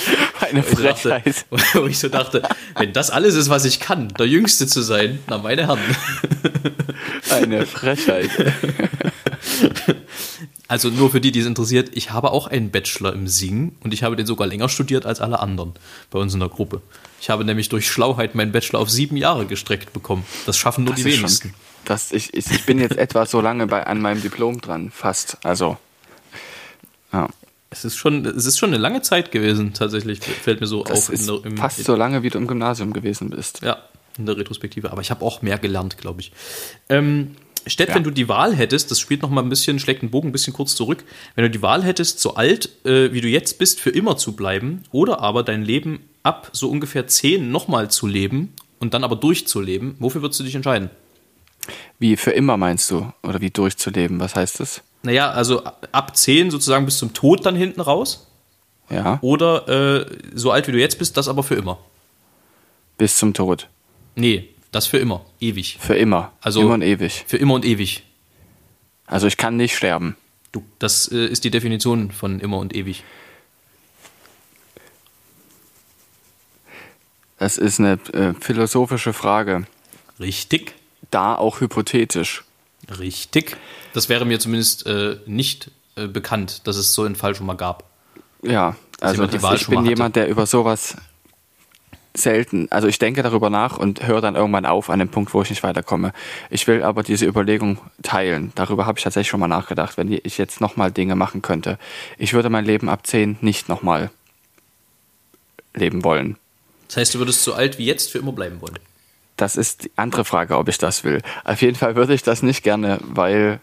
Eine 0.40 0.64
Wo 0.64 0.78
ich, 0.78 0.82
dachte, 0.82 1.08
Frechheit. 1.08 1.46
wo 1.74 1.86
ich 1.86 1.98
so 1.98 2.08
dachte, 2.08 2.42
wenn 2.76 2.92
das 2.92 3.10
alles 3.10 3.34
ist, 3.34 3.48
was 3.48 3.64
ich 3.64 3.80
kann, 3.80 4.08
der 4.18 4.26
Jüngste 4.26 4.66
zu 4.66 4.82
sein, 4.82 5.20
na 5.28 5.38
meine 5.38 5.66
Herren. 5.66 5.80
Eine 7.30 7.66
Frechheit. 7.66 8.30
Also 10.72 10.88
nur 10.88 11.10
für 11.10 11.20
die, 11.20 11.32
die 11.32 11.40
es 11.40 11.46
interessiert, 11.46 11.90
ich 11.92 12.12
habe 12.12 12.30
auch 12.30 12.46
einen 12.46 12.70
Bachelor 12.70 13.12
im 13.12 13.28
Singen 13.28 13.76
und 13.84 13.92
ich 13.92 14.02
habe 14.02 14.16
den 14.16 14.24
sogar 14.24 14.46
länger 14.46 14.70
studiert 14.70 15.04
als 15.04 15.20
alle 15.20 15.40
anderen 15.40 15.74
bei 16.10 16.18
uns 16.18 16.32
in 16.32 16.40
der 16.40 16.48
Gruppe. 16.48 16.80
Ich 17.20 17.28
habe 17.28 17.44
nämlich 17.44 17.68
durch 17.68 17.90
Schlauheit 17.90 18.34
meinen 18.34 18.52
Bachelor 18.52 18.80
auf 18.80 18.90
sieben 18.90 19.18
Jahre 19.18 19.44
gestreckt 19.44 19.92
bekommen. 19.92 20.24
Das 20.46 20.56
schaffen 20.56 20.84
nur 20.84 20.94
Das 20.94 21.02
die 21.02 21.10
wenigsten. 21.12 21.48
Schon, 21.48 21.58
das, 21.84 22.10
ich, 22.12 22.32
ich, 22.32 22.50
ich 22.50 22.64
bin 22.64 22.78
jetzt 22.78 22.96
etwa 22.96 23.26
so 23.26 23.40
lange 23.40 23.66
bei, 23.66 23.86
an 23.86 24.00
meinem 24.00 24.22
Diplom 24.22 24.62
dran, 24.62 24.90
fast. 24.90 25.36
Also, 25.44 25.76
ja. 27.12 27.28
Es 27.72 27.84
ist 27.84 27.96
schon, 27.96 28.24
es 28.26 28.46
ist 28.46 28.58
schon 28.58 28.68
eine 28.70 28.78
lange 28.78 29.02
Zeit 29.02 29.32
gewesen, 29.32 29.72
tatsächlich, 29.72 30.20
fällt 30.20 30.60
mir 30.60 30.66
so 30.66 30.84
Das 30.84 31.08
auf. 31.08 31.14
ist 31.14 31.28
der- 31.28 31.44
im- 31.44 31.56
fast 31.56 31.82
so 31.84 31.96
lange, 31.96 32.22
wie 32.22 32.28
du 32.30 32.38
im 32.38 32.46
Gymnasium 32.46 32.92
gewesen 32.92 33.30
bist. 33.30 33.62
Ja, 33.62 33.78
in 34.18 34.26
der 34.26 34.36
Retrospektive. 34.36 34.92
Aber 34.92 35.00
ich 35.00 35.10
habe 35.10 35.24
auch 35.24 35.42
mehr 35.42 35.58
gelernt, 35.58 35.96
glaube 35.98 36.20
ich. 36.20 36.32
Ähm, 36.88 37.32
Stett, 37.66 37.90
Ja. 37.90 37.94
wenn 37.94 38.02
du 38.02 38.10
die 38.10 38.28
Wahl 38.28 38.54
hättest, 38.56 38.90
das 38.90 38.98
spielt 38.98 39.22
noch 39.22 39.30
mal 39.30 39.40
ein 39.40 39.48
bisschen, 39.48 39.78
schlägt 39.78 40.02
den 40.02 40.10
Bogen 40.10 40.28
ein 40.30 40.32
bisschen 40.32 40.52
kurz 40.52 40.74
zurück, 40.74 41.04
wenn 41.36 41.44
du 41.44 41.50
die 41.50 41.62
Wahl 41.62 41.84
hättest, 41.84 42.18
so 42.18 42.34
alt 42.34 42.68
äh, 42.84 43.12
wie 43.12 43.20
du 43.20 43.28
jetzt 43.28 43.56
bist, 43.58 43.78
für 43.80 43.90
immer 43.90 44.16
zu 44.16 44.32
bleiben 44.32 44.82
oder 44.90 45.20
aber 45.20 45.44
dein 45.44 45.62
Leben 45.64 46.00
ab 46.24 46.50
so 46.52 46.68
ungefähr 46.68 47.06
zehn 47.06 47.52
nochmal 47.52 47.88
zu 47.88 48.08
leben 48.08 48.52
und 48.80 48.94
dann 48.94 49.04
aber 49.04 49.14
durchzuleben, 49.14 49.94
wofür 50.00 50.22
würdest 50.22 50.40
du 50.40 50.44
dich 50.44 50.56
entscheiden? 50.56 50.90
Wie 52.00 52.16
für 52.16 52.32
immer 52.32 52.56
meinst 52.56 52.90
du? 52.90 53.12
Oder 53.22 53.40
wie 53.40 53.50
durchzuleben? 53.50 54.18
Was 54.18 54.34
heißt 54.34 54.58
das? 54.58 54.82
Naja, 55.02 55.30
also 55.30 55.64
ab 55.90 56.16
zehn 56.16 56.50
sozusagen 56.50 56.84
bis 56.84 56.98
zum 56.98 57.12
Tod 57.12 57.44
dann 57.44 57.56
hinten 57.56 57.80
raus 57.80 58.28
Ja, 58.88 59.18
oder 59.20 59.68
äh, 59.68 60.06
so 60.34 60.50
alt 60.52 60.68
wie 60.68 60.72
du 60.72 60.78
jetzt 60.78 60.98
bist, 60.98 61.16
das 61.16 61.28
aber 61.28 61.42
für 61.42 61.54
immer. 61.56 61.78
bis 62.98 63.16
zum 63.16 63.34
Tod. 63.34 63.68
Nee, 64.14 64.48
das 64.70 64.86
für 64.86 64.98
immer, 64.98 65.24
ewig. 65.40 65.78
Für 65.80 65.96
immer. 65.96 66.32
Also- 66.40 66.60
immer 66.60 66.74
und 66.74 66.82
ewig. 66.82 67.24
Für 67.26 67.36
immer 67.36 67.54
und 67.54 67.64
ewig. 67.64 68.04
Also 69.06 69.26
ich 69.26 69.36
kann 69.36 69.56
nicht 69.56 69.76
sterben. 69.76 70.16
Du, 70.52 70.62
das 70.78 71.08
äh, 71.10 71.26
ist 71.26 71.44
die 71.44 71.50
Definition 71.50 72.10
von 72.12 72.38
immer 72.40 72.58
und 72.58 72.74
ewig. 72.74 73.02
Das 77.38 77.58
ist 77.58 77.80
eine 77.80 77.98
äh, 78.12 78.34
philosophische 78.40 79.12
Frage. 79.12 79.66
Richtig. 80.20 80.74
Da 81.10 81.34
auch 81.34 81.60
hypothetisch. 81.60 82.44
Richtig. 82.98 83.56
Das 83.92 84.08
wäre 84.08 84.24
mir 84.24 84.38
zumindest 84.40 84.86
äh, 84.86 85.16
nicht 85.26 85.70
äh, 85.96 86.06
bekannt, 86.06 86.66
dass 86.66 86.76
es 86.76 86.94
so 86.94 87.02
einen 87.02 87.16
Fall 87.16 87.34
schon 87.34 87.46
mal 87.46 87.56
gab. 87.56 87.84
Ja, 88.42 88.76
also 89.00 89.24
ich 89.24 89.66
bin 89.68 89.84
jemand, 89.86 90.16
der 90.16 90.28
über 90.28 90.46
sowas 90.46 90.96
selten, 92.14 92.68
also 92.70 92.88
ich 92.88 92.98
denke 92.98 93.22
darüber 93.22 93.50
nach 93.50 93.78
und 93.78 94.06
höre 94.06 94.20
dann 94.20 94.36
irgendwann 94.36 94.66
auf 94.66 94.90
an 94.90 94.98
dem 94.98 95.08
Punkt, 95.08 95.32
wo 95.32 95.42
ich 95.42 95.50
nicht 95.50 95.62
weiterkomme. 95.62 96.12
Ich 96.50 96.66
will 96.66 96.82
aber 96.82 97.02
diese 97.02 97.26
Überlegung 97.26 97.78
teilen. 98.02 98.52
Darüber 98.54 98.86
habe 98.86 98.98
ich 98.98 99.04
tatsächlich 99.04 99.28
schon 99.28 99.40
mal 99.40 99.48
nachgedacht, 99.48 99.96
wenn 99.96 100.12
ich 100.12 100.38
jetzt 100.38 100.60
nochmal 100.60 100.90
Dinge 100.90 101.16
machen 101.16 101.42
könnte. 101.42 101.78
Ich 102.18 102.32
würde 102.32 102.50
mein 102.50 102.64
Leben 102.64 102.88
ab 102.88 103.06
10 103.06 103.38
nicht 103.40 103.68
nochmal 103.68 104.10
leben 105.74 106.04
wollen. 106.04 106.36
Das 106.88 106.98
heißt, 106.98 107.14
du 107.14 107.18
würdest 107.18 107.42
so 107.42 107.54
alt 107.54 107.78
wie 107.78 107.86
jetzt 107.86 108.10
für 108.10 108.18
immer 108.18 108.32
bleiben 108.32 108.60
wollen. 108.60 108.78
Das 109.42 109.56
ist 109.56 109.82
die 109.82 109.90
andere 109.96 110.24
Frage, 110.24 110.56
ob 110.56 110.68
ich 110.68 110.78
das 110.78 111.02
will. 111.02 111.20
Auf 111.42 111.62
jeden 111.62 111.74
Fall 111.74 111.96
würde 111.96 112.14
ich 112.14 112.22
das 112.22 112.44
nicht 112.44 112.62
gerne, 112.62 113.00
weil 113.02 113.58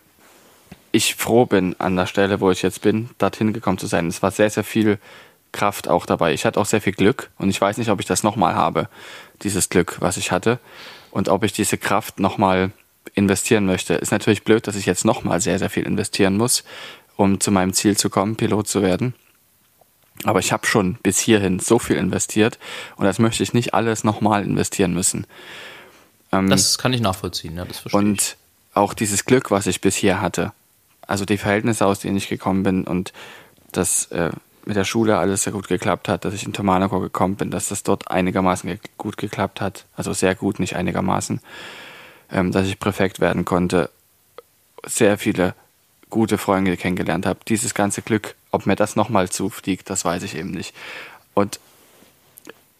ich 0.92 1.16
froh 1.16 1.46
bin 1.46 1.74
an 1.80 1.96
der 1.96 2.06
Stelle, 2.06 2.42
wo 2.42 2.52
ich 2.52 2.62
jetzt 2.64 2.82
bin, 2.82 3.12
dorthin 3.18 3.54
gekommen 3.54 3.78
zu 3.78 3.88
sein. 3.88 4.08
Es 4.08 4.22
war 4.22 4.32
sehr, 4.32 4.50
sehr 4.50 4.66
viel 4.66 5.00
Kraft 5.54 5.88
auch 5.88 6.06
dabei. 6.06 6.34
Ich 6.34 6.44
hatte 6.44 6.60
auch 6.60 6.66
sehr 6.66 6.82
viel 6.82 6.92
Glück 6.92 7.30
und 7.38 7.50
ich 7.50 7.62
weiß 7.62 7.78
nicht, 7.78 7.90
ob 7.92 8.02
ich 8.02 8.06
das 8.06 8.24
nochmal 8.24 8.56
habe, 8.56 8.90
dieses 9.42 9.70
Glück, 9.70 9.96
was 10.02 10.18
ich 10.18 10.34
hatte. 10.34 10.60
Und 11.12 11.30
ob 11.30 11.46
ich 11.46 11.54
diese 11.54 11.78
Kraft 11.78 12.20
nochmal 12.20 12.72
investieren 13.14 13.66
möchte. 13.66 13.94
Ist 13.94 14.12
natürlich 14.12 14.44
blöd, 14.44 14.68
dass 14.68 14.76
ich 14.76 14.86
jetzt 14.86 15.06
nochmal 15.06 15.40
sehr, 15.40 15.60
sehr 15.60 15.70
viel 15.70 15.84
investieren 15.84 16.36
muss, 16.36 16.66
um 17.16 17.40
zu 17.40 17.52
meinem 17.52 17.72
Ziel 17.72 17.96
zu 17.96 18.10
kommen, 18.10 18.36
Pilot 18.36 18.68
zu 18.68 18.82
werden. 18.82 19.14
Aber 20.26 20.40
ich 20.40 20.52
habe 20.52 20.68
schon 20.68 20.96
bis 21.02 21.20
hierhin 21.20 21.60
so 21.60 21.80
viel 21.80 21.96
investiert 21.96 22.60
und 22.98 23.06
das 23.06 23.18
möchte 23.18 23.44
ich 23.44 23.54
nicht 23.54 23.74
alles 23.74 24.04
nochmal 24.04 24.44
investieren 24.44 24.94
müssen. 24.94 25.26
Ähm, 26.32 26.50
Das 26.50 26.78
kann 26.78 26.94
ich 26.94 27.02
nachvollziehen, 27.02 27.58
ja, 27.58 27.66
das 27.66 27.80
verstehe 27.80 28.02
ich. 28.02 28.08
und 28.08 28.38
auch 28.74 28.94
dieses 28.94 29.26
Glück, 29.26 29.52
was 29.52 29.68
ich 29.68 29.82
bisher 29.82 30.22
hatte. 30.22 30.52
Also 31.08 31.26
die 31.26 31.38
Verhältnisse, 31.38 31.86
aus 31.86 32.00
denen 32.00 32.18
ich 32.18 32.30
gekommen 32.30 32.64
bin 32.64 32.84
und 32.84 33.14
dass 33.72 34.06
äh, 34.12 34.30
mit 34.66 34.76
der 34.76 34.84
Schule 34.84 35.18
alles 35.18 35.44
sehr 35.44 35.54
gut 35.54 35.68
geklappt 35.68 36.08
hat, 36.08 36.26
dass 36.26 36.34
ich 36.34 36.46
in 36.46 36.54
Tomanaco 36.54 37.00
gekommen 37.00 37.36
bin, 37.36 37.50
dass 37.50 37.70
das 37.70 37.82
dort 37.84 38.12
einigermaßen 38.12 38.70
ge 38.70 38.80
gut 38.98 39.18
geklappt 39.18 39.62
hat. 39.62 39.86
Also 39.96 40.14
sehr 40.14 40.36
gut, 40.36 40.60
nicht 40.60 40.76
einigermaßen. 40.76 41.42
Ähm, 42.32 42.52
dass 42.52 42.68
ich 42.68 42.80
Präfekt 42.80 43.20
werden 43.20 43.44
konnte. 43.46 43.90
Sehr 44.86 45.18
viele 45.18 45.56
gute 46.12 46.38
Freunde 46.38 46.78
kennengelernt 46.78 47.26
habe. 47.26 47.40
Dieses 47.48 47.74
ganze 47.74 48.04
Glück, 48.04 48.36
ob 48.52 48.68
mir 48.68 48.76
das 48.76 48.96
nochmal 48.96 49.30
zufliegt, 49.30 49.90
das 49.90 50.06
weiß 50.06 50.22
ich 50.24 50.36
eben 50.36 50.52
nicht. 50.52 50.76
Und 51.34 51.60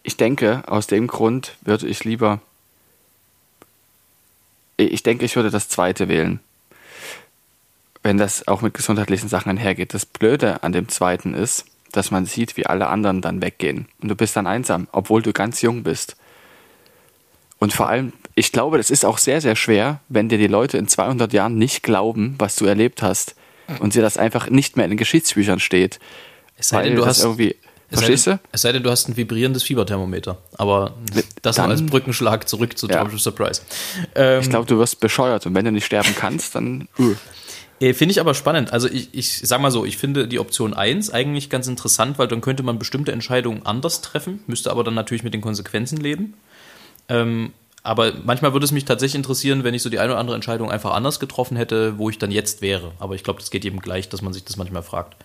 ich 0.04 0.16
denke, 0.16 0.62
aus 0.66 0.86
dem 0.86 1.08
Grund 1.08 1.56
würde 1.62 1.88
ich 1.88 2.04
lieber 2.04 2.40
ich 4.86 5.02
denke, 5.02 5.24
ich 5.24 5.36
würde 5.36 5.50
das 5.50 5.68
zweite 5.68 6.08
wählen. 6.08 6.40
Wenn 8.02 8.16
das 8.16 8.48
auch 8.48 8.62
mit 8.62 8.74
gesundheitlichen 8.74 9.28
Sachen 9.28 9.50
einhergeht. 9.50 9.92
Das 9.92 10.06
Blöde 10.06 10.62
an 10.62 10.72
dem 10.72 10.88
zweiten 10.88 11.34
ist, 11.34 11.66
dass 11.92 12.10
man 12.10 12.24
sieht, 12.24 12.56
wie 12.56 12.66
alle 12.66 12.86
anderen 12.86 13.20
dann 13.20 13.42
weggehen. 13.42 13.88
Und 14.00 14.08
du 14.08 14.14
bist 14.14 14.36
dann 14.36 14.46
einsam, 14.46 14.88
obwohl 14.92 15.22
du 15.22 15.32
ganz 15.32 15.60
jung 15.60 15.82
bist. 15.82 16.16
Und 17.58 17.74
vor 17.74 17.88
allem, 17.88 18.12
ich 18.34 18.52
glaube, 18.52 18.78
das 18.78 18.90
ist 18.90 19.04
auch 19.04 19.18
sehr, 19.18 19.40
sehr 19.40 19.54
schwer, 19.54 20.00
wenn 20.08 20.28
dir 20.28 20.38
die 20.38 20.46
Leute 20.46 20.78
in 20.78 20.88
200 20.88 21.32
Jahren 21.32 21.56
nicht 21.56 21.82
glauben, 21.82 22.36
was 22.38 22.56
du 22.56 22.64
erlebt 22.64 23.02
hast. 23.02 23.34
Und 23.78 23.92
sie 23.92 24.00
das 24.00 24.16
einfach 24.16 24.50
nicht 24.50 24.76
mehr 24.76 24.84
in 24.84 24.90
den 24.90 24.98
Geschichtsbüchern 24.98 25.60
steht. 25.60 26.00
Es 26.56 26.68
sei 26.68 26.82
denn, 26.82 26.96
du 26.96 27.06
hast 27.06 27.22
irgendwie. 27.22 27.56
Verstehst 27.90 28.26
du? 28.26 28.38
Es 28.52 28.62
sei 28.62 28.72
denn, 28.72 28.82
du 28.82 28.90
hast 28.90 29.08
ein 29.08 29.16
vibrierendes 29.16 29.62
Fieberthermometer. 29.62 30.38
Aber 30.56 30.94
das 31.42 31.56
dann, 31.56 31.70
als 31.70 31.84
Brückenschlag 31.84 32.48
zurück 32.48 32.78
zu 32.78 32.88
ja. 32.88 33.08
Surprise. 33.16 33.62
Ähm, 34.14 34.40
ich 34.40 34.48
glaube, 34.48 34.66
du 34.66 34.78
wirst 34.78 35.00
bescheuert 35.00 35.46
und 35.46 35.54
wenn 35.54 35.64
du 35.64 35.72
nicht 35.72 35.86
sterben 35.86 36.14
kannst, 36.16 36.54
dann. 36.54 36.88
Uh. 36.98 37.14
Finde 37.80 38.10
ich 38.10 38.20
aber 38.20 38.34
spannend. 38.34 38.74
Also 38.74 38.88
ich, 38.88 39.08
ich 39.14 39.38
sag 39.38 39.58
mal 39.62 39.70
so, 39.70 39.86
ich 39.86 39.96
finde 39.96 40.28
die 40.28 40.38
Option 40.38 40.74
1 40.74 41.10
eigentlich 41.10 41.48
ganz 41.48 41.66
interessant, 41.66 42.18
weil 42.18 42.28
dann 42.28 42.42
könnte 42.42 42.62
man 42.62 42.78
bestimmte 42.78 43.10
Entscheidungen 43.10 43.64
anders 43.64 44.02
treffen, 44.02 44.40
müsste 44.46 44.70
aber 44.70 44.84
dann 44.84 44.92
natürlich 44.92 45.22
mit 45.22 45.32
den 45.32 45.40
Konsequenzen 45.40 45.96
leben. 45.96 46.34
Ähm, 47.08 47.52
aber 47.82 48.12
manchmal 48.22 48.52
würde 48.52 48.64
es 48.64 48.72
mich 48.72 48.84
tatsächlich 48.84 49.14
interessieren, 49.16 49.64
wenn 49.64 49.72
ich 49.72 49.82
so 49.82 49.88
die 49.88 49.98
eine 49.98 50.12
oder 50.12 50.20
andere 50.20 50.36
Entscheidung 50.36 50.70
einfach 50.70 50.92
anders 50.92 51.20
getroffen 51.20 51.56
hätte, 51.56 51.96
wo 51.96 52.10
ich 52.10 52.18
dann 52.18 52.30
jetzt 52.30 52.60
wäre. 52.60 52.92
Aber 52.98 53.14
ich 53.14 53.24
glaube, 53.24 53.40
das 53.40 53.50
geht 53.50 53.64
jedem 53.64 53.80
gleich, 53.80 54.10
dass 54.10 54.20
man 54.20 54.34
sich 54.34 54.44
das 54.44 54.58
manchmal 54.58 54.82
fragt. 54.82 55.16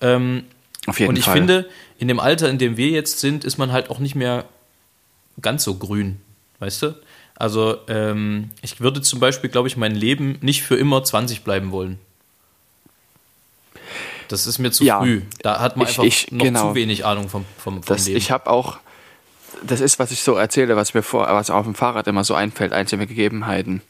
Ähm, 0.00 0.44
Auf 0.86 1.00
jeden 1.00 1.10
und 1.10 1.18
ich 1.18 1.24
Fall. 1.24 1.36
finde, 1.36 1.68
in 1.98 2.08
dem 2.08 2.20
Alter, 2.20 2.48
in 2.48 2.58
dem 2.58 2.76
wir 2.76 2.88
jetzt 2.88 3.20
sind, 3.20 3.44
ist 3.44 3.58
man 3.58 3.72
halt 3.72 3.90
auch 3.90 3.98
nicht 3.98 4.14
mehr 4.14 4.44
ganz 5.40 5.64
so 5.64 5.74
grün, 5.74 6.20
weißt 6.60 6.82
du? 6.82 6.94
Also 7.34 7.78
ähm, 7.88 8.50
ich 8.62 8.80
würde 8.80 9.00
zum 9.00 9.20
Beispiel, 9.20 9.48
glaube 9.48 9.68
ich, 9.68 9.76
mein 9.76 9.94
Leben 9.94 10.38
nicht 10.40 10.62
für 10.62 10.76
immer 10.76 11.04
20 11.04 11.44
bleiben 11.44 11.70
wollen. 11.70 11.98
Das 14.26 14.46
ist 14.46 14.58
mir 14.58 14.70
zu 14.70 14.84
ja, 14.84 14.98
früh. 14.98 15.22
Da 15.42 15.60
hat 15.60 15.76
man 15.76 15.86
ich, 15.86 15.90
einfach 15.90 16.04
ich, 16.04 16.32
noch 16.32 16.44
genau. 16.44 16.68
zu 16.70 16.74
wenig 16.74 17.04
Ahnung 17.04 17.28
vom, 17.28 17.44
vom, 17.56 17.82
vom 17.82 17.96
das, 17.96 18.06
Leben. 18.06 18.18
Ich 18.18 18.30
habe 18.30 18.50
auch, 18.50 18.78
das 19.62 19.80
ist, 19.80 19.98
was 19.98 20.10
ich 20.10 20.22
so 20.22 20.34
erzähle, 20.34 20.76
was 20.76 20.94
mir 20.94 21.02
vor, 21.02 21.26
was 21.28 21.48
auf 21.48 21.64
dem 21.64 21.74
Fahrrad 21.74 22.06
immer 22.08 22.24
so 22.24 22.34
einfällt, 22.34 22.72
einzelne 22.72 23.06
Gegebenheiten. 23.06 23.82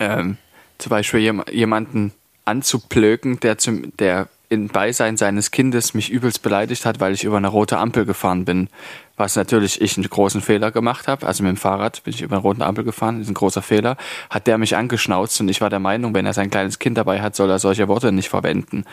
Ähm, 0.00 0.38
zum 0.78 0.90
Beispiel 0.90 1.20
jemanden 1.50 2.12
anzuplöken, 2.44 3.40
der, 3.40 3.58
zum, 3.58 3.96
der 3.96 4.28
in 4.48 4.68
Beisein 4.68 5.16
seines 5.16 5.50
Kindes 5.50 5.94
mich 5.94 6.10
übelst 6.10 6.42
beleidigt 6.42 6.84
hat, 6.86 7.00
weil 7.00 7.14
ich 7.14 7.24
über 7.24 7.36
eine 7.36 7.48
rote 7.48 7.78
Ampel 7.78 8.04
gefahren 8.04 8.44
bin. 8.44 8.68
Was 9.16 9.34
natürlich 9.34 9.80
ich 9.80 9.96
einen 9.96 10.08
großen 10.08 10.40
Fehler 10.40 10.70
gemacht 10.70 11.08
habe. 11.08 11.26
Also 11.26 11.42
mit 11.42 11.50
dem 11.50 11.56
Fahrrad 11.56 12.04
bin 12.04 12.14
ich 12.14 12.22
über 12.22 12.36
eine 12.36 12.42
rote 12.42 12.64
Ampel 12.64 12.84
gefahren, 12.84 13.20
ist 13.20 13.28
ein 13.28 13.34
großer 13.34 13.62
Fehler. 13.62 13.96
Hat 14.30 14.46
der 14.46 14.58
mich 14.58 14.76
angeschnauzt 14.76 15.40
und 15.40 15.48
ich 15.48 15.60
war 15.60 15.70
der 15.70 15.80
Meinung, 15.80 16.14
wenn 16.14 16.26
er 16.26 16.34
sein 16.34 16.50
kleines 16.50 16.78
Kind 16.78 16.98
dabei 16.98 17.22
hat, 17.22 17.34
soll 17.34 17.50
er 17.50 17.58
solche 17.58 17.88
Worte 17.88 18.12
nicht 18.12 18.28
verwenden. 18.28 18.84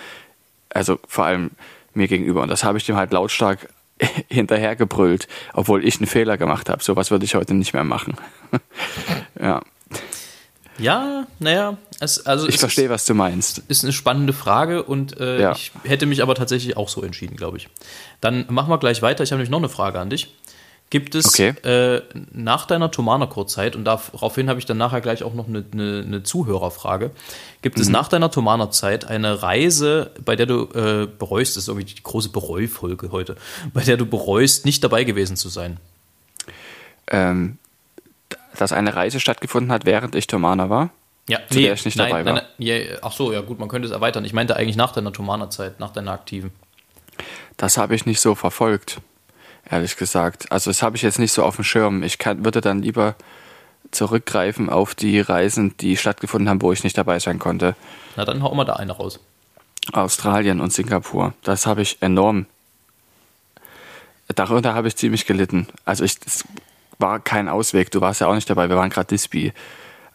Also 0.69 0.99
vor 1.07 1.25
allem 1.25 1.51
mir 1.93 2.07
gegenüber. 2.07 2.41
Und 2.41 2.49
das 2.49 2.63
habe 2.63 2.77
ich 2.77 2.85
dem 2.85 2.95
halt 2.95 3.11
lautstark 3.11 3.69
hinterhergebrüllt, 4.29 5.27
obwohl 5.53 5.85
ich 5.85 5.97
einen 5.97 6.07
Fehler 6.07 6.37
gemacht 6.37 6.69
habe. 6.69 6.83
Sowas 6.83 7.11
würde 7.11 7.25
ich 7.25 7.35
heute 7.35 7.53
nicht 7.53 7.73
mehr 7.73 7.83
machen. 7.83 8.15
ja. 9.39 9.61
Ja, 10.79 11.27
naja, 11.39 11.77
es, 11.99 12.25
also 12.25 12.47
ich 12.47 12.57
verstehe, 12.57 12.89
was 12.89 13.05
du 13.05 13.13
meinst. 13.13 13.59
Ist 13.67 13.83
eine 13.83 13.93
spannende 13.93 14.33
Frage 14.33 14.83
und 14.83 15.19
äh, 15.19 15.41
ja. 15.41 15.51
ich 15.51 15.71
hätte 15.83 16.05
mich 16.05 16.21
aber 16.21 16.35
tatsächlich 16.35 16.77
auch 16.77 16.89
so 16.89 17.03
entschieden, 17.03 17.35
glaube 17.37 17.57
ich. 17.57 17.69
Dann 18.21 18.45
machen 18.49 18.69
wir 18.69 18.77
gleich 18.79 19.01
weiter. 19.01 19.23
Ich 19.23 19.31
habe 19.31 19.37
nämlich 19.37 19.51
noch 19.51 19.59
eine 19.59 19.69
Frage 19.69 19.99
an 19.99 20.09
dich. 20.09 20.33
Gibt 20.89 21.15
es 21.15 21.25
okay. 21.25 21.55
äh, 21.63 22.03
nach 22.31 22.67
deiner 22.67 22.91
Tomana-Kurzzeit, 22.91 23.75
und 23.75 23.83
daraufhin 23.83 24.47
habe 24.47 24.59
ich 24.59 24.67
dann 24.67 24.77
nachher 24.77 25.01
gleich 25.01 25.23
auch 25.23 25.33
noch 25.33 25.47
eine, 25.47 25.65
eine, 25.73 26.03
eine 26.05 26.21
Zuhörerfrage, 26.21 27.09
gibt 27.63 27.77
mhm. 27.77 27.81
es 27.81 27.89
nach 27.89 28.09
deiner 28.09 28.29
Tomana-Zeit 28.29 29.05
eine 29.05 29.41
Reise, 29.41 30.11
bei 30.23 30.35
der 30.35 30.45
du 30.45 30.69
äh, 30.75 31.07
bereust, 31.07 31.55
das 31.55 31.63
ist 31.63 31.67
irgendwie 31.69 31.95
die 31.95 32.03
große 32.03 32.29
Bereufolge 32.29 33.11
heute, 33.11 33.37
bei 33.73 33.81
der 33.81 33.97
du 33.97 34.05
bereust, 34.05 34.65
nicht 34.65 34.83
dabei 34.83 35.03
gewesen 35.03 35.35
zu 35.35 35.49
sein? 35.49 35.77
Ähm, 37.07 37.57
dass 38.57 38.71
eine 38.71 38.95
Reise 38.95 39.19
stattgefunden 39.19 39.71
hat, 39.71 39.85
während 39.85 40.15
ich 40.15 40.27
Tomana 40.27 40.69
war? 40.69 40.89
Ja, 41.29 41.39
zu 41.49 41.57
nee, 41.57 41.63
der 41.63 41.73
ich 41.73 41.85
nicht 41.85 41.97
nein, 41.97 42.09
dabei 42.09 42.25
war. 42.25 42.33
Nein, 42.33 42.43
ja, 42.57 42.75
ach 43.01 43.13
so, 43.13 43.31
ja 43.31 43.41
gut, 43.41 43.59
man 43.59 43.69
könnte 43.69 43.87
es 43.87 43.93
erweitern. 43.93 44.25
Ich 44.25 44.33
meinte 44.33 44.55
eigentlich 44.57 44.75
nach 44.75 44.91
deiner 44.91 45.13
Tomana-Zeit, 45.13 45.79
nach 45.79 45.91
deiner 45.91 46.11
aktiven. 46.11 46.51
Das 47.57 47.77
habe 47.77 47.95
ich 47.95 48.05
nicht 48.05 48.19
so 48.19 48.35
verfolgt, 48.35 48.99
ehrlich 49.69 49.95
gesagt. 49.95 50.51
Also 50.51 50.69
das 50.69 50.81
habe 50.81 50.97
ich 50.97 51.01
jetzt 51.01 51.19
nicht 51.19 51.31
so 51.31 51.43
auf 51.43 51.55
dem 51.55 51.63
Schirm. 51.63 52.03
Ich 52.03 52.17
kann, 52.17 52.43
würde 52.43 52.59
dann 52.59 52.81
lieber 52.81 53.15
zurückgreifen 53.91 54.69
auf 54.69 54.95
die 54.95 55.19
Reisen, 55.19 55.77
die 55.77 55.95
stattgefunden 55.97 56.49
haben, 56.49 56.61
wo 56.61 56.73
ich 56.73 56.83
nicht 56.83 56.97
dabei 56.97 57.19
sein 57.19 57.39
konnte. 57.39 57.75
Na, 58.15 58.25
dann 58.25 58.43
hau 58.43 58.53
mal 58.53 58.65
da 58.65 58.73
eine 58.73 58.91
raus. 58.91 59.19
Australien 59.91 60.61
und 60.61 60.73
Singapur. 60.73 61.33
Das 61.43 61.65
habe 61.65 61.81
ich 61.81 62.01
enorm. 62.01 62.47
Darunter 64.33 64.73
habe 64.73 64.87
ich 64.87 64.95
ziemlich 64.95 65.25
gelitten. 65.25 65.67
Also 65.85 66.03
ich, 66.03 66.17
war 66.99 67.19
kein 67.19 67.47
Ausweg. 67.47 67.91
Du 67.91 68.01
warst 68.01 68.21
ja 68.21 68.27
auch 68.27 68.35
nicht 68.35 68.49
dabei. 68.49 68.69
Wir 68.69 68.75
waren 68.75 68.89
gerade 68.89 69.07
Dispi. 69.07 69.53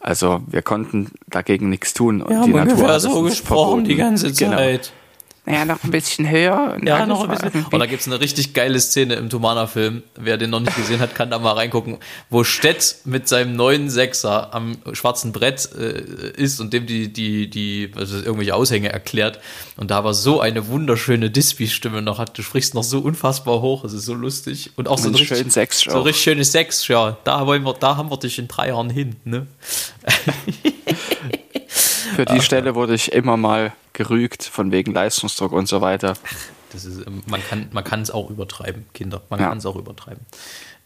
Also 0.00 0.42
wir 0.46 0.62
konnten 0.62 1.10
dagegen 1.26 1.70
nichts 1.70 1.92
tun. 1.92 2.24
Wir 2.26 2.40
haben 2.40 2.52
ungefähr 2.52 3.00
so 3.00 3.22
gesprochen 3.22 3.84
die 3.84 3.96
ganze 3.96 4.32
genau. 4.32 4.56
Zeit. 4.56 4.82
Genau. 4.82 5.07
Ja, 5.50 5.64
noch 5.64 5.82
ein 5.82 5.90
bisschen 5.90 6.28
höher. 6.28 6.76
ja, 6.82 7.06
noch 7.06 7.26
ein 7.26 7.30
bisschen. 7.30 7.64
Und 7.64 7.78
da 7.78 7.86
gibt 7.86 8.02
es 8.02 8.06
eine 8.06 8.20
richtig 8.20 8.52
geile 8.52 8.78
Szene 8.80 9.14
im 9.14 9.30
Tomana-Film. 9.30 10.02
Wer 10.16 10.36
den 10.36 10.50
noch 10.50 10.60
nicht 10.60 10.76
gesehen 10.76 11.00
hat, 11.00 11.14
kann 11.14 11.30
da 11.30 11.38
mal 11.38 11.52
reingucken, 11.52 11.98
wo 12.28 12.44
Stett 12.44 12.96
mit 13.04 13.28
seinem 13.28 13.56
neuen 13.56 13.88
Sechser 13.88 14.52
am 14.54 14.76
schwarzen 14.92 15.32
Brett 15.32 15.70
äh, 15.74 16.32
ist 16.36 16.60
und 16.60 16.72
dem 16.72 16.86
die, 16.86 17.12
die, 17.12 17.48
die, 17.48 17.90
also 17.96 18.16
irgendwelche 18.16 18.54
Aushänge 18.54 18.92
erklärt. 18.92 19.40
Und 19.76 19.90
da 19.90 20.04
war 20.04 20.12
so 20.12 20.40
eine 20.40 20.68
wunderschöne 20.68 21.30
Dispi-Stimme 21.30 22.02
noch 22.02 22.18
hat. 22.18 22.36
Du 22.36 22.42
sprichst 22.42 22.74
noch 22.74 22.84
so 22.84 22.98
unfassbar 22.98 23.62
hoch, 23.62 23.84
es 23.84 23.94
ist 23.94 24.04
so 24.04 24.14
lustig. 24.14 24.72
Und 24.76 24.88
auch 24.88 24.98
so 24.98 25.08
ein 25.08 25.14
richtig, 25.14 25.50
Sex 25.52 25.80
so 25.80 26.00
richtig 26.02 26.22
schönes 26.22 26.52
Sex, 26.52 26.86
ja. 26.88 27.16
Da 27.24 27.46
wollen 27.46 27.62
wir, 27.62 27.74
da 27.74 27.96
haben 27.96 28.10
wir 28.10 28.18
dich 28.18 28.38
in 28.38 28.48
drei 28.48 28.68
Jahren 28.68 28.90
hin, 28.90 29.16
ne? 29.24 29.46
Für 32.18 32.24
die 32.24 32.38
Ach, 32.38 32.42
Stelle 32.42 32.74
wurde 32.74 32.94
ich 32.94 33.12
immer 33.12 33.36
mal 33.36 33.72
gerügt, 33.92 34.42
von 34.42 34.72
wegen 34.72 34.92
Leistungsdruck 34.92 35.52
und 35.52 35.68
so 35.68 35.82
weiter. 35.82 36.14
Das 36.72 36.84
ist, 36.84 37.06
ähm, 37.06 37.22
man 37.26 37.40
kann 37.48 37.68
man 37.70 37.84
kann 37.84 38.02
es 38.02 38.10
auch 38.10 38.28
übertreiben, 38.28 38.86
Kinder. 38.92 39.22
Man 39.30 39.38
ja. 39.38 39.48
kann 39.48 39.58
es 39.58 39.66
auch 39.66 39.76
übertreiben. 39.76 40.26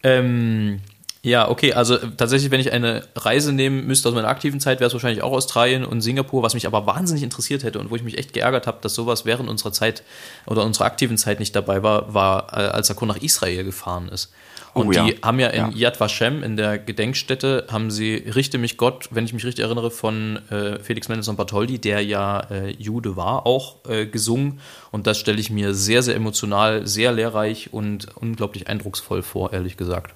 Ähm, 0.03 0.83
ja, 1.23 1.49
okay, 1.49 1.73
also 1.73 1.97
äh, 1.97 2.11
tatsächlich, 2.19 2.51
wenn 2.51 2.61
ich 2.61 2.71
eine 2.73 3.09
Reise 3.17 3.55
nehmen 3.55 3.87
müsste 3.87 4.11
aus 4.11 4.15
meiner 4.15 4.29
aktiven 4.29 4.61
Zeit, 4.61 4.81
wäre 4.81 4.89
es 4.89 4.93
wahrscheinlich 4.93 5.23
auch 5.23 5.33
Australien 5.33 5.87
und 5.87 6.03
Singapur, 6.03 6.43
was 6.43 6.53
mich 6.53 6.67
aber 6.67 6.85
wahnsinnig 6.87 7.23
interessiert 7.23 7.65
hätte 7.65 7.79
und 7.79 7.91
wo 7.91 7.97
ich 7.97 8.03
mich 8.03 8.19
echt 8.19 8.35
geärgert 8.35 8.67
habe, 8.67 8.79
dass 8.83 8.95
sowas 8.95 9.25
während 9.25 9.49
unserer 9.49 9.73
Zeit 9.73 10.03
oder 10.45 10.67
unserer 10.67 10.85
aktiven 10.85 11.17
Zeit 11.17 11.41
nicht 11.41 11.57
dabei 11.57 11.83
war, 11.83 12.13
war, 12.13 12.53
äh, 12.53 12.67
als 12.67 12.89
Sakun 12.89 13.09
nach 13.09 13.23
Israel 13.23 13.65
gefahren 13.65 14.11
ist. 14.11 14.35
Und 14.75 14.89
oh, 14.89 14.93
ja. 14.93 15.05
die 15.05 15.17
haben 15.23 15.39
ja 15.39 15.49
in 15.49 15.73
ja. 15.73 15.89
Yad 15.89 16.01
Vashem, 16.01 16.43
in 16.43 16.57
der 16.57 16.79
Gedenkstätte, 16.79 17.67
haben 17.71 17.91
sie 17.91 18.15
Richte 18.15 18.57
mich 18.57 18.79
Gott, 18.79 19.09
wenn 19.11 19.25
ich 19.25 19.35
mich 19.35 19.45
richtig 19.45 19.65
erinnere, 19.65 19.91
von 19.91 20.39
äh, 20.51 20.79
Felix 20.79 21.09
Mendelssohn 21.09 21.37
Bartholdy, 21.37 21.79
der 21.79 22.03
ja 22.03 22.41
äh, 22.51 22.71
Jude 22.79 23.17
war, 23.17 23.47
auch 23.47 23.77
äh, 23.87 24.07
gesungen. 24.07 24.61
Und 24.91 25.07
das 25.07 25.19
stelle 25.19 25.41
ich 25.41 25.51
mir 25.51 25.75
sehr, 25.75 26.03
sehr 26.03 26.15
emotional, 26.15 26.87
sehr 26.87 27.13
lehrreich 27.13 27.73
und 27.73 28.09
unglaublich 28.17 28.69
eindrucksvoll 28.69 29.23
vor, 29.23 29.53
ehrlich 29.53 29.77
gesagt. 29.77 30.15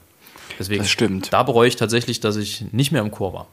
Deswegen, 0.59 0.83
das 0.83 0.91
stimmt. 0.91 1.33
Da 1.33 1.43
bereue 1.43 1.69
ich 1.69 1.77
tatsächlich, 1.77 2.21
dass 2.21 2.37
ich 2.37 2.73
nicht 2.73 2.93
mehr 2.93 3.03
im 3.03 3.11
Chor 3.11 3.35
war. 3.35 3.47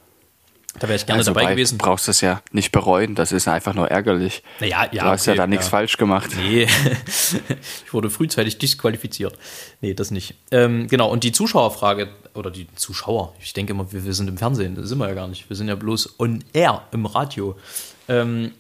Da 0.80 0.88
wäre 0.88 0.96
ich 0.96 1.06
gerne 1.06 1.20
also 1.20 1.34
dabei 1.34 1.52
gewesen. 1.52 1.78
Du 1.78 1.86
brauchst 1.86 2.08
das 2.08 2.22
ja 2.22 2.42
nicht 2.52 2.72
bereuen, 2.72 3.14
das 3.14 3.32
ist 3.32 3.48
einfach 3.48 3.76
nur 3.76 3.90
ärgerlich. 3.90 4.42
Naja, 4.60 4.88
ja. 4.92 5.04
Du 5.04 5.10
hast 5.10 5.28
okay, 5.28 5.32
ja 5.32 5.44
da 5.44 5.48
nichts 5.48 5.68
falsch 5.68 5.98
gemacht. 5.98 6.32
Nee, 6.36 6.68
ich 7.86 7.94
wurde 7.94 8.10
frühzeitig 8.10 8.58
disqualifiziert. 8.58 9.38
Nee, 9.82 9.94
das 9.94 10.10
nicht. 10.10 10.36
Ähm, 10.52 10.88
genau, 10.88 11.12
und 11.12 11.24
die 11.24 11.32
Zuschauerfrage, 11.32 12.10
oder 12.34 12.50
die 12.50 12.68
Zuschauer, 12.76 13.36
ich 13.40 13.54
denke 13.54 13.74
immer, 13.74 13.92
wir, 13.92 14.04
wir, 14.04 14.14
sind 14.14 14.28
im 14.28 14.38
Fernsehen, 14.38 14.76
das 14.76 14.90
sind 14.90 14.98
wir 14.98 15.08
ja 15.08 15.14
gar 15.14 15.28
nicht. 15.28 15.48
Wir 15.50 15.56
sind 15.56 15.68
ja 15.68 15.76
bloß 15.76 16.20
on 16.20 16.44
air 16.54 16.82
im 16.92 17.06
Radio. 17.06 17.56
Ähm, 18.08 18.52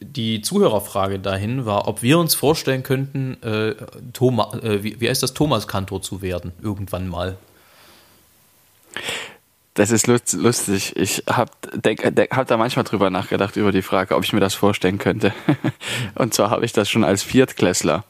die 0.00 0.42
Zuhörerfrage 0.42 1.18
dahin 1.18 1.64
war, 1.64 1.88
ob 1.88 2.02
wir 2.02 2.18
uns 2.18 2.34
vorstellen 2.34 2.82
könnten, 2.82 3.42
äh, 3.42 3.74
Thomas, 4.12 4.54
äh, 4.62 4.82
wie, 4.82 5.00
wie 5.00 5.08
heißt 5.08 5.22
das, 5.22 5.34
Thomas 5.34 5.66
Kantor 5.66 6.02
zu 6.02 6.20
werden, 6.20 6.52
irgendwann 6.60 7.08
mal. 7.08 7.38
Das 9.74 9.90
ist 9.90 10.06
lustig. 10.06 10.96
Ich 10.96 11.24
habe 11.26 11.50
hab 12.30 12.46
da 12.46 12.56
manchmal 12.58 12.84
drüber 12.84 13.08
nachgedacht, 13.08 13.56
über 13.56 13.72
die 13.72 13.80
Frage, 13.80 14.14
ob 14.14 14.24
ich 14.24 14.32
mir 14.32 14.40
das 14.40 14.54
vorstellen 14.54 14.98
könnte. 14.98 15.32
Und 16.14 16.34
zwar 16.34 16.50
habe 16.50 16.64
ich 16.64 16.72
das 16.72 16.90
schon 16.90 17.04
als 17.04 17.22
Viertklässler. 17.22 18.04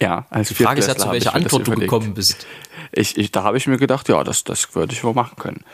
Ja, 0.00 0.26
als 0.28 0.48
Die 0.48 0.54
Frage 0.54 0.80
ist 0.80 0.86
ja, 0.86 0.96
zu 0.96 1.10
welcher 1.10 1.34
Antwort 1.34 1.66
du 1.66 1.72
gekommen 1.72 2.14
bist. 2.14 2.46
Ich, 2.92 3.16
ich, 3.16 3.32
da 3.32 3.42
habe 3.42 3.56
ich 3.56 3.66
mir 3.66 3.78
gedacht, 3.78 4.08
ja, 4.08 4.22
das, 4.22 4.44
das 4.44 4.74
würde 4.74 4.92
ich 4.92 5.02
wohl 5.02 5.14
machen 5.14 5.36
können. 5.38 5.64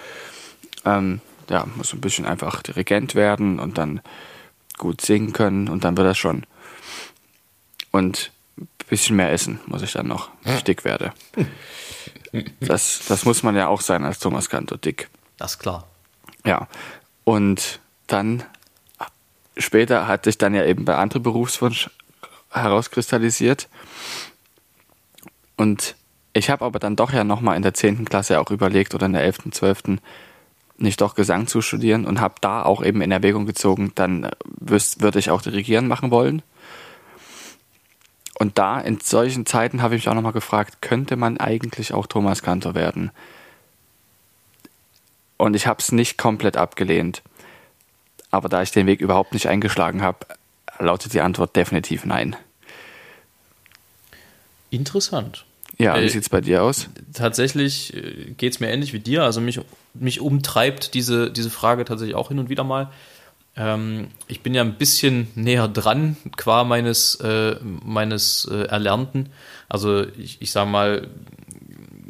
Ähm, 0.84 1.20
ja, 1.50 1.66
muss 1.74 1.92
ein 1.92 2.00
bisschen 2.00 2.24
einfach 2.24 2.62
Dirigent 2.62 3.14
werden 3.14 3.58
und 3.58 3.76
dann 3.76 4.00
gut 4.78 5.00
singen 5.00 5.32
können 5.32 5.68
und 5.68 5.84
dann 5.84 5.96
wird 5.96 6.06
das 6.06 6.18
schon. 6.18 6.44
Und 7.90 8.30
ein 8.58 8.68
bisschen 8.88 9.16
mehr 9.16 9.32
essen 9.32 9.60
muss 9.66 9.82
ich 9.82 9.92
dann 9.92 10.06
noch, 10.06 10.30
wenn 10.42 10.56
ich 10.56 10.64
dick 10.64 10.84
werde. 10.84 11.12
Das, 12.60 13.02
das 13.06 13.24
muss 13.24 13.42
man 13.42 13.54
ja 13.56 13.68
auch 13.68 13.80
sein 13.80 14.04
als 14.04 14.18
Thomas 14.18 14.48
Kantor, 14.48 14.78
dick. 14.78 15.08
Das 15.36 15.52
ist 15.52 15.58
klar. 15.58 15.86
Ja. 16.44 16.68
Und 17.24 17.80
dann 18.06 18.42
später 19.56 20.06
hat 20.06 20.24
sich 20.24 20.38
dann 20.38 20.54
ja 20.54 20.64
eben 20.64 20.84
bei 20.84 20.96
anderen 20.96 21.22
Berufswunsch 21.22 21.90
herauskristallisiert. 22.50 23.68
Und 25.56 25.96
ich 26.32 26.50
habe 26.50 26.64
aber 26.64 26.78
dann 26.78 26.96
doch 26.96 27.12
ja 27.12 27.24
nochmal 27.24 27.56
in 27.56 27.62
der 27.62 27.74
10. 27.74 28.04
Klasse 28.06 28.40
auch 28.40 28.50
überlegt 28.50 28.94
oder 28.94 29.06
in 29.06 29.12
der 29.12 29.22
11., 29.22 29.52
12. 29.52 29.82
nicht 30.78 31.00
doch 31.00 31.14
Gesang 31.14 31.46
zu 31.46 31.62
studieren 31.62 32.04
und 32.04 32.20
habe 32.20 32.34
da 32.40 32.64
auch 32.64 32.84
eben 32.84 33.00
in 33.00 33.12
Erwägung 33.12 33.46
gezogen, 33.46 33.92
dann 33.94 34.30
würde 34.44 35.18
ich 35.18 35.30
auch 35.30 35.42
dirigieren 35.42 35.86
machen 35.86 36.10
wollen. 36.10 36.42
Und 38.38 38.58
da 38.58 38.80
in 38.80 38.98
solchen 39.00 39.46
Zeiten 39.46 39.80
habe 39.80 39.94
ich 39.94 40.02
mich 40.02 40.08
auch 40.08 40.14
nochmal 40.14 40.32
gefragt, 40.32 40.82
könnte 40.82 41.16
man 41.16 41.38
eigentlich 41.38 41.92
auch 41.92 42.06
Thomas 42.06 42.42
Kantor 42.42 42.74
werden? 42.74 43.10
Und 45.36 45.54
ich 45.54 45.66
habe 45.66 45.80
es 45.80 45.92
nicht 45.92 46.18
komplett 46.18 46.56
abgelehnt. 46.56 47.22
Aber 48.30 48.48
da 48.48 48.62
ich 48.62 48.72
den 48.72 48.86
Weg 48.86 49.00
überhaupt 49.00 49.32
nicht 49.32 49.48
eingeschlagen 49.48 50.02
habe, 50.02 50.26
lautet 50.78 51.12
die 51.12 51.20
Antwort 51.20 51.54
definitiv 51.54 52.04
nein. 52.04 52.34
Interessant. 54.70 55.44
Ja, 55.78 55.94
wie 55.96 56.04
äh, 56.04 56.08
sieht 56.08 56.22
es 56.22 56.28
bei 56.28 56.40
dir 56.40 56.62
aus? 56.62 56.88
Tatsächlich 57.12 57.94
äh, 57.94 58.32
geht 58.36 58.52
es 58.54 58.60
mir 58.60 58.70
ähnlich 58.70 58.92
wie 58.92 58.98
dir. 58.98 59.22
Also 59.22 59.40
mich, 59.40 59.60
mich 59.94 60.20
umtreibt 60.20 60.94
diese, 60.94 61.30
diese 61.30 61.50
Frage 61.50 61.84
tatsächlich 61.84 62.16
auch 62.16 62.28
hin 62.28 62.38
und 62.38 62.48
wieder 62.48 62.64
mal. 62.64 62.90
Ähm, 63.56 64.08
ich 64.26 64.42
bin 64.42 64.54
ja 64.54 64.62
ein 64.62 64.74
bisschen 64.74 65.28
näher 65.34 65.68
dran, 65.68 66.16
qua 66.36 66.64
meines, 66.64 67.16
äh, 67.16 67.56
meines 67.62 68.46
äh, 68.50 68.64
Erlernten. 68.64 69.30
Also 69.68 70.06
ich, 70.18 70.40
ich 70.40 70.50
sage 70.50 70.70
mal, 70.70 71.08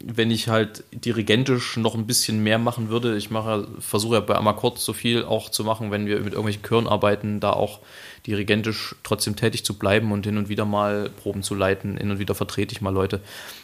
wenn 0.07 0.31
ich 0.31 0.49
halt 0.49 0.85
dirigentisch 0.93 1.77
noch 1.77 1.95
ein 1.95 2.07
bisschen 2.07 2.43
mehr 2.43 2.59
machen 2.59 2.91
würde, 2.91 3.17
ich 3.17 3.31
mache, 3.31 3.67
versuche 3.79 4.17
ja 4.17 4.21
bei 4.21 4.37
Amakord 4.37 4.79
so 4.79 4.93
viel 4.93 5.25
auch 5.25 5.49
zu 5.49 5.65
machen, 5.65 5.91
wenn 5.91 6.07
wir 6.07 6.17
mit 6.17 6.35
irgendwelchen 6.35 6.63
Chören 6.63 6.87
arbeiten, 6.87 7.41
da 7.41 7.51
auch 7.51 7.81
dirigentisch 8.27 8.95
trotzdem 9.03 9.37
tätig 9.37 9.65
zu 9.65 9.75
bleiben 9.75 10.13
und 10.13 10.27
hin 10.27 10.37
und 10.37 10.49
wieder 10.49 10.67
mal 10.67 11.11
Proben 11.23 11.43
zu 11.43 11.55
leiten, 11.55 11.97
hin 11.97 12.11
und 12.11 12.19
wieder 12.19 12.35
vertrete 12.35 12.75
ich 12.75 12.81
mal 12.81 12.93
Leute. 12.93 13.21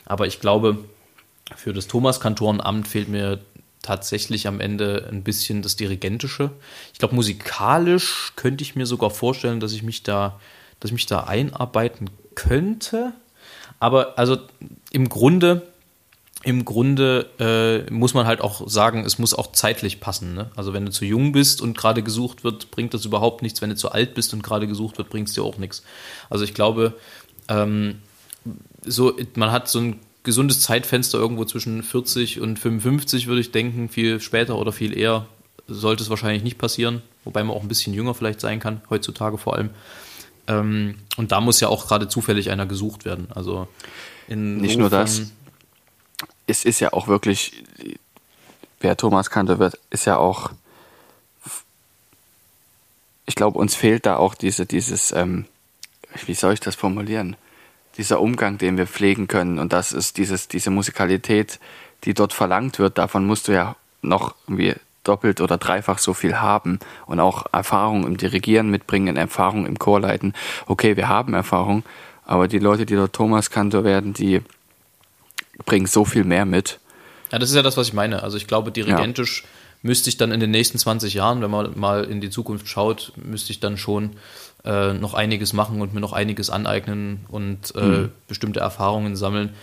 Aber 0.06 0.26
ich 0.26 0.40
glaube, 0.40 0.78
für 1.56 1.72
das 1.72 1.88
Thomas-Kantorenamt 1.88 2.88
fehlt 2.88 3.08
mir 3.08 3.40
tatsächlich 3.82 4.46
am 4.46 4.60
Ende 4.60 5.08
ein 5.10 5.22
bisschen 5.22 5.62
das 5.62 5.76
Dirigentische. 5.76 6.50
Ich 6.92 6.98
glaube, 6.98 7.14
musikalisch 7.14 8.32
könnte 8.36 8.62
ich 8.62 8.76
mir 8.76 8.86
sogar 8.86 9.10
vorstellen, 9.10 9.60
dass 9.60 9.72
ich 9.72 9.82
mich 9.82 10.02
da, 10.02 10.38
dass 10.80 10.90
ich 10.90 10.94
mich 10.94 11.06
da 11.06 11.20
einarbeiten 11.20 12.10
könnte. 12.34 13.12
Aber 13.78 14.18
also 14.18 14.38
im 14.90 15.08
Grunde 15.08 15.62
im 16.42 16.64
Grunde 16.64 17.28
äh, 17.38 17.90
muss 17.92 18.14
man 18.14 18.26
halt 18.26 18.40
auch 18.40 18.66
sagen, 18.66 19.04
es 19.04 19.18
muss 19.18 19.34
auch 19.34 19.52
zeitlich 19.52 20.00
passen. 20.00 20.34
Ne? 20.34 20.50
Also 20.56 20.72
wenn 20.72 20.86
du 20.86 20.90
zu 20.90 21.04
jung 21.04 21.32
bist 21.32 21.60
und 21.60 21.76
gerade 21.76 22.02
gesucht 22.02 22.44
wird, 22.44 22.70
bringt 22.70 22.94
das 22.94 23.04
überhaupt 23.04 23.42
nichts. 23.42 23.60
Wenn 23.60 23.68
du 23.68 23.76
zu 23.76 23.92
alt 23.92 24.14
bist 24.14 24.32
und 24.32 24.42
gerade 24.42 24.66
gesucht 24.66 24.96
wird, 24.96 25.10
bringt 25.10 25.28
es 25.28 25.34
dir 25.34 25.42
auch 25.42 25.58
nichts. 25.58 25.82
Also 26.30 26.44
ich 26.44 26.54
glaube, 26.54 26.94
ähm, 27.48 27.98
so, 28.86 29.14
man 29.34 29.52
hat 29.52 29.68
so 29.68 29.80
ein 29.80 30.00
gesundes 30.22 30.60
Zeitfenster 30.60 31.18
irgendwo 31.18 31.44
zwischen 31.44 31.82
40 31.82 32.40
und 32.40 32.58
55, 32.58 33.26
würde 33.26 33.40
ich 33.40 33.52
denken. 33.52 33.88
Viel 33.88 34.20
später 34.20 34.56
oder 34.56 34.72
viel 34.72 34.96
eher 34.96 35.26
sollte 35.66 36.02
es 36.02 36.10
wahrscheinlich 36.10 36.42
nicht 36.42 36.58
passieren. 36.58 37.02
Wobei 37.24 37.44
man 37.44 37.56
auch 37.56 37.62
ein 37.62 37.68
bisschen 37.68 37.94
jünger 37.94 38.14
vielleicht 38.14 38.40
sein 38.40 38.60
kann, 38.60 38.80
heutzutage 38.90 39.38
vor 39.38 39.56
allem. 39.56 39.70
Ähm, 40.46 40.96
und 41.16 41.32
da 41.32 41.40
muss 41.40 41.60
ja 41.60 41.68
auch 41.68 41.86
gerade 41.86 42.08
zufällig 42.08 42.50
einer 42.50 42.66
gesucht 42.66 43.04
werden. 43.04 43.28
Also 43.34 43.68
nicht 44.28 44.78
nur 44.78 44.90
das 44.90 45.32
es 46.50 46.64
ist 46.64 46.80
ja 46.80 46.92
auch 46.92 47.06
wirklich, 47.06 47.64
wer 48.80 48.96
Thomas 48.96 49.30
Kantor 49.30 49.58
wird, 49.58 49.78
ist 49.90 50.04
ja 50.04 50.16
auch, 50.16 50.50
ich 53.26 53.36
glaube, 53.36 53.58
uns 53.58 53.74
fehlt 53.74 54.06
da 54.06 54.16
auch 54.16 54.34
diese, 54.34 54.66
dieses, 54.66 55.12
ähm, 55.12 55.46
wie 56.26 56.34
soll 56.34 56.54
ich 56.54 56.60
das 56.60 56.74
formulieren? 56.74 57.36
Dieser 57.96 58.20
Umgang, 58.20 58.58
den 58.58 58.78
wir 58.78 58.86
pflegen 58.86 59.28
können 59.28 59.58
und 59.58 59.72
das 59.72 59.92
ist 59.92 60.16
dieses, 60.16 60.48
diese 60.48 60.70
Musikalität, 60.70 61.58
die 62.04 62.14
dort 62.14 62.32
verlangt 62.32 62.78
wird, 62.78 62.98
davon 62.98 63.26
musst 63.26 63.48
du 63.48 63.52
ja 63.52 63.76
noch 64.02 64.34
irgendwie 64.46 64.74
doppelt 65.04 65.40
oder 65.40 65.58
dreifach 65.58 65.98
so 65.98 66.14
viel 66.14 66.36
haben 66.36 66.78
und 67.06 67.20
auch 67.20 67.46
Erfahrung 67.52 68.06
im 68.06 68.16
Dirigieren 68.16 68.70
mitbringen, 68.70 69.16
Erfahrung 69.16 69.66
im 69.66 69.78
Chorleiten. 69.78 70.34
Okay, 70.66 70.96
wir 70.96 71.08
haben 71.08 71.34
Erfahrung, 71.34 71.84
aber 72.24 72.48
die 72.48 72.58
Leute, 72.58 72.86
die 72.86 72.94
dort 72.94 73.12
Thomas 73.12 73.50
Kantor 73.50 73.84
werden, 73.84 74.12
die 74.12 74.42
bringen 75.64 75.86
so 75.86 76.04
viel 76.04 76.24
mehr 76.24 76.44
mit. 76.44 76.78
Ja, 77.32 77.38
das 77.38 77.50
ist 77.50 77.56
ja 77.56 77.62
das, 77.62 77.76
was 77.76 77.88
ich 77.88 77.92
meine. 77.92 78.22
Also 78.22 78.36
ich 78.36 78.46
glaube, 78.46 78.72
dirigentisch 78.72 79.42
ja. 79.42 79.48
Müsste 79.82 80.10
ich 80.10 80.16
dann 80.16 80.32
in 80.32 80.40
den 80.40 80.50
nächsten 80.50 80.78
20 80.78 81.14
Jahren, 81.14 81.40
wenn 81.42 81.50
man 81.50 81.78
mal 81.78 82.04
in 82.04 82.20
die 82.20 82.30
Zukunft 82.30 82.68
schaut, 82.68 83.12
müsste 83.16 83.52
ich 83.52 83.60
dann 83.60 83.76
schon 83.76 84.10
äh, 84.64 84.92
noch 84.92 85.14
einiges 85.14 85.52
machen 85.52 85.80
und 85.80 85.94
mir 85.94 86.00
noch 86.00 86.12
einiges 86.12 86.50
aneignen 86.50 87.24
und 87.28 87.74
äh, 87.74 87.80
mhm. 87.80 88.12
bestimmte 88.28 88.60
Erfahrungen 88.60 89.16
sammeln. 89.16 89.54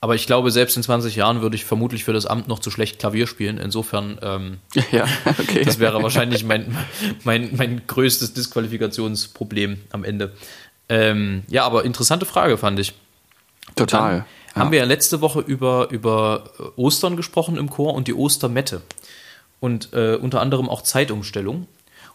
Aber 0.00 0.14
ich 0.14 0.26
glaube, 0.26 0.50
selbst 0.50 0.76
in 0.76 0.82
20 0.82 1.16
Jahren 1.16 1.40
würde 1.40 1.56
ich 1.56 1.64
vermutlich 1.64 2.04
für 2.04 2.12
das 2.12 2.26
Amt 2.26 2.48
noch 2.48 2.58
zu 2.58 2.70
schlecht 2.70 2.98
Klavier 2.98 3.26
spielen. 3.26 3.58
Insofern, 3.58 4.18
ähm, 4.22 4.58
ja, 4.92 5.06
okay. 5.24 5.64
das 5.64 5.78
wäre 5.78 6.02
wahrscheinlich 6.02 6.44
mein, 6.44 6.76
mein, 7.24 7.56
mein 7.56 7.86
größtes 7.86 8.34
Disqualifikationsproblem 8.34 9.78
am 9.90 10.04
Ende. 10.04 10.32
Ähm, 10.88 11.44
ja, 11.48 11.64
aber 11.64 11.84
interessante 11.84 12.26
Frage 12.26 12.58
fand 12.58 12.78
ich. 12.78 12.92
Total. 13.74 14.24
Ja. 14.54 14.60
haben 14.60 14.70
wir 14.70 14.78
ja 14.78 14.84
letzte 14.84 15.20
Woche 15.20 15.40
über, 15.40 15.88
über 15.90 16.44
Ostern 16.76 17.16
gesprochen 17.16 17.56
im 17.56 17.68
Chor 17.68 17.94
und 17.94 18.06
die 18.06 18.14
Ostermette. 18.14 18.82
Und 19.60 19.92
äh, 19.92 20.16
unter 20.16 20.40
anderem 20.40 20.68
auch 20.68 20.82
Zeitumstellung. 20.82 21.66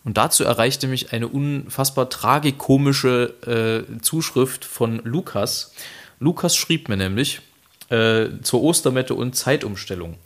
Und 0.04 0.18
dazu 0.18 0.44
erreichte 0.44 0.88
mich 0.88 1.14
eine 1.14 1.28
unfassbar 1.28 2.10
tragikomische 2.10 3.86
äh, 3.98 4.02
Zuschrift 4.02 4.66
von 4.66 5.02
Lukas. 5.04 5.74
Lukas 6.20 6.56
schrieb 6.56 6.90
mir 6.90 6.98
nämlich 6.98 7.42
äh, 7.90 8.30
zur 8.42 8.64
Ostermette 8.64 9.14
und 9.14 9.36
Zeitumstellung. 9.36 10.18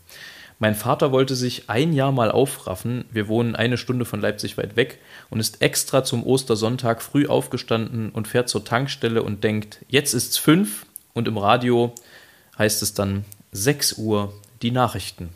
Mein 0.59 0.75
Vater 0.75 1.11
wollte 1.11 1.35
sich 1.35 1.69
ein 1.69 1.91
Jahr 1.91 2.13
mal 2.13 2.31
aufraffen. 2.31 3.03
Wir 3.11 3.27
wohnen 3.27 3.55
eine 3.55 3.77
Stunde 3.77 4.05
von 4.05 4.21
Leipzig 4.21 4.57
weit 4.57 4.77
weg 4.77 4.99
und 5.29 5.41
ist 5.41 5.61
extra 5.61 6.05
zum 6.05 6.25
Ostersonntag 6.25 7.01
früh 7.01 7.27
aufgestanden 7.27 8.09
und 8.09 8.29
fährt 8.29 8.47
zur 8.47 8.63
Tankstelle 8.63 9.21
und 9.21 9.43
denkt, 9.43 9.83
jetzt 9.89 10.13
ist's 10.13 10.37
fünf 10.37 10.85
und 11.13 11.27
im 11.27 11.37
Radio 11.37 11.93
heißt 12.57 12.81
es 12.81 12.93
dann 12.93 13.25
6 13.51 13.93
Uhr 13.97 14.33
die 14.61 14.71
Nachrichten. 14.71 15.29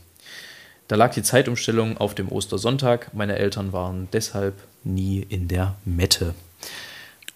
Da 0.89 0.95
lag 0.95 1.13
die 1.13 1.21
Zeitumstellung 1.21 1.97
auf 1.97 2.15
dem 2.15 2.29
Ostersonntag. 2.31 3.13
Meine 3.13 3.37
Eltern 3.37 3.73
waren 3.73 4.07
deshalb 4.11 4.55
nie 4.83 5.19
in 5.29 5.47
der 5.47 5.75
Mette. 5.85 6.33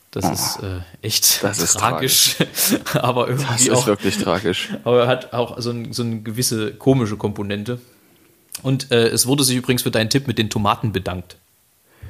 Das 0.10 0.26
oh, 0.26 0.32
ist 0.32 0.64
äh, 0.64 0.80
echt 1.06 1.44
das 1.44 1.60
ist 1.60 1.78
tragisch. 1.78 2.38
tragisch. 2.38 2.80
aber 2.96 3.28
irgendwie 3.28 3.52
das 3.52 3.62
ist 3.62 3.70
auch, 3.70 3.86
wirklich 3.86 4.18
tragisch. 4.18 4.70
Aber 4.84 5.06
hat 5.06 5.34
auch 5.34 5.60
so, 5.62 5.70
ein, 5.70 5.94
so 5.94 6.02
eine 6.02 6.22
gewisse 6.22 6.74
komische 6.74 7.16
Komponente. 7.16 7.80
Und 8.64 8.92
äh, 8.92 9.10
es 9.10 9.28
wurde 9.28 9.44
sich 9.44 9.56
übrigens 9.56 9.84
für 9.84 9.92
deinen 9.92 10.10
Tipp 10.10 10.26
mit 10.26 10.40
den 10.40 10.50
Tomaten 10.50 10.92
bedankt. 10.92 11.38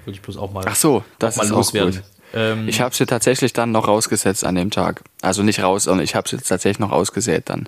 Würde 0.05 0.15
ich 0.15 0.21
bloß 0.21 0.37
auch 0.37 0.53
mal, 0.53 0.63
Ach 0.65 0.75
so, 0.75 1.03
das 1.19 1.35
mal 1.35 1.43
ist 1.43 1.49
loswerden. 1.49 1.97
Auch 1.97 1.97
gut. 1.97 2.05
Ähm, 2.35 2.69
ich 2.69 2.79
habe 2.79 2.95
sie 2.95 3.05
tatsächlich 3.05 3.51
dann 3.51 3.73
noch 3.73 3.89
rausgesetzt 3.89 4.45
an 4.45 4.55
dem 4.55 4.71
Tag. 4.71 5.03
Also 5.21 5.43
nicht 5.43 5.61
raus, 5.61 5.83
sondern 5.83 6.05
ich 6.05 6.15
habe 6.15 6.29
sie 6.29 6.37
tatsächlich 6.37 6.79
noch 6.79 6.93
ausgesät 6.93 7.49
dann. 7.49 7.67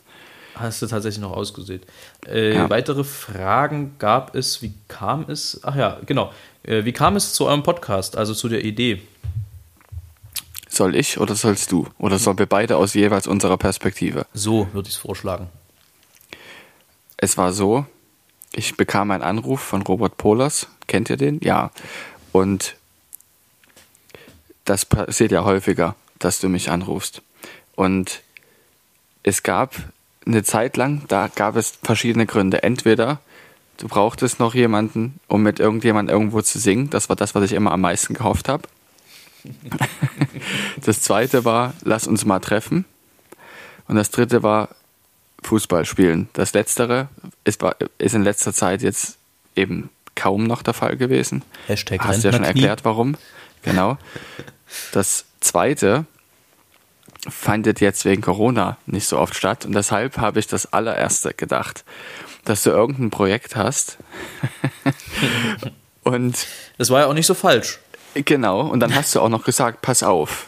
Hast 0.56 0.82
du 0.82 0.88
tatsächlich 0.88 1.22
noch 1.22 1.36
ausgesät. 1.36 1.86
Äh, 2.28 2.56
ja. 2.56 2.70
Weitere 2.70 3.04
Fragen 3.04 3.96
gab 4.00 4.36
es, 4.36 4.62
wie 4.62 4.74
kam 4.88 5.26
es? 5.28 5.60
Ach 5.64 5.76
ja, 5.76 6.00
genau. 6.06 6.32
Äh, 6.64 6.86
wie 6.86 6.94
kam 6.94 7.16
es 7.16 7.34
zu 7.34 7.46
eurem 7.46 7.64
Podcast, 7.64 8.18
also 8.18 8.34
zu 8.34 8.48
der 8.48 8.64
Idee? 8.64 9.02
Soll 10.70 10.96
ich 10.96 11.20
oder 11.20 11.36
sollst 11.36 11.72
du? 11.72 11.88
Oder 11.98 12.20
sollen 12.20 12.40
wir 12.40 12.46
beide 12.46 12.78
aus 12.78 12.94
jeweils 12.94 13.28
unserer 13.28 13.58
Perspektive? 13.58 14.26
So 14.34 14.68
würde 14.74 14.88
ich 14.88 14.96
es 14.96 15.00
vorschlagen. 15.00 15.50
Es 17.18 17.38
war 17.38 17.54
so, 17.54 17.86
ich 18.54 18.78
bekam 18.78 19.12
einen 19.12 19.24
Anruf 19.24 19.62
von 19.62 19.82
Robert 19.82 20.18
Pohlers. 20.18 20.68
Kennt 20.88 21.10
ihr 21.10 21.18
den? 21.18 21.40
Ja. 21.42 21.72
Und 22.32 22.76
das 24.64 24.86
passiert 24.86 25.32
ja 25.32 25.44
häufiger, 25.44 25.96
dass 26.20 26.40
du 26.40 26.50
mich 26.50 26.70
anrufst. 26.70 27.22
Und 27.76 28.22
es 29.24 29.44
gab 29.44 29.76
eine 30.26 30.44
Zeit 30.44 30.78
lang, 30.78 31.04
da 31.08 31.30
gab 31.34 31.56
es 31.56 31.78
verschiedene 31.84 32.26
Gründe. 32.26 32.64
Entweder 32.64 33.20
du 33.78 33.88
brauchtest 33.88 34.40
noch 34.40 34.56
jemanden, 34.56 35.20
um 35.28 35.44
mit 35.44 35.60
irgendjemandem 35.60 36.14
irgendwo 36.14 36.42
zu 36.42 36.60
singen. 36.60 36.90
Das 36.90 37.10
war 37.10 37.16
das, 37.16 37.36
was 37.36 37.44
ich 37.44 37.54
immer 37.54 37.72
am 37.72 37.82
meisten 37.82 38.14
gehofft 38.14 38.50
habe. 38.50 38.64
das 40.86 41.02
zweite 41.02 41.46
war, 41.46 41.74
lass 41.84 42.08
uns 42.08 42.26
mal 42.26 42.40
treffen. 42.40 42.86
Und 43.88 43.96
das 43.96 44.10
dritte 44.10 44.42
war, 44.42 44.70
Fußball 45.44 45.86
spielen. 45.86 46.28
Das 46.34 46.54
letztere 46.54 47.08
ist, 47.44 47.64
ist 48.00 48.16
in 48.16 48.24
letzter 48.24 48.52
Zeit 48.52 48.82
jetzt 48.82 49.18
eben 49.56 49.90
kaum 50.16 50.46
noch 50.46 50.64
der 50.64 50.74
Fall 50.74 50.98
gewesen. 50.98 51.44
Hashtag 51.68 52.02
Hast 52.04 52.24
du 52.24 52.30
ja 52.30 52.34
schon 52.34 52.44
erklärt, 52.44 52.84
warum. 52.84 53.16
Genau. 53.62 53.98
Das 54.92 55.26
zweite 55.40 56.06
findet 57.28 57.82
jetzt 57.82 58.06
wegen 58.06 58.22
Corona 58.22 58.78
nicht 58.86 59.08
so 59.08 59.18
oft 59.18 59.36
statt 59.36 59.66
und 59.66 59.74
deshalb 59.74 60.18
habe 60.18 60.40
ich 60.40 60.48
das 60.48 60.72
allererste 60.74 61.34
gedacht. 61.34 61.84
dass 62.46 62.62
du 62.62 62.70
irgendein 62.70 63.10
Projekt 63.10 63.56
hast. 63.56 63.98
und 66.04 66.48
das 66.78 66.92
war 66.92 67.02
ja 67.02 67.08
auch 67.08 67.14
nicht 67.14 67.26
so 67.26 67.34
falsch. 67.34 67.80
Genau, 68.14 68.62
und 68.62 68.80
dann 68.80 68.94
hast 68.96 69.16
du 69.16 69.20
auch 69.20 69.30
noch 69.30 69.44
gesagt, 69.44 69.82
pass 69.82 70.04
auf, 70.04 70.46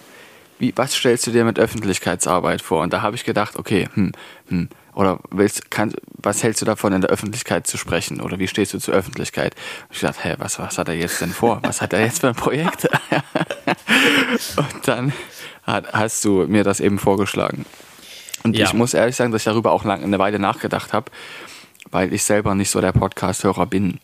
wie, 0.60 0.74
was 0.76 0.96
stellst 0.96 1.28
du 1.28 1.32
dir 1.32 1.44
mit 1.44 1.60
Öffentlichkeitsarbeit 1.60 2.62
vor? 2.62 2.82
Und 2.82 2.94
da 2.94 3.02
habe 3.02 3.16
ich 3.16 3.26
gedacht, 3.26 3.58
okay, 3.58 3.90
hm, 3.94 4.12
hm, 4.48 4.70
oder 4.94 5.20
willst, 5.30 5.70
kann, 5.70 5.94
was 6.14 6.42
hältst 6.42 6.62
du 6.62 6.66
davon, 6.66 6.94
in 6.94 7.02
der 7.02 7.12
Öffentlichkeit 7.12 7.68
zu 7.68 7.78
sprechen? 7.78 8.20
Oder 8.20 8.40
wie 8.40 8.48
stehst 8.48 8.74
du 8.74 8.80
zur 8.80 8.96
Öffentlichkeit? 8.96 9.54
Und 9.90 9.96
ich 9.96 10.02
dachte, 10.02 10.24
hä, 10.24 10.36
was, 10.40 10.58
was 10.58 10.78
hat 10.80 10.88
er 10.88 10.96
jetzt 10.96 11.22
denn 11.22 11.32
vor? 11.32 11.60
Was 11.64 11.82
hat 11.82 11.94
er 11.94 12.02
jetzt 12.02 12.22
für 12.22 12.30
ein 12.30 12.36
Projekt? 12.36 12.90
und 14.56 14.88
dann 14.88 15.14
hast 15.68 16.24
du 16.26 16.48
mir 16.48 16.64
das 16.64 16.80
eben 16.80 16.98
vorgeschlagen. 16.98 17.66
Und 18.44 18.56
ja. 18.56 18.66
ich 18.66 18.74
muss 18.74 18.94
ehrlich 18.94 19.16
sagen, 19.16 19.32
dass 19.32 19.42
ich 19.42 19.46
darüber 19.46 19.72
auch 19.72 19.84
lang, 19.84 20.04
eine 20.04 20.20
Weile 20.20 20.40
nachgedacht 20.40 20.94
habe, 20.94 21.12
weil 21.92 22.14
ich 22.14 22.24
selber 22.24 22.56
nicht 22.56 22.70
so 22.70 22.80
der 22.82 22.94
Podcast-Hörer 22.94 23.66
bin. 23.66 24.00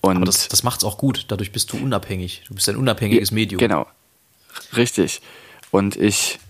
Und 0.00 0.16
Aber 0.16 0.26
das, 0.26 0.48
das 0.48 0.64
macht 0.64 0.78
es 0.78 0.84
auch 0.84 0.98
gut. 0.98 1.26
Dadurch 1.28 1.52
bist 1.52 1.72
du 1.72 1.76
unabhängig. 1.76 2.42
Du 2.48 2.54
bist 2.54 2.68
ein 2.68 2.76
unabhängiges 2.76 3.30
Medium. 3.30 3.58
Genau. 3.58 3.86
Richtig. 4.76 5.20
Und 5.70 5.96
ich 5.96 6.40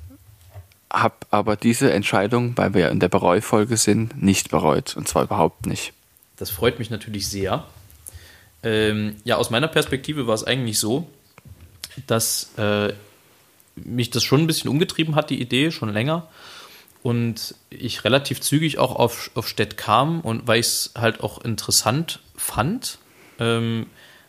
habe 0.90 1.14
aber 1.30 1.56
diese 1.56 1.92
Entscheidung, 1.92 2.56
weil 2.56 2.74
wir 2.74 2.90
in 2.90 3.00
der 3.00 3.08
Bereufolge 3.08 3.76
sind, 3.76 4.22
nicht 4.22 4.50
bereut. 4.50 4.96
Und 4.96 5.08
zwar 5.08 5.24
überhaupt 5.24 5.66
nicht. 5.66 5.92
Das 6.36 6.50
freut 6.50 6.78
mich 6.78 6.90
natürlich 6.90 7.28
sehr. 7.28 7.66
Ähm, 8.62 9.16
ja, 9.24 9.36
aus 9.36 9.50
meiner 9.50 9.68
Perspektive 9.68 10.26
war 10.26 10.34
es 10.34 10.44
eigentlich 10.44 10.78
so, 10.78 11.08
dass 12.06 12.50
äh, 12.56 12.92
mich 13.76 14.10
das 14.10 14.22
schon 14.22 14.40
ein 14.40 14.46
bisschen 14.46 14.70
umgetrieben 14.70 15.14
hat, 15.14 15.30
die 15.30 15.40
Idee, 15.40 15.70
schon 15.70 15.92
länger. 15.92 16.28
Und 17.02 17.56
ich 17.70 18.04
relativ 18.04 18.40
zügig 18.40 18.78
auch 18.78 18.94
auf, 18.94 19.30
auf 19.34 19.48
Stett 19.48 19.76
kam 19.76 20.20
und 20.20 20.46
weil 20.46 20.60
ich 20.60 20.66
es 20.66 20.92
halt 20.96 21.20
auch 21.20 21.44
interessant 21.44 22.20
fand. 22.36 22.98
Ähm, 23.40 23.86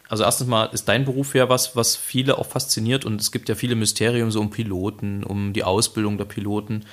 also 0.09 0.23
erstens 0.23 0.47
mal 0.47 0.65
ist 0.65 0.87
dein 0.87 1.05
Beruf 1.05 1.35
ja 1.35 1.49
was, 1.49 1.75
was 1.75 1.95
viele 1.95 2.37
auch 2.37 2.47
fasziniert 2.47 3.05
und 3.05 3.21
es 3.21 3.31
gibt 3.31 3.49
ja 3.49 3.55
viele 3.55 3.75
Mysterien 3.75 4.31
so 4.31 4.41
um 4.41 4.49
Piloten, 4.49 5.23
um 5.23 5.53
die 5.53 5.63
Ausbildung 5.63 6.17
der 6.17 6.25
Piloten 6.25 6.85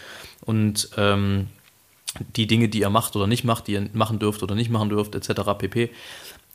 und 0.42 0.90
ähm, 0.96 1.48
die 2.36 2.46
Dinge, 2.46 2.68
die 2.68 2.80
ihr 2.80 2.90
macht 2.90 3.16
oder 3.16 3.26
nicht 3.26 3.44
macht, 3.44 3.66
die 3.66 3.72
ihr 3.72 3.88
machen 3.92 4.18
dürft 4.18 4.42
oder 4.42 4.54
nicht 4.54 4.70
machen 4.70 4.88
dürft, 4.88 5.14
etc. 5.14 5.42
pp. 5.58 5.90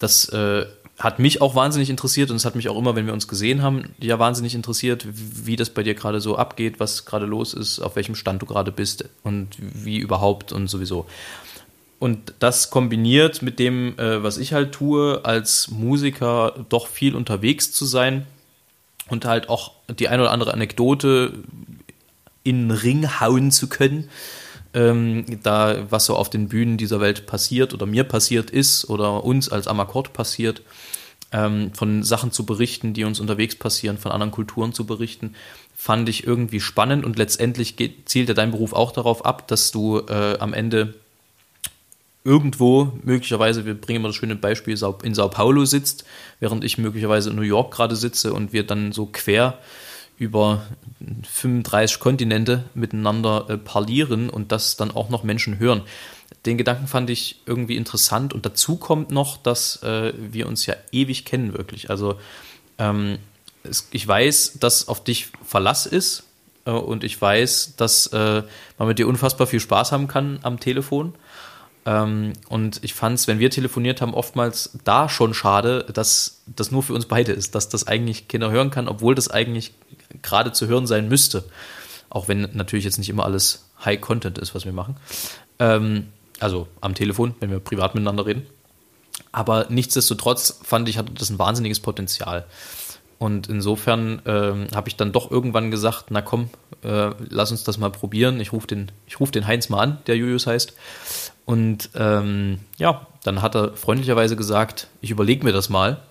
Das 0.06 0.30
äh, 0.30 0.68
hat 1.00 1.18
mich 1.18 1.42
auch 1.42 1.56
wahnsinnig 1.56 1.90
interessiert 1.90 2.30
und 2.30 2.36
es 2.36 2.46
hat 2.46 2.54
mich 2.54 2.70
auch 2.70 2.78
immer, 2.78 2.96
wenn 2.96 3.08
wir 3.08 3.14
uns 3.14 3.28
gesehen 3.28 3.64
haben, 3.64 3.96
ja 4.00 4.20
wahnsinnig 4.20 4.54
interessiert, 4.54 5.08
wie 5.08 5.56
das 5.56 5.72
bei 5.72 5.82
dir 5.82 5.96
gerade 5.96 6.22
so 6.22 6.38
abgeht, 6.38 6.80
was 6.80 7.06
gerade 7.06 7.26
los 7.26 7.56
ist, 7.56 7.80
auf 7.80 7.96
welchem 7.96 8.14
Stand 8.14 8.40
du 8.40 8.46
gerade 8.46 8.72
bist 8.72 9.10
und 9.24 9.58
wie 9.58 9.98
überhaupt 9.98 10.52
und 10.52 10.68
sowieso. 10.68 11.08
Und 11.98 12.36
das 12.38 12.70
kombiniert 12.70 13.42
mit 13.42 13.58
dem, 13.58 13.98
äh, 13.98 14.22
was 14.22 14.38
ich 14.38 14.54
halt 14.54 14.74
tue, 14.74 15.26
als 15.26 15.72
Musiker 15.72 16.54
doch 16.70 16.86
viel 16.86 17.16
unterwegs 17.16 17.72
zu 17.72 17.86
sein 17.86 18.28
und 19.08 19.26
halt 19.26 19.50
auch 19.50 19.72
die 19.88 20.08
ein 20.08 20.20
oder 20.20 20.30
andere 20.30 20.54
Anekdote 20.54 21.34
in 22.44 22.70
den 22.70 22.78
Ring 22.78 23.20
hauen 23.20 23.50
zu 23.50 23.70
können, 23.70 24.08
ähm, 24.76 25.26
da 25.42 25.88
was 25.90 26.06
so 26.06 26.16
auf 26.16 26.30
den 26.30 26.50
Bühnen 26.50 26.78
dieser 26.78 27.00
Welt 27.00 27.26
passiert 27.26 27.74
oder 27.74 27.86
mir 27.86 28.04
passiert 28.04 28.52
ist 28.52 28.90
oder 28.90 29.24
uns 29.24 29.50
als 29.50 29.68
Amakord 29.68 30.14
passiert, 30.14 30.62
ähm, 31.32 31.72
von 31.74 32.04
Sachen 32.04 32.32
zu 32.32 32.46
berichten, 32.46 32.94
die 32.94 33.06
uns 33.06 33.20
unterwegs 33.20 33.56
passieren, 33.56 33.98
von 33.98 34.12
anderen 34.12 34.32
Kulturen 34.32 34.74
zu 34.74 34.86
berichten, 34.86 35.34
fand 35.76 36.10
ich 36.10 36.28
irgendwie 36.28 36.60
spannend. 36.60 37.06
Und 37.06 37.18
letztendlich 37.18 37.78
geht, 37.78 38.10
zielt 38.10 38.28
ja 38.28 38.36
dein 38.36 38.52
Beruf 38.52 38.74
auch 38.74 38.92
darauf 38.92 39.26
ab, 39.26 39.48
dass 39.48 39.72
du 39.72 40.00
äh, 40.00 40.38
am 40.40 40.54
Ende 40.54 40.94
irgendwo, 42.26 42.92
möglicherweise, 43.04 43.66
wir 43.66 43.76
bringen 43.76 43.98
immer 43.98 44.10
das 44.10 44.16
schöne 44.16 44.36
Beispiel, 44.36 44.78
in 45.04 45.14
Sao 45.14 45.30
Paulo 45.30 45.64
sitzt, 45.66 46.06
während 46.40 46.64
ich 46.64 46.78
möglicherweise 46.78 47.30
in 47.30 47.36
New 47.36 47.44
York 47.44 47.74
gerade 47.74 47.96
sitze 47.96 48.34
und 48.34 48.52
wir 48.52 48.66
dann 48.66 48.92
so 48.92 49.06
quer 49.06 49.60
über 50.18 50.66
35 51.24 52.00
Kontinente 52.00 52.64
miteinander 52.74 53.46
äh, 53.50 53.58
parlieren 53.58 54.30
und 54.30 54.52
das 54.52 54.78
dann 54.78 54.92
auch 54.92 55.10
noch 55.10 55.24
Menschen 55.24 55.60
hören. 55.60 55.82
Den 56.46 56.58
Gedanken 56.58 56.88
fand 56.88 57.10
ich 57.10 57.42
irgendwie 57.46 57.76
interessant 57.76 58.34
und 58.34 58.46
dazu 58.46 58.78
kommt 58.78 59.12
noch, 59.12 59.38
dass 59.38 59.82
äh, 59.84 60.14
wir 60.18 60.48
uns 60.48 60.66
ja 60.66 60.76
ewig 60.92 61.26
kennen, 61.26 61.54
wirklich. 61.54 61.90
Also 61.90 62.20
ähm, 62.78 63.18
es, 63.64 63.88
ich 63.92 64.08
weiß, 64.08 64.58
dass 64.60 64.88
auf 64.88 65.04
dich 65.04 65.28
Verlass 65.44 65.86
ist 65.86 66.24
äh, 66.66 66.72
und 66.72 67.04
ich 67.04 67.20
weiß, 67.20 67.76
dass 67.78 68.08
äh, 68.08 68.44
man 68.78 68.88
mit 68.88 69.00
dir 69.00 69.08
unfassbar 69.08 69.48
viel 69.48 69.60
Spaß 69.60 69.92
haben 69.92 70.08
kann 70.08 70.40
am 70.44 70.60
Telefon. 70.60 71.14
Ähm, 71.86 72.34
und 72.50 72.84
ich 72.84 72.94
fand 72.94 73.20
es, 73.20 73.28
wenn 73.28 73.40
wir 73.40 73.50
telefoniert 73.50 74.02
haben, 74.02 74.14
oftmals 74.14 74.72
da 74.84 75.08
schon 75.08 75.34
schade, 75.34 75.86
dass 75.94 76.42
das 76.48 76.72
nur 76.72 76.84
für 76.84 76.94
uns 76.94 77.06
beide 77.06 77.32
ist, 77.32 77.56
dass 77.56 77.70
das 77.70 77.88
eigentlich 77.88 78.28
Kinder 78.28 78.52
hören 78.52 78.72
kann, 78.72 78.88
obwohl 78.88 79.16
das 79.16 79.30
eigentlich 79.30 79.74
gerade 80.22 80.52
zu 80.52 80.68
hören 80.68 80.88
sein 80.88 81.08
müsste. 81.08 81.44
Auch 82.10 82.28
wenn 82.28 82.50
natürlich 82.54 82.86
jetzt 82.86 82.98
nicht 82.98 83.10
immer 83.10 83.26
alles 83.26 83.66
High 83.84 84.00
Content 84.00 84.38
ist, 84.38 84.56
was 84.56 84.66
wir 84.66 84.74
machen. 84.74 84.96
Ähm, 85.60 86.08
also 86.40 86.68
am 86.82 86.96
Telefon, 86.96 87.36
wenn 87.40 87.52
wir 87.52 87.60
privat 87.60 87.96
miteinander 87.96 88.26
reden. 88.26 88.46
Aber 89.32 89.68
nichtsdestotrotz 89.70 90.60
fand 90.64 90.90
ich, 90.90 90.98
hatte 90.98 91.14
das 91.14 91.30
ein 91.30 91.40
wahnsinniges 91.40 91.80
Potenzial. 91.80 92.46
Und 93.18 93.48
insofern 93.48 94.22
ähm, 94.26 94.68
habe 94.74 94.90
ich 94.90 94.98
dann 94.98 95.12
doch 95.12 95.32
irgendwann 95.32 95.72
gesagt, 95.72 96.06
na 96.10 96.22
komm, 96.22 96.50
äh, 96.84 97.12
lass 97.30 97.52
uns 97.52 97.64
das 97.64 97.78
mal 97.78 97.90
probieren. 97.90 98.42
Ich 98.42 98.52
rufe 98.52 98.68
den, 98.68 98.92
ruf 99.20 99.32
den 99.32 99.48
Heinz 99.48 99.70
mal 99.70 99.82
an, 99.82 99.98
der 100.08 100.18
Julius 100.18 100.48
heißt. 100.48 100.74
Und 101.46 101.90
ähm, 101.96 102.60
ja, 102.78 103.08
dann 103.24 103.42
hat 103.42 103.56
er 103.56 103.74
freundlicherweise 103.74 104.36
gesagt, 104.36 104.88
ich 105.02 105.12
überlege 105.12 105.46
mir 105.46 105.54
das 105.54 105.70
mal, 105.70 106.02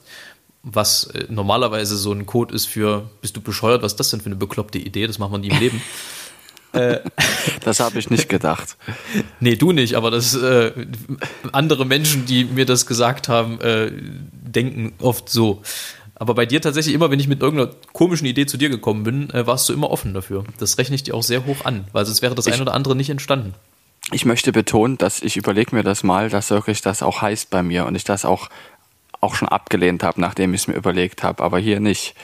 was 0.64 1.04
äh, 1.04 1.26
normalerweise 1.28 1.96
so 1.96 2.12
ein 2.12 2.26
Code 2.26 2.54
ist 2.54 2.66
für, 2.66 3.10
bist 3.20 3.36
du 3.36 3.40
bescheuert, 3.40 3.82
was 3.82 3.92
ist 3.92 4.00
das 4.00 4.10
denn 4.10 4.20
für 4.20 4.26
eine 4.26 4.36
bekloppte 4.36 4.78
Idee, 4.78 5.06
das 5.06 5.18
macht 5.18 5.30
man 5.30 5.42
nie 5.42 5.48
im 5.48 5.58
Leben. 5.58 5.82
Äh, 6.74 7.02
das 7.60 7.78
habe 7.78 8.00
ich 8.00 8.10
nicht 8.10 8.28
gedacht. 8.28 8.76
nee, 9.38 9.54
du 9.54 9.70
nicht, 9.70 9.94
aber 9.94 10.10
das 10.10 10.34
äh, 10.34 10.72
andere 11.52 11.86
Menschen, 11.86 12.26
die 12.26 12.44
mir 12.44 12.66
das 12.66 12.86
gesagt 12.86 13.28
haben, 13.28 13.60
äh, 13.60 13.92
denken 13.92 14.92
oft 15.00 15.28
so. 15.28 15.62
Aber 16.16 16.34
bei 16.34 16.46
dir 16.46 16.60
tatsächlich 16.60 16.92
immer, 16.92 17.12
wenn 17.12 17.20
ich 17.20 17.28
mit 17.28 17.42
irgendeiner 17.42 17.70
komischen 17.92 18.26
Idee 18.26 18.46
zu 18.46 18.56
dir 18.56 18.70
gekommen 18.70 19.04
bin, 19.04 19.30
äh, 19.30 19.46
warst 19.46 19.68
du 19.68 19.72
immer 19.72 19.88
offen 19.88 20.14
dafür. 20.14 20.42
Das 20.58 20.76
rechne 20.76 20.96
ich 20.96 21.04
dir 21.04 21.14
auch 21.14 21.22
sehr 21.22 21.46
hoch 21.46 21.64
an, 21.64 21.84
weil 21.92 22.06
sonst 22.06 22.22
wäre 22.22 22.34
das 22.34 22.48
ich, 22.48 22.54
ein 22.54 22.60
oder 22.60 22.74
andere 22.74 22.96
nicht 22.96 23.10
entstanden 23.10 23.54
ich 24.12 24.24
möchte 24.24 24.52
betonen, 24.52 24.98
dass 24.98 25.22
ich 25.22 25.36
überlege 25.36 25.74
mir 25.74 25.82
das 25.82 26.02
mal, 26.02 26.28
dass 26.28 26.50
wirklich 26.50 26.82
das 26.82 27.02
auch 27.02 27.22
heißt 27.22 27.50
bei 27.50 27.62
mir 27.62 27.86
und 27.86 27.94
ich 27.94 28.04
das 28.04 28.24
auch, 28.24 28.48
auch 29.24 29.34
schon 29.34 29.48
abgelehnt 29.48 30.02
habe, 30.02 30.20
nachdem 30.20 30.54
ich 30.54 30.62
es 30.62 30.68
mir 30.68 30.74
überlegt 30.74 31.22
habe, 31.22 31.42
aber 31.42 31.58
hier 31.58 31.80
nicht. 31.80 32.14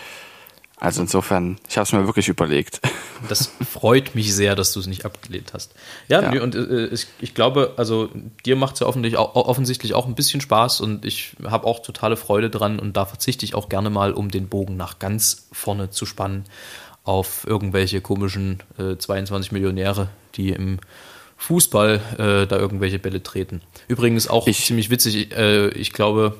Also 0.80 1.02
insofern, 1.02 1.58
ich 1.68 1.76
habe 1.76 1.84
es 1.84 1.92
mir 1.92 2.06
wirklich 2.06 2.28
überlegt. 2.28 2.80
Das 3.28 3.52
freut 3.70 4.14
mich 4.14 4.34
sehr, 4.34 4.54
dass 4.54 4.72
du 4.72 4.80
es 4.80 4.86
nicht 4.86 5.04
abgelehnt 5.04 5.52
hast. 5.52 5.74
Ja, 6.08 6.32
ja. 6.32 6.42
und 6.42 6.54
äh, 6.54 6.86
ich, 6.86 7.06
ich, 7.20 7.34
glaube, 7.34 7.74
also 7.76 8.08
dir 8.46 8.56
macht 8.56 8.76
es 8.76 8.80
ja 8.80 8.86
offensichtlich 8.86 9.18
auch, 9.18 9.34
offensichtlich 9.34 9.92
auch 9.92 10.06
ein 10.06 10.14
bisschen 10.14 10.40
Spaß 10.40 10.80
und 10.80 11.04
ich 11.04 11.36
habe 11.44 11.66
auch 11.66 11.82
totale 11.82 12.16
Freude 12.16 12.48
dran 12.48 12.78
und 12.78 12.96
da 12.96 13.04
verzichte 13.04 13.44
ich 13.44 13.54
auch 13.54 13.68
gerne 13.68 13.90
mal, 13.90 14.14
um 14.14 14.30
den 14.30 14.48
Bogen 14.48 14.78
nach 14.78 14.98
ganz 14.98 15.48
vorne 15.52 15.90
zu 15.90 16.06
spannen, 16.06 16.46
auf 17.04 17.46
irgendwelche 17.46 18.00
komischen 18.00 18.62
äh, 18.78 18.96
22 18.96 19.52
Millionäre, 19.52 20.08
die 20.36 20.48
im 20.48 20.78
Fußball 21.36 22.00
äh, 22.16 22.46
da 22.46 22.56
irgendwelche 22.56 22.98
Bälle 22.98 23.22
treten. 23.22 23.60
Übrigens 23.86 24.28
auch 24.28 24.46
ich, 24.46 24.64
ziemlich 24.64 24.88
witzig, 24.88 25.36
äh, 25.36 25.68
ich 25.68 25.92
glaube, 25.92 26.38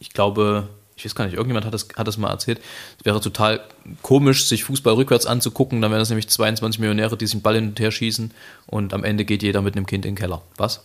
ich 0.00 0.12
glaube, 0.12 0.68
ich 0.96 1.04
weiß 1.04 1.14
gar 1.14 1.24
nicht, 1.24 1.34
irgendjemand 1.34 1.66
hat 1.66 1.74
das, 1.74 1.88
hat 1.96 2.06
das 2.06 2.16
mal 2.18 2.30
erzählt. 2.30 2.60
Es 2.98 3.04
wäre 3.04 3.20
total 3.20 3.60
komisch, 4.02 4.46
sich 4.46 4.64
Fußball 4.64 4.94
rückwärts 4.94 5.26
anzugucken. 5.26 5.80
Dann 5.80 5.90
wären 5.90 6.00
das 6.00 6.10
nämlich 6.10 6.28
22 6.28 6.78
Millionäre, 6.80 7.16
die 7.16 7.26
sich 7.26 7.34
den 7.34 7.42
Ball 7.42 7.56
hin 7.56 7.68
und 7.68 7.80
her 7.80 7.90
schießen 7.90 8.32
und 8.66 8.94
am 8.94 9.02
Ende 9.04 9.24
geht 9.24 9.42
jeder 9.42 9.62
mit 9.62 9.74
einem 9.76 9.86
Kind 9.86 10.04
in 10.04 10.14
den 10.14 10.18
Keller. 10.18 10.42
Was? 10.56 10.84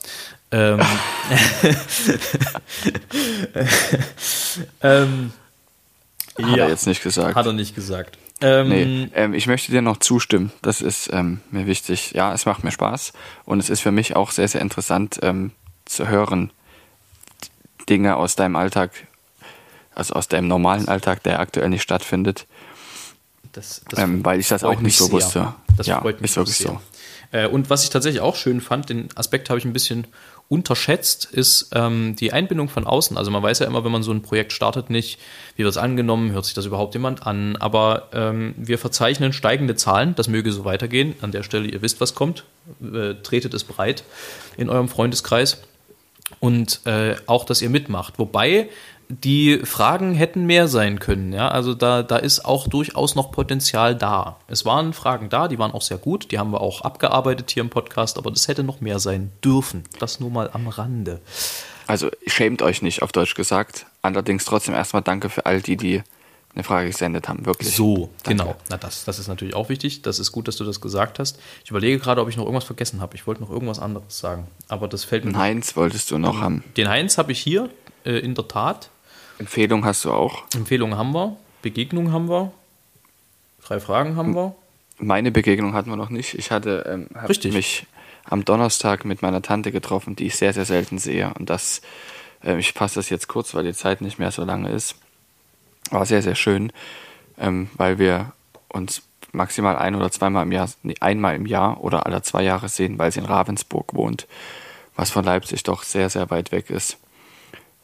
Ähm, 0.51 0.79
ähm, 4.81 5.33
hat 6.41 6.57
ja, 6.57 6.63
er 6.63 6.69
jetzt 6.69 6.87
nicht 6.87 7.03
gesagt. 7.03 7.35
Hat 7.35 7.45
er 7.45 7.53
nicht 7.53 7.75
gesagt. 7.75 8.17
Ähm, 8.39 8.69
nee, 8.69 9.09
ähm, 9.15 9.33
ich 9.33 9.47
möchte 9.47 9.71
dir 9.71 9.81
noch 9.81 9.97
zustimmen. 9.97 10.51
Das 10.61 10.81
ist 10.81 11.09
ähm, 11.11 11.41
mir 11.51 11.65
wichtig. 11.65 12.11
Ja, 12.11 12.33
es 12.33 12.45
macht 12.45 12.63
mir 12.63 12.71
Spaß 12.71 13.13
und 13.45 13.59
es 13.59 13.69
ist 13.69 13.81
für 13.81 13.91
mich 13.91 14.15
auch 14.15 14.31
sehr, 14.31 14.47
sehr 14.47 14.61
interessant 14.61 15.19
ähm, 15.23 15.51
zu 15.85 16.07
hören, 16.07 16.51
Dinge 17.89 18.15
aus 18.15 18.35
deinem 18.35 18.55
Alltag, 18.55 18.91
also 19.93 20.13
aus 20.13 20.27
deinem 20.27 20.47
normalen 20.47 20.87
Alltag, 20.87 21.23
der 21.23 21.39
aktuell 21.39 21.69
nicht 21.69 21.81
stattfindet. 21.81 22.47
Das, 23.53 23.81
das 23.89 23.99
ähm, 23.99 24.23
weil 24.23 24.39
ich 24.39 24.47
das 24.47 24.63
auch 24.63 24.79
nicht 24.79 24.97
so 24.97 25.05
sehr. 25.05 25.13
wusste. 25.13 25.53
Das 25.75 25.87
ja, 25.87 26.01
freut 26.01 26.21
mich 26.21 26.31
ist 26.31 26.37
wirklich 26.37 26.57
sehr. 26.57 26.71
so. 26.71 26.79
Äh, 27.31 27.47
und 27.47 27.69
was 27.69 27.83
ich 27.83 27.89
tatsächlich 27.89 28.21
auch 28.21 28.35
schön 28.35 28.61
fand, 28.61 28.89
den 28.89 29.09
Aspekt 29.15 29.49
habe 29.49 29.59
ich 29.59 29.65
ein 29.65 29.73
bisschen 29.73 30.07
unterschätzt, 30.49 31.25
ist 31.25 31.71
ähm, 31.73 32.15
die 32.15 32.31
Einbindung 32.31 32.69
von 32.69 32.85
außen. 32.85 33.17
Also 33.17 33.31
man 33.31 33.43
weiß 33.43 33.59
ja 33.59 33.67
immer, 33.67 33.83
wenn 33.83 33.91
man 33.91 34.03
so 34.03 34.11
ein 34.11 34.21
Projekt 34.21 34.53
startet, 34.53 34.89
nicht, 34.89 35.19
wie 35.55 35.63
wird 35.63 35.71
es 35.71 35.77
angenommen, 35.77 36.31
hört 36.31 36.45
sich 36.45 36.53
das 36.53 36.65
überhaupt 36.65 36.93
jemand 36.93 37.27
an. 37.27 37.57
Aber 37.57 38.09
ähm, 38.13 38.53
wir 38.57 38.77
verzeichnen 38.77 39.33
steigende 39.33 39.75
Zahlen, 39.75 40.15
das 40.15 40.29
möge 40.29 40.51
so 40.51 40.63
weitergehen. 40.63 41.15
An 41.21 41.31
der 41.31 41.43
Stelle, 41.43 41.67
ihr 41.67 41.81
wisst, 41.81 41.99
was 41.99 42.15
kommt, 42.15 42.45
äh, 42.81 43.15
tretet 43.15 43.53
es 43.53 43.65
breit 43.65 44.03
in 44.55 44.69
eurem 44.69 44.87
Freundeskreis. 44.87 45.61
Und 46.39 46.81
äh, 46.85 47.15
auch, 47.25 47.45
dass 47.45 47.61
ihr 47.61 47.69
mitmacht. 47.69 48.19
Wobei 48.19 48.69
die 49.09 49.59
Fragen 49.63 50.13
hätten 50.13 50.45
mehr 50.45 50.67
sein 50.67 50.99
können. 50.99 51.31
Ja, 51.31 51.47
also 51.47 51.73
da, 51.73 52.03
da 52.03 52.17
ist 52.17 52.43
auch 52.43 52.67
durchaus 52.67 53.15
noch 53.15 53.31
Potenzial 53.31 53.95
da. 53.95 54.37
Es 54.47 54.65
waren 54.65 54.91
Fragen 54.91 55.29
da, 55.29 55.47
die 55.47 55.57
waren 55.57 55.71
auch 55.71 55.81
sehr 55.81 55.97
gut, 55.97 56.31
die 56.31 56.39
haben 56.39 56.51
wir 56.51 56.61
auch 56.61 56.81
abgearbeitet 56.81 57.51
hier 57.51 57.61
im 57.61 57.69
Podcast, 57.69 58.17
aber 58.17 58.31
das 58.31 58.47
hätte 58.47 58.63
noch 58.63 58.81
mehr 58.81 58.99
sein 58.99 59.31
dürfen. 59.43 59.83
Das 59.99 60.19
nur 60.19 60.29
mal 60.29 60.49
am 60.51 60.67
Rande. 60.67 61.21
Also 61.87 62.09
schämt 62.25 62.61
euch 62.61 62.81
nicht, 62.81 63.01
auf 63.01 63.13
Deutsch 63.13 63.35
gesagt. 63.35 63.85
Allerdings 64.01 64.43
trotzdem 64.43 64.75
erstmal 64.75 65.03
danke 65.03 65.29
für 65.29 65.45
all 65.45 65.61
die, 65.61 65.77
die 65.77 66.03
eine 66.57 66.63
Frage 66.63 66.87
gesendet 66.87 67.29
haben, 67.29 67.45
wirklich. 67.45 67.75
So, 67.75 68.09
danke. 68.23 68.43
genau. 68.43 68.55
Na, 68.69 68.77
das, 68.77 69.05
das 69.05 69.19
ist 69.19 69.27
natürlich 69.27 69.53
auch 69.53 69.69
wichtig. 69.69 70.01
Das 70.01 70.17
ist 70.17 70.31
gut, 70.31 70.47
dass 70.47 70.55
du 70.55 70.63
das 70.63 70.81
gesagt 70.81 71.19
hast. 71.19 71.39
Ich 71.63 71.69
überlege 71.69 71.99
gerade, 71.99 72.19
ob 72.19 72.29
ich 72.29 72.35
noch 72.35 72.45
irgendwas 72.45 72.63
vergessen 72.63 72.99
habe. 72.99 73.15
Ich 73.15 73.27
wollte 73.27 73.41
noch 73.41 73.51
irgendwas 73.51 73.79
anderes 73.79 74.17
sagen, 74.17 74.47
aber 74.67 74.87
das 74.87 75.03
fällt 75.03 75.23
mir. 75.23 75.31
Den 75.31 75.37
Heinz 75.37 75.75
wolltest 75.75 76.09
du 76.09 76.17
noch 76.17 76.41
haben. 76.41 76.63
Den 76.75 76.89
Heinz 76.89 77.19
habe 77.19 77.31
ich 77.31 77.39
hier, 77.39 77.69
äh, 78.05 78.17
in 78.17 78.33
der 78.33 78.47
Tat. 78.47 78.89
Empfehlung 79.37 79.85
hast 79.85 80.03
du 80.03 80.11
auch. 80.11 80.43
Empfehlungen 80.55 80.97
haben 80.97 81.13
wir, 81.13 81.37
Begegnungen 81.61 82.11
haben 82.11 82.27
wir, 82.27 82.51
drei 83.63 83.79
Fragen 83.79 84.15
haben 84.15 84.33
wir. 84.33 84.55
Meine 84.97 85.31
Begegnung 85.31 85.73
hatten 85.73 85.91
wir 85.91 85.95
noch 85.95 86.09
nicht. 86.09 86.33
Ich 86.33 86.49
hatte 86.49 87.07
ähm, 87.11 87.53
mich 87.53 87.85
am 88.23 88.45
Donnerstag 88.45 89.05
mit 89.05 89.21
meiner 89.21 89.43
Tante 89.43 89.71
getroffen, 89.71 90.15
die 90.15 90.25
ich 90.25 90.35
sehr, 90.35 90.53
sehr 90.53 90.65
selten 90.65 90.97
sehe. 90.97 91.31
Und 91.37 91.51
das, 91.51 91.81
äh, 92.43 92.57
ich 92.57 92.73
fasse 92.73 92.95
das 92.95 93.09
jetzt 93.11 93.27
kurz, 93.27 93.53
weil 93.53 93.63
die 93.63 93.73
Zeit 93.73 94.01
nicht 94.01 94.17
mehr 94.17 94.31
so 94.31 94.43
lange 94.43 94.71
ist. 94.71 94.95
War 95.91 96.05
sehr, 96.05 96.21
sehr 96.21 96.35
schön, 96.35 96.71
ähm, 97.37 97.69
weil 97.75 97.99
wir 97.99 98.33
uns 98.69 99.03
maximal 99.31 99.77
ein 99.77 99.95
oder 99.95 100.11
zweimal 100.11 100.43
im 100.43 100.51
Jahr, 100.51 100.69
nee, 100.83 100.95
einmal 100.99 101.35
im 101.35 101.45
Jahr 101.45 101.83
oder 101.83 102.05
alle 102.05 102.21
zwei 102.21 102.43
Jahre 102.43 102.69
sehen, 102.69 102.97
weil 102.97 103.11
sie 103.11 103.19
in 103.19 103.25
Ravensburg 103.25 103.93
wohnt, 103.93 104.27
was 104.95 105.11
von 105.11 105.23
Leipzig 105.23 105.63
doch 105.63 105.83
sehr, 105.83 106.09
sehr 106.09 106.29
weit 106.29 106.51
weg 106.51 106.69
ist. 106.69 106.97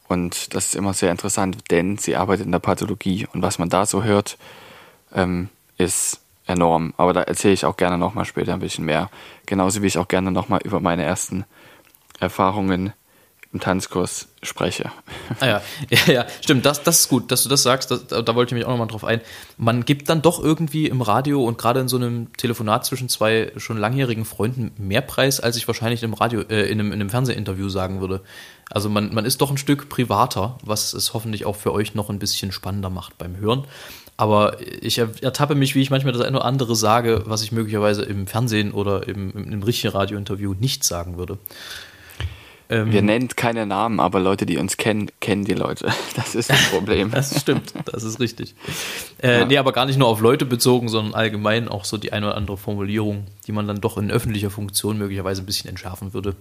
Und 0.08 0.54
das 0.54 0.66
ist 0.66 0.74
immer 0.74 0.92
sehr 0.92 1.10
interessant, 1.10 1.70
denn 1.70 1.96
sie 1.96 2.16
arbeitet 2.16 2.46
in 2.46 2.52
der 2.52 2.58
Pathologie 2.58 3.26
und 3.32 3.42
was 3.42 3.58
man 3.58 3.70
da 3.70 3.86
so 3.86 4.02
hört, 4.02 4.36
ähm, 5.14 5.48
ist 5.78 6.20
enorm. 6.46 6.92
Aber 6.96 7.12
da 7.12 7.22
erzähle 7.22 7.54
ich 7.54 7.64
auch 7.64 7.76
gerne 7.76 7.96
nochmal 7.96 8.26
später 8.26 8.52
ein 8.52 8.60
bisschen 8.60 8.84
mehr. 8.84 9.10
Genauso 9.46 9.82
wie 9.82 9.86
ich 9.86 9.98
auch 9.98 10.08
gerne 10.08 10.30
nochmal 10.30 10.60
über 10.62 10.80
meine 10.80 11.04
ersten 11.04 11.44
Erfahrungen 12.20 12.92
im 13.54 13.60
Tanzkurs 13.60 14.26
spreche. 14.42 14.90
Ah 15.40 15.46
ja, 15.46 15.62
ja, 15.88 16.12
ja 16.12 16.26
stimmt, 16.42 16.66
das, 16.66 16.82
das 16.82 17.00
ist 17.00 17.08
gut, 17.08 17.32
dass 17.32 17.42
du 17.44 17.48
das 17.48 17.62
sagst, 17.62 17.90
das, 17.90 18.06
da 18.06 18.34
wollte 18.34 18.54
ich 18.54 18.58
mich 18.58 18.66
auch 18.66 18.70
nochmal 18.70 18.86
drauf 18.86 19.04
ein. 19.04 19.20
Man 19.56 19.84
gibt 19.84 20.08
dann 20.08 20.22
doch 20.22 20.42
irgendwie 20.42 20.86
im 20.86 21.00
Radio 21.00 21.42
und 21.44 21.56
gerade 21.56 21.80
in 21.80 21.88
so 21.88 21.96
einem 21.96 22.32
Telefonat 22.34 22.84
zwischen 22.84 23.08
zwei 23.08 23.52
schon 23.56 23.78
langjährigen 23.78 24.24
Freunden 24.24 24.72
mehr 24.76 25.00
Preis, 25.00 25.40
als 25.40 25.56
ich 25.56 25.66
wahrscheinlich 25.66 26.02
im 26.02 26.14
Radio, 26.14 26.40
äh, 26.42 26.66
in, 26.66 26.78
einem, 26.78 26.92
in 26.92 27.00
einem 27.00 27.10
Fernsehinterview 27.10 27.68
sagen 27.68 28.00
würde. 28.00 28.20
Also 28.70 28.90
man, 28.90 29.14
man 29.14 29.24
ist 29.24 29.40
doch 29.40 29.50
ein 29.50 29.58
Stück 29.58 29.88
privater, 29.88 30.58
was 30.62 30.92
es 30.92 31.14
hoffentlich 31.14 31.46
auch 31.46 31.56
für 31.56 31.72
euch 31.72 31.94
noch 31.94 32.10
ein 32.10 32.18
bisschen 32.18 32.52
spannender 32.52 32.90
macht 32.90 33.16
beim 33.18 33.36
Hören. 33.36 33.64
Aber 34.16 34.58
ich 34.80 34.98
ertappe 34.98 35.54
mich, 35.54 35.74
wie 35.74 35.80
ich 35.80 35.90
manchmal 35.90 36.12
das 36.12 36.22
eine 36.22 36.36
oder 36.36 36.46
andere 36.46 36.76
sage, 36.76 37.22
was 37.26 37.42
ich 37.42 37.50
möglicherweise 37.50 38.02
im 38.02 38.26
Fernsehen 38.26 38.72
oder 38.72 39.08
im, 39.08 39.32
im, 39.32 39.52
im 39.52 39.62
richtigen 39.62 39.92
Radiointerview 39.92 40.54
nicht 40.54 40.84
sagen 40.84 41.16
würde. 41.18 41.38
Ähm, 42.74 42.90
Wir 42.90 43.02
nennen 43.02 43.28
keine 43.28 43.66
Namen, 43.66 44.00
aber 44.00 44.18
Leute, 44.18 44.46
die 44.46 44.58
uns 44.58 44.76
kennen, 44.76 45.08
kennen 45.20 45.44
die 45.44 45.54
Leute. 45.54 45.92
Das 46.16 46.34
ist 46.34 46.50
das 46.50 46.70
Problem. 46.70 47.10
das 47.12 47.40
stimmt, 47.40 47.72
das 47.86 48.02
ist 48.02 48.18
richtig. 48.20 48.54
Äh, 49.22 49.40
ja. 49.40 49.44
Nee, 49.44 49.58
aber 49.58 49.72
gar 49.72 49.86
nicht 49.86 49.98
nur 49.98 50.08
auf 50.08 50.20
Leute 50.20 50.44
bezogen, 50.44 50.88
sondern 50.88 51.14
allgemein 51.14 51.68
auch 51.68 51.84
so 51.84 51.96
die 51.96 52.12
eine 52.12 52.26
oder 52.26 52.36
andere 52.36 52.56
Formulierung, 52.56 53.26
die 53.46 53.52
man 53.52 53.66
dann 53.66 53.80
doch 53.80 53.98
in 53.98 54.10
öffentlicher 54.10 54.50
Funktion 54.50 54.98
möglicherweise 54.98 55.42
ein 55.42 55.46
bisschen 55.46 55.70
entschärfen 55.70 56.14
würde. 56.14 56.34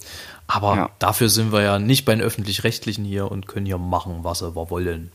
Aber 0.48 0.76
ja. 0.76 0.90
dafür 1.00 1.30
sind 1.30 1.52
wir 1.52 1.62
ja 1.62 1.80
nicht 1.80 2.06
bei 2.06 2.16
den 2.16 2.22
Öffentlich-Rechtlichen 2.22 3.06
hier 3.06 3.32
und 3.32 3.48
können 3.48 3.66
hier 3.66 3.78
machen, 3.78 4.20
was 4.22 4.42
wir 4.42 4.56
wollen. 4.56 5.12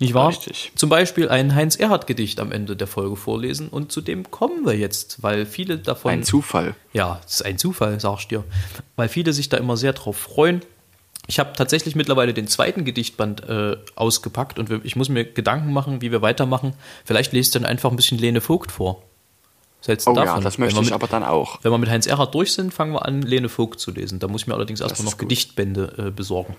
Nicht 0.00 0.14
wahr? 0.14 0.28
Richtig. 0.28 0.70
Zum 0.76 0.88
Beispiel 0.88 1.28
ein 1.28 1.54
Heinz-Erhardt-Gedicht 1.54 2.38
am 2.38 2.52
Ende 2.52 2.76
der 2.76 2.86
Folge 2.86 3.16
vorlesen 3.16 3.68
und 3.68 3.90
zu 3.90 4.00
dem 4.00 4.30
kommen 4.30 4.64
wir 4.64 4.76
jetzt, 4.76 5.22
weil 5.22 5.44
viele 5.44 5.78
davon. 5.78 6.12
Ein 6.12 6.22
Zufall. 6.22 6.74
Ja, 6.92 7.20
es 7.26 7.36
ist 7.36 7.42
ein 7.42 7.58
Zufall, 7.58 7.98
sagst 7.98 8.30
du 8.30 8.36
dir. 8.36 8.44
Weil 8.94 9.08
viele 9.08 9.32
sich 9.32 9.48
da 9.48 9.56
immer 9.56 9.76
sehr 9.76 9.92
drauf 9.92 10.16
freuen. 10.16 10.62
Ich 11.26 11.38
habe 11.38 11.52
tatsächlich 11.54 11.94
mittlerweile 11.94 12.32
den 12.32 12.46
zweiten 12.46 12.84
Gedichtband 12.84 13.46
äh, 13.48 13.76
ausgepackt 13.96 14.58
und 14.58 14.70
ich 14.84 14.96
muss 14.96 15.08
mir 15.08 15.24
Gedanken 15.24 15.72
machen, 15.72 16.00
wie 16.00 16.10
wir 16.10 16.22
weitermachen. 16.22 16.72
Vielleicht 17.04 17.32
lest 17.32 17.54
dann 17.54 17.66
einfach 17.66 17.90
ein 17.90 17.96
bisschen 17.96 18.18
Lene 18.18 18.40
Vogt 18.40 18.72
vor. 18.72 19.02
oh 19.86 19.90
davon? 19.90 20.16
ja, 20.16 20.40
das 20.40 20.58
möchte 20.58 20.80
ich 20.80 20.86
mit, 20.86 20.94
aber 20.94 21.06
dann 21.06 21.24
auch. 21.24 21.58
Wenn 21.62 21.72
wir 21.72 21.76
mit 21.76 21.90
Heinz 21.90 22.06
Erhardt 22.06 22.34
durch 22.34 22.52
sind, 22.52 22.72
fangen 22.72 22.92
wir 22.92 23.04
an, 23.04 23.20
Lene 23.20 23.50
Vogt 23.50 23.78
zu 23.78 23.90
lesen. 23.90 24.20
Da 24.20 24.28
muss 24.28 24.42
ich 24.42 24.46
mir 24.46 24.54
allerdings 24.54 24.80
erstmal 24.80 25.04
noch 25.04 25.12
gut. 25.12 25.28
Gedichtbände 25.28 26.06
äh, 26.06 26.10
besorgen. 26.10 26.56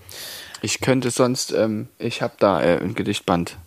Ich 0.62 0.82
könnte 0.82 1.12
sonst, 1.12 1.51
ähm, 1.51 1.88
ich 1.97 2.22
habe 2.22 2.34
da 2.39 2.62
äh, 2.62 2.80
ein 2.80 2.95
Gedichtband. 2.95 3.57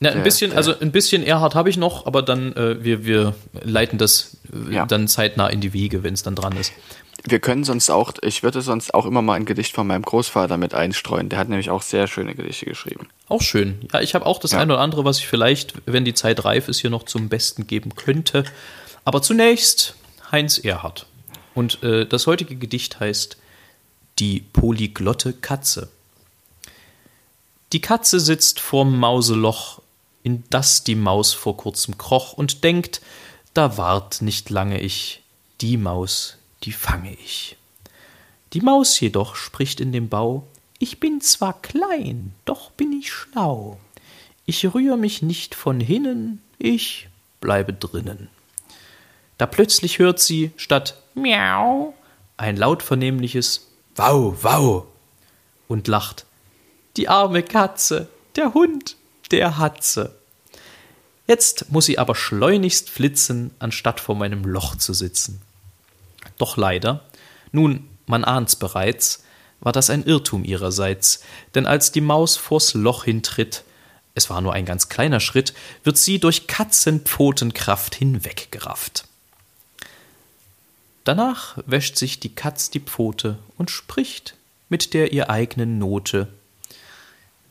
Ja, 0.00 0.10
ein 0.10 0.22
bisschen, 0.22 0.52
also 0.52 0.78
ein 0.78 0.92
bisschen 0.92 1.22
Erhard 1.22 1.54
habe 1.54 1.70
ich 1.70 1.76
noch, 1.76 2.06
aber 2.06 2.22
dann 2.22 2.52
äh, 2.56 2.82
wir, 2.84 3.06
wir 3.06 3.34
leiten 3.62 3.96
das 3.96 4.36
äh, 4.68 4.74
ja. 4.74 4.86
dann 4.86 5.08
zeitnah 5.08 5.48
in 5.48 5.60
die 5.60 5.72
Wege, 5.72 6.02
wenn 6.02 6.12
es 6.14 6.22
dann 6.22 6.34
dran 6.34 6.56
ist. 6.56 6.72
Wir 7.26 7.38
können 7.38 7.64
sonst 7.64 7.88
auch, 7.88 8.12
ich 8.20 8.42
würde 8.42 8.60
sonst 8.60 8.92
auch 8.92 9.06
immer 9.06 9.22
mal 9.22 9.34
ein 9.34 9.46
Gedicht 9.46 9.74
von 9.74 9.86
meinem 9.86 10.02
Großvater 10.02 10.58
mit 10.58 10.74
einstreuen. 10.74 11.30
Der 11.30 11.38
hat 11.38 11.48
nämlich 11.48 11.70
auch 11.70 11.80
sehr 11.80 12.06
schöne 12.06 12.34
Gedichte 12.34 12.66
geschrieben. 12.66 13.08
Auch 13.28 13.40
schön. 13.40 13.80
Ja, 13.94 14.02
ich 14.02 14.14
habe 14.14 14.26
auch 14.26 14.38
das 14.38 14.52
ja. 14.52 14.58
eine 14.58 14.74
oder 14.74 14.82
andere, 14.82 15.06
was 15.06 15.20
ich 15.20 15.26
vielleicht, 15.26 15.74
wenn 15.86 16.04
die 16.04 16.12
Zeit 16.12 16.44
reif 16.44 16.68
ist, 16.68 16.80
hier 16.80 16.90
noch 16.90 17.04
zum 17.04 17.30
Besten 17.30 17.66
geben 17.66 17.94
könnte. 17.94 18.44
Aber 19.06 19.22
zunächst 19.22 19.94
Heinz 20.30 20.58
Erhard. 20.58 21.06
Und 21.54 21.82
äh, 21.82 22.04
das 22.04 22.26
heutige 22.26 22.56
Gedicht 22.56 23.00
heißt 23.00 23.38
Die 24.18 24.40
polyglotte 24.40 25.32
Katze. 25.32 25.88
Die 27.74 27.80
Katze 27.80 28.20
sitzt 28.20 28.60
vorm 28.60 29.00
Mauseloch, 29.00 29.82
in 30.22 30.44
das 30.48 30.84
die 30.84 30.94
Maus 30.94 31.32
vor 31.32 31.56
kurzem 31.56 31.98
kroch, 31.98 32.32
und 32.32 32.62
denkt, 32.62 33.00
da 33.52 33.76
wart 33.76 34.22
nicht 34.22 34.48
lange 34.48 34.80
ich, 34.80 35.22
die 35.60 35.76
Maus, 35.76 36.38
die 36.62 36.70
fange 36.70 37.12
ich. 37.14 37.56
Die 38.52 38.60
Maus 38.60 39.00
jedoch 39.00 39.34
spricht 39.34 39.80
in 39.80 39.90
dem 39.90 40.08
Bau, 40.08 40.46
ich 40.78 41.00
bin 41.00 41.20
zwar 41.20 41.60
klein, 41.62 42.32
doch 42.44 42.70
bin 42.70 42.92
ich 42.92 43.12
schlau. 43.12 43.80
Ich 44.46 44.72
rühr 44.72 44.96
mich 44.96 45.22
nicht 45.22 45.56
von 45.56 45.80
hinnen, 45.80 46.40
ich 46.58 47.08
bleibe 47.40 47.72
drinnen. 47.72 48.28
Da 49.36 49.46
plötzlich 49.46 49.98
hört 49.98 50.20
sie 50.20 50.52
statt 50.56 51.02
Miau 51.16 51.92
ein 52.36 52.56
laut 52.56 52.84
vernehmliches 52.84 53.66
Wau, 53.96 54.36
Wau 54.42 54.86
und 55.66 55.88
lacht. 55.88 56.24
Die 56.96 57.08
arme 57.08 57.42
Katze, 57.42 58.08
der 58.36 58.54
Hund, 58.54 58.96
der 59.30 59.58
Hatze. 59.58 60.14
Jetzt 61.26 61.72
muss 61.72 61.86
sie 61.86 61.98
aber 61.98 62.14
schleunigst 62.14 62.90
flitzen, 62.90 63.50
anstatt 63.58 63.98
vor 63.98 64.14
meinem 64.14 64.44
Loch 64.44 64.76
zu 64.76 64.92
sitzen. 64.92 65.40
Doch 66.38 66.56
leider, 66.56 67.02
nun, 67.52 67.88
man 68.06 68.24
ahnt's 68.24 68.56
bereits, 68.56 69.24
war 69.60 69.72
das 69.72 69.90
ein 69.90 70.04
Irrtum 70.04 70.44
ihrerseits, 70.44 71.22
denn 71.54 71.66
als 71.66 71.90
die 71.90 72.00
Maus 72.00 72.36
vors 72.36 72.74
Loch 72.74 73.04
hintritt, 73.04 73.64
es 74.14 74.30
war 74.30 74.40
nur 74.40 74.52
ein 74.52 74.66
ganz 74.66 74.88
kleiner 74.88 75.20
Schritt, 75.20 75.54
wird 75.82 75.96
sie 75.96 76.20
durch 76.20 76.46
Katzenpfotenkraft 76.46 77.94
hinweggerafft. 77.94 79.06
Danach 81.02 81.58
wäscht 81.66 81.96
sich 81.96 82.20
die 82.20 82.34
Katz 82.34 82.70
die 82.70 82.80
Pfote 82.80 83.38
und 83.58 83.70
spricht 83.70 84.36
mit 84.68 84.94
der 84.94 85.12
ihr 85.12 85.30
eigenen 85.30 85.78
Note 85.78 86.28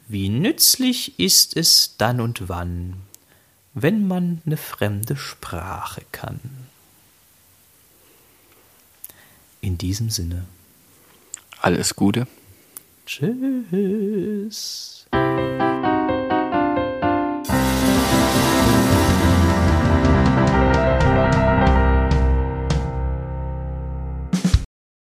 wie 0.08 0.30
nützlich 0.30 1.20
ist 1.20 1.58
es 1.58 1.96
dann 1.98 2.22
und 2.22 2.50
wann, 2.50 2.96
wenn 3.74 4.08
man 4.08 4.42
ne 4.46 4.58
fremde 4.58 5.16
Sprache 5.16 6.04
kann. 6.12 6.40
In 9.62 9.78
diesem 9.78 10.10
Sinne. 10.10 10.46
Alles 11.62 11.96
Gute. 11.96 12.28
Tschüss. 13.06 15.06